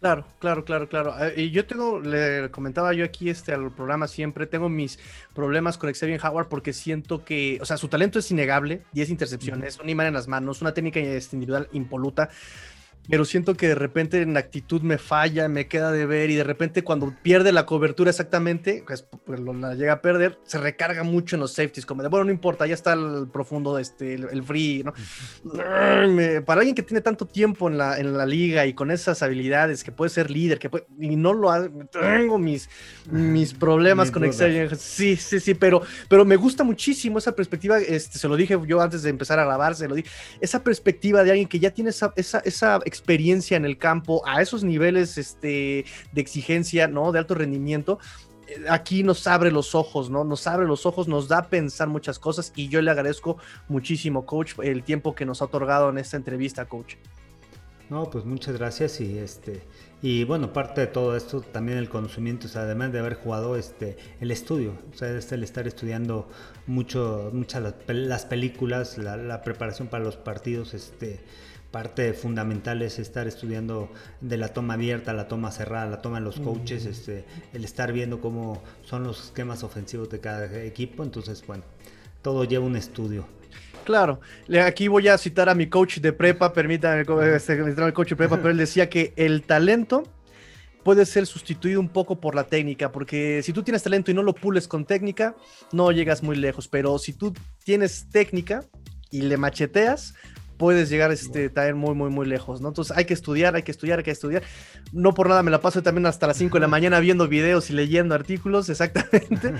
Claro, 0.00 0.26
claro, 0.40 0.64
claro, 0.64 0.88
claro. 0.88 1.14
Eh, 1.24 1.42
y 1.42 1.50
yo 1.52 1.64
tengo, 1.64 2.00
le 2.00 2.50
comentaba 2.50 2.92
yo 2.92 3.04
aquí 3.04 3.30
este 3.30 3.52
al 3.52 3.70
programa 3.70 4.08
siempre, 4.08 4.48
tengo 4.48 4.68
mis 4.68 4.98
problemas 5.32 5.78
con 5.78 5.92
Xavier 5.92 6.20
Howard 6.24 6.48
porque 6.48 6.72
siento 6.72 7.24
que, 7.24 7.58
o 7.60 7.64
sea, 7.64 7.76
su 7.76 7.86
talento 7.86 8.18
es 8.18 8.28
innegable, 8.32 8.82
10 8.94 9.10
intercepciones, 9.10 9.78
un 9.78 9.88
imán 9.88 10.08
en 10.08 10.14
las 10.14 10.26
manos, 10.26 10.60
una 10.60 10.74
técnica 10.74 10.98
este, 10.98 11.36
individual 11.36 11.68
impoluta, 11.70 12.30
pero 13.08 13.24
siento 13.24 13.54
que 13.54 13.68
de 13.68 13.74
repente 13.74 14.22
en 14.22 14.36
actitud 14.36 14.80
me 14.82 14.96
falla, 14.96 15.48
me 15.48 15.66
queda 15.66 15.90
de 15.90 16.06
ver 16.06 16.30
y 16.30 16.36
de 16.36 16.44
repente 16.44 16.84
cuando 16.84 17.14
pierde 17.22 17.50
la 17.50 17.66
cobertura 17.66 18.10
exactamente, 18.10 18.84
pues, 18.86 19.04
pues 19.24 19.40
la 19.40 19.74
llega 19.74 19.94
a 19.94 20.02
perder, 20.02 20.38
se 20.44 20.58
recarga 20.58 21.02
mucho 21.02 21.36
en 21.36 21.40
los 21.40 21.52
safeties, 21.52 21.84
como 21.84 22.02
de, 22.02 22.08
bueno, 22.08 22.26
no 22.26 22.30
importa, 22.30 22.66
ya 22.66 22.74
está 22.74 22.92
el 22.92 23.28
profundo, 23.32 23.78
este, 23.78 24.14
el, 24.14 24.42
free, 24.44 24.84
¿no? 24.84 24.92
para 26.44 26.60
alguien 26.60 26.74
que 26.74 26.82
tiene 26.82 27.00
tanto 27.00 27.26
tiempo 27.26 27.68
en 27.68 27.76
la, 27.76 27.98
en 27.98 28.16
la 28.16 28.24
liga 28.24 28.66
y 28.66 28.74
con 28.74 28.90
esas 28.90 29.22
habilidades, 29.22 29.82
que 29.82 29.90
puede 29.90 30.10
ser 30.10 30.30
líder, 30.30 30.58
que 30.58 30.70
puede, 30.70 30.86
y 30.98 31.16
no 31.16 31.32
lo 31.32 31.50
hace, 31.50 31.70
tengo 31.90 32.38
mis, 32.38 32.68
mis 33.10 33.52
problemas 33.52 34.10
con 34.10 34.24
Excel. 34.24 34.76
Sí, 34.76 35.16
sí, 35.16 35.40
sí, 35.40 35.54
pero, 35.54 35.82
pero 36.08 36.24
me 36.24 36.36
gusta 36.36 36.62
muchísimo 36.62 37.18
esa 37.18 37.34
perspectiva, 37.34 37.78
este, 37.78 38.18
se 38.18 38.28
lo 38.28 38.36
dije 38.36 38.56
yo 38.66 38.80
antes 38.80 39.02
de 39.02 39.10
empezar 39.10 39.40
a 39.40 39.44
grabar, 39.44 39.74
se 39.74 39.88
lo 39.88 39.96
dije, 39.96 40.08
esa 40.40 40.62
perspectiva 40.62 41.24
de 41.24 41.30
alguien 41.30 41.48
que 41.48 41.58
ya 41.58 41.70
tiene 41.70 41.90
esa, 41.90 42.12
esa, 42.16 42.38
esa 42.44 42.78
experiencia 42.92 43.56
en 43.56 43.64
el 43.64 43.78
campo 43.78 44.22
a 44.26 44.42
esos 44.42 44.64
niveles 44.64 45.16
este, 45.16 45.86
de 46.12 46.20
exigencia, 46.20 46.88
¿no? 46.88 47.10
De 47.10 47.18
alto 47.18 47.34
rendimiento, 47.34 47.98
eh, 48.48 48.66
aquí 48.68 49.02
nos 49.02 49.26
abre 49.26 49.50
los 49.50 49.74
ojos, 49.74 50.10
¿no? 50.10 50.24
Nos 50.24 50.46
abre 50.46 50.66
los 50.66 50.84
ojos, 50.84 51.08
nos 51.08 51.26
da 51.26 51.38
a 51.38 51.48
pensar 51.48 51.88
muchas 51.88 52.18
cosas 52.18 52.52
y 52.54 52.68
yo 52.68 52.82
le 52.82 52.90
agradezco 52.90 53.38
muchísimo, 53.68 54.26
coach, 54.26 54.52
el 54.62 54.82
tiempo 54.82 55.14
que 55.14 55.24
nos 55.24 55.40
ha 55.40 55.46
otorgado 55.46 55.88
en 55.88 55.96
esta 55.96 56.18
entrevista, 56.18 56.66
coach. 56.66 56.96
No, 57.88 58.08
pues 58.08 58.24
muchas 58.24 58.56
gracias 58.56 59.00
y 59.00 59.18
este 59.18 59.62
y 60.00 60.24
bueno, 60.24 60.52
parte 60.52 60.80
de 60.80 60.86
todo 60.86 61.16
esto 61.16 61.42
también 61.42 61.78
el 61.78 61.88
conocimiento, 61.88 62.46
o 62.46 62.50
sea, 62.50 62.62
además 62.62 62.90
de 62.92 62.98
haber 62.98 63.14
jugado 63.14 63.54
este 63.56 63.96
el 64.20 64.30
estudio, 64.30 64.78
o 64.92 64.96
sea, 64.96 65.10
es 65.16 65.30
el 65.30 65.44
estar 65.44 65.66
estudiando 65.66 66.28
mucho 66.66 67.30
muchas 67.32 67.62
las, 67.86 68.24
películas, 68.24 68.98
la, 68.98 69.16
la, 69.16 69.42
preparación 69.42 69.88
para 69.88 70.02
los 70.02 70.16
partidos, 70.16 70.74
este 70.74 71.20
parte 71.72 72.12
fundamental 72.12 72.82
es 72.82 72.98
estar 72.98 73.26
estudiando 73.26 73.90
de 74.20 74.36
la 74.36 74.48
toma 74.48 74.74
abierta, 74.74 75.12
la 75.14 75.26
toma 75.26 75.50
cerrada, 75.50 75.86
la 75.86 76.02
toma 76.02 76.18
de 76.18 76.24
los 76.24 76.38
coaches, 76.38 76.84
este, 76.84 77.24
el 77.52 77.64
estar 77.64 77.92
viendo 77.92 78.20
cómo 78.20 78.62
son 78.82 79.02
los 79.02 79.24
esquemas 79.24 79.64
ofensivos 79.64 80.08
de 80.10 80.20
cada 80.20 80.62
equipo. 80.62 81.02
Entonces, 81.02 81.44
bueno, 81.46 81.64
todo 82.20 82.44
lleva 82.44 82.64
un 82.64 82.76
estudio. 82.76 83.26
Claro, 83.84 84.20
aquí 84.64 84.86
voy 84.86 85.08
a 85.08 85.18
citar 85.18 85.48
a 85.48 85.54
mi 85.54 85.66
coach 85.66 85.98
de 85.98 86.12
prepa, 86.12 86.52
permítanme 86.52 87.04
este, 87.34 87.54
el 87.54 87.92
coach 87.92 88.10
de 88.10 88.16
prepa, 88.16 88.36
pero 88.36 88.50
él 88.50 88.58
decía 88.58 88.88
que 88.88 89.12
el 89.16 89.42
talento 89.42 90.04
puede 90.84 91.06
ser 91.06 91.26
sustituido 91.26 91.80
un 91.80 91.88
poco 91.88 92.20
por 92.20 92.34
la 92.34 92.44
técnica, 92.44 92.92
porque 92.92 93.42
si 93.42 93.52
tú 93.52 93.62
tienes 93.62 93.82
talento 93.82 94.10
y 94.10 94.14
no 94.14 94.22
lo 94.22 94.34
pules 94.34 94.68
con 94.68 94.84
técnica, 94.84 95.34
no 95.72 95.90
llegas 95.90 96.22
muy 96.22 96.36
lejos, 96.36 96.68
pero 96.68 96.98
si 96.98 97.12
tú 97.12 97.32
tienes 97.64 98.08
técnica 98.10 98.64
y 99.10 99.22
le 99.22 99.36
macheteas, 99.36 100.14
puedes 100.62 100.88
llegar 100.90 101.10
este, 101.10 101.50
también 101.50 101.76
muy, 101.76 101.92
muy, 101.92 102.08
muy 102.08 102.24
lejos, 102.24 102.60
¿no? 102.60 102.68
Entonces 102.68 102.96
hay 102.96 103.04
que 103.04 103.14
estudiar, 103.14 103.56
hay 103.56 103.64
que 103.64 103.72
estudiar, 103.72 103.98
hay 103.98 104.04
que 104.04 104.12
estudiar. 104.12 104.44
No 104.92 105.12
por 105.12 105.28
nada 105.28 105.42
me 105.42 105.50
la 105.50 105.60
paso 105.60 105.82
también 105.82 106.06
hasta 106.06 106.28
las 106.28 106.36
5 106.36 106.56
de 106.56 106.60
la 106.60 106.68
mañana 106.68 107.00
viendo 107.00 107.26
videos 107.26 107.68
y 107.68 107.72
leyendo 107.72 108.14
artículos, 108.14 108.68
exactamente. 108.68 109.54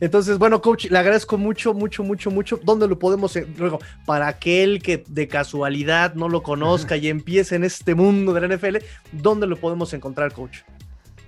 Entonces, 0.00 0.38
bueno, 0.38 0.62
coach, 0.62 0.86
le 0.86 0.96
agradezco 0.96 1.36
mucho, 1.36 1.74
mucho, 1.74 2.02
mucho, 2.02 2.30
mucho. 2.30 2.58
¿Dónde 2.64 2.88
lo 2.88 2.98
podemos, 2.98 3.38
luego, 3.58 3.80
para 4.06 4.28
aquel 4.28 4.82
que 4.82 5.04
de 5.06 5.28
casualidad 5.28 6.14
no 6.14 6.30
lo 6.30 6.42
conozca 6.42 6.96
y 6.96 7.08
empiece 7.08 7.56
en 7.56 7.64
este 7.64 7.94
mundo 7.94 8.32
de 8.32 8.48
la 8.48 8.56
NFL, 8.56 8.78
¿dónde 9.12 9.46
lo 9.46 9.56
podemos 9.56 9.92
encontrar, 9.92 10.32
coach? 10.32 10.60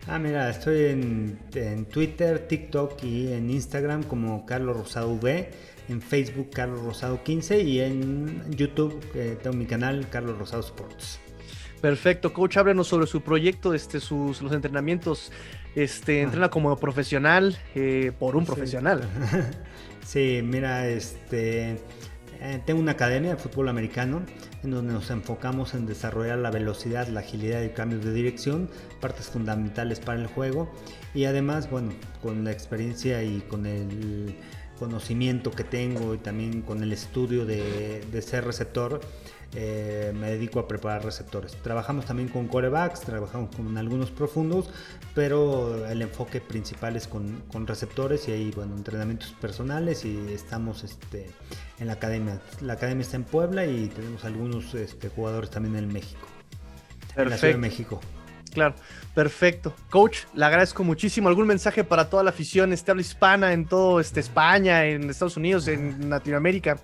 Ah, 0.08 0.18
mira, 0.18 0.48
estoy 0.48 0.86
en, 0.86 1.38
en 1.54 1.84
Twitter, 1.84 2.48
TikTok 2.48 3.02
y 3.04 3.32
en 3.32 3.50
Instagram 3.50 4.02
como 4.02 4.46
Carlos 4.46 4.76
Rosado 4.76 5.12
V 5.12 5.50
en 5.88 6.02
Facebook 6.02 6.50
Carlos 6.50 6.80
Rosado 6.80 7.22
15 7.22 7.60
y 7.62 7.80
en 7.80 8.42
YouTube 8.50 9.00
tengo 9.42 9.56
mi 9.56 9.66
canal 9.66 10.08
Carlos 10.10 10.38
Rosado 10.38 10.62
Sports. 10.62 11.20
Perfecto, 11.80 12.32
coach, 12.32 12.56
háblenos 12.56 12.88
sobre 12.88 13.06
su 13.06 13.20
proyecto, 13.20 13.72
este, 13.72 14.00
sus 14.00 14.42
los 14.42 14.52
entrenamientos. 14.52 15.30
Este, 15.74 16.22
entrena 16.22 16.48
como 16.48 16.74
profesional 16.76 17.56
eh, 17.74 18.12
por 18.18 18.36
un 18.36 18.44
profesional. 18.44 19.02
Sí, 20.04 20.40
mira, 20.42 20.88
este, 20.88 21.76
eh, 22.40 22.62
tengo 22.64 22.80
una 22.80 22.92
academia 22.92 23.34
de 23.34 23.36
fútbol 23.36 23.68
americano 23.68 24.22
en 24.62 24.70
donde 24.70 24.92
nos 24.92 25.10
enfocamos 25.10 25.74
en 25.74 25.86
desarrollar 25.86 26.38
la 26.38 26.50
velocidad, 26.50 27.08
la 27.08 27.20
agilidad 27.20 27.62
y 27.62 27.70
cambios 27.70 28.04
de 28.04 28.12
dirección, 28.12 28.68
partes 29.00 29.26
fundamentales 29.26 30.00
para 30.00 30.20
el 30.20 30.26
juego. 30.26 30.70
Y 31.14 31.24
además, 31.24 31.70
bueno, 31.70 31.92
con 32.22 32.44
la 32.44 32.52
experiencia 32.52 33.22
y 33.22 33.40
con 33.40 33.66
el 33.66 34.36
conocimiento 34.78 35.50
que 35.50 35.64
tengo 35.64 36.14
y 36.14 36.18
también 36.18 36.62
con 36.62 36.82
el 36.82 36.92
estudio 36.92 37.44
de, 37.44 38.22
ser 38.22 38.44
receptor, 38.44 39.00
eh, 39.54 40.12
me 40.14 40.30
dedico 40.30 40.60
a 40.60 40.68
preparar 40.68 41.04
receptores. 41.04 41.56
Trabajamos 41.62 42.04
también 42.04 42.28
con 42.28 42.48
corebacks, 42.48 43.00
trabajamos 43.00 43.54
con 43.54 43.76
algunos 43.78 44.10
profundos, 44.10 44.70
pero 45.14 45.86
el 45.86 46.02
enfoque 46.02 46.40
principal 46.40 46.96
es 46.96 47.08
con, 47.08 47.42
receptores 47.66 48.28
y 48.28 48.32
ahí, 48.32 48.50
bueno, 48.54 48.76
entrenamientos 48.76 49.34
personales 49.40 50.04
y 50.04 50.32
estamos 50.32 50.84
este, 50.84 51.30
en 51.78 51.86
la 51.86 51.94
academia. 51.94 52.40
La 52.60 52.74
academia 52.74 53.02
está 53.02 53.16
en 53.16 53.24
Puebla 53.24 53.64
y 53.64 53.88
tenemos 53.88 54.24
algunos 54.24 54.74
este, 54.74 55.08
jugadores 55.08 55.50
también 55.50 55.76
en 55.76 55.92
México. 55.92 56.26
Perfecto. 57.14 57.22
En 57.22 57.30
la 57.30 57.38
Ciudad 57.38 57.54
de 57.54 57.58
México. 57.58 58.00
claro. 58.52 58.74
Perfecto. 59.14 59.74
Coach, 59.90 60.18
le 60.32 60.44
agradezco 60.44 60.84
muchísimo. 60.84 61.28
¿Algún 61.28 61.48
mensaje 61.48 61.82
para 61.82 62.08
toda 62.08 62.22
la 62.22 62.30
afición 62.30 62.72
este, 62.72 62.92
habla 62.92 63.00
hispana 63.00 63.52
en 63.52 63.64
todo 63.66 63.98
este, 63.98 64.20
España, 64.20 64.84
en 64.84 65.10
Estados 65.10 65.36
Unidos, 65.36 65.66
en 65.66 66.08
Latinoamérica? 66.08 66.78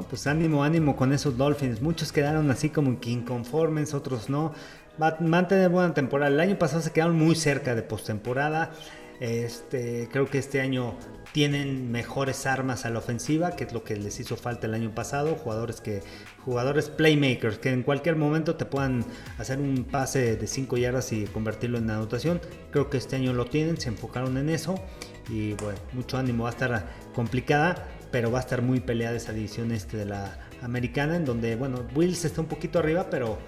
Pues 0.00 0.26
ánimo, 0.26 0.64
ánimo 0.64 0.96
con 0.96 1.12
esos 1.12 1.36
Dolphins. 1.36 1.82
Muchos 1.82 2.12
quedaron 2.12 2.50
así 2.50 2.70
como 2.70 2.98
que 3.00 3.10
inconformes, 3.10 3.92
otros 3.92 4.30
no. 4.30 4.52
Van 4.98 5.34
a 5.34 5.48
tener 5.48 5.68
buena 5.68 5.92
temporada. 5.94 6.30
El 6.30 6.40
año 6.40 6.58
pasado 6.58 6.82
se 6.82 6.92
quedaron 6.92 7.16
muy 7.16 7.34
cerca 7.34 7.74
de 7.74 7.82
postemporada. 7.82 8.72
Este, 9.20 10.08
creo 10.10 10.28
que 10.28 10.38
este 10.38 10.60
año 10.60 10.96
tienen 11.32 11.92
mejores 11.92 12.44
armas 12.44 12.84
a 12.84 12.90
la 12.90 12.98
ofensiva, 12.98 13.52
que 13.52 13.64
es 13.64 13.72
lo 13.72 13.84
que 13.84 13.96
les 13.96 14.18
hizo 14.18 14.36
falta 14.36 14.66
el 14.66 14.74
año 14.74 14.90
pasado, 14.94 15.36
jugadores 15.36 15.80
que 15.80 16.02
jugadores 16.44 16.88
playmakers 16.88 17.58
que 17.58 17.70
en 17.70 17.84
cualquier 17.84 18.16
momento 18.16 18.56
te 18.56 18.64
puedan 18.64 19.04
hacer 19.38 19.60
un 19.60 19.84
pase 19.84 20.36
de 20.36 20.46
5 20.46 20.76
yardas 20.76 21.12
y 21.12 21.26
convertirlo 21.26 21.78
en 21.78 21.88
anotación. 21.90 22.40
Creo 22.72 22.90
que 22.90 22.98
este 22.98 23.14
año 23.14 23.32
lo 23.32 23.44
tienen, 23.44 23.80
se 23.80 23.90
enfocaron 23.90 24.36
en 24.38 24.48
eso 24.48 24.74
y 25.28 25.54
bueno, 25.54 25.78
mucho 25.92 26.18
ánimo, 26.18 26.44
va 26.44 26.50
a 26.50 26.52
estar 26.52 26.86
complicada, 27.14 27.86
pero 28.12 28.30
va 28.30 28.38
a 28.38 28.42
estar 28.42 28.62
muy 28.62 28.78
peleada 28.78 29.16
esa 29.16 29.32
división 29.32 29.72
este 29.72 29.96
de 29.96 30.04
la 30.04 30.38
americana 30.60 31.16
en 31.16 31.24
donde 31.24 31.56
bueno, 31.56 31.84
Wills 31.96 32.24
está 32.24 32.40
un 32.40 32.46
poquito 32.46 32.78
arriba, 32.78 33.08
pero 33.10 33.38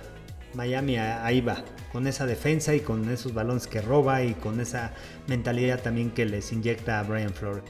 Miami 0.55 0.97
ahí 0.97 1.41
va, 1.41 1.65
con 1.93 2.07
esa 2.07 2.27
defensa 2.27 2.75
y 2.75 2.81
con 2.81 3.09
esos 3.11 3.35
balones 3.35 3.67
que 3.67 3.81
roba 3.81 4.23
y 4.23 4.35
con 4.35 4.61
esa 4.61 4.93
mentalidad 5.29 5.81
también 5.81 6.11
que 6.11 6.25
les 6.25 6.53
inyecta 6.53 6.99
a 6.99 7.03
Brian 7.05 7.33
Flores 7.33 7.65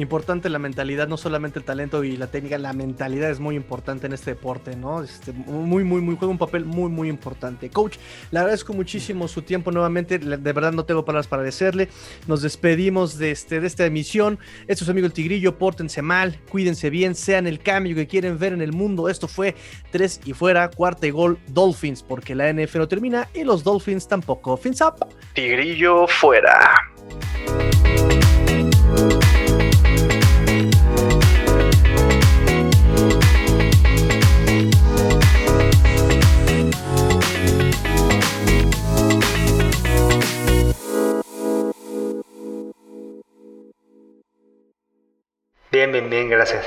importante 0.00 0.48
la 0.48 0.58
mentalidad, 0.58 1.08
no 1.08 1.16
solamente 1.16 1.58
el 1.58 1.64
talento 1.64 2.04
y 2.04 2.16
la 2.16 2.28
técnica, 2.28 2.58
la 2.58 2.72
mentalidad 2.72 3.30
es 3.30 3.40
muy 3.40 3.56
importante 3.56 4.06
en 4.06 4.12
este 4.12 4.32
deporte, 4.32 4.76
¿no? 4.76 5.02
Este, 5.02 5.32
muy, 5.32 5.84
muy, 5.84 6.00
muy, 6.00 6.16
juega 6.16 6.30
un 6.30 6.38
papel 6.38 6.64
muy, 6.64 6.90
muy 6.90 7.08
importante. 7.08 7.70
Coach, 7.70 7.96
le 8.30 8.38
agradezco 8.38 8.72
muchísimo 8.72 9.28
su 9.28 9.42
tiempo 9.42 9.70
nuevamente, 9.70 10.18
de 10.18 10.52
verdad 10.52 10.72
no 10.72 10.84
tengo 10.84 11.04
palabras 11.04 11.26
para 11.26 11.40
agradecerle. 11.40 11.88
Nos 12.26 12.42
despedimos 12.42 13.18
de, 13.18 13.30
este, 13.30 13.60
de 13.60 13.66
esta 13.66 13.86
emisión. 13.86 14.38
Esto 14.66 14.84
es 14.84 14.90
amigo 14.90 15.06
el 15.06 15.12
Tigrillo, 15.12 15.58
pórtense 15.58 16.02
mal, 16.02 16.38
cuídense 16.50 16.90
bien, 16.90 17.14
sean 17.14 17.46
el 17.46 17.60
cambio 17.60 17.94
que 17.94 18.06
quieren 18.06 18.38
ver 18.38 18.52
en 18.52 18.62
el 18.62 18.72
mundo. 18.72 19.08
Esto 19.08 19.28
fue 19.28 19.54
tres 19.90 20.20
y 20.24 20.32
fuera, 20.32 20.70
cuarta 20.70 21.06
y 21.06 21.10
gol, 21.10 21.38
Dolphins, 21.48 22.02
porque 22.02 22.34
la 22.34 22.52
NF 22.52 22.76
no 22.76 22.88
termina 22.88 23.28
y 23.34 23.44
los 23.44 23.64
Dolphins 23.64 24.06
tampoco. 24.06 24.56
Fins 24.56 24.80
up. 24.80 25.06
Tigrillo 25.34 26.06
fuera. 26.06 26.74
Bien, 45.70 45.90
bien, 45.92 46.10
bien, 46.10 46.28
gracias. 46.28 46.66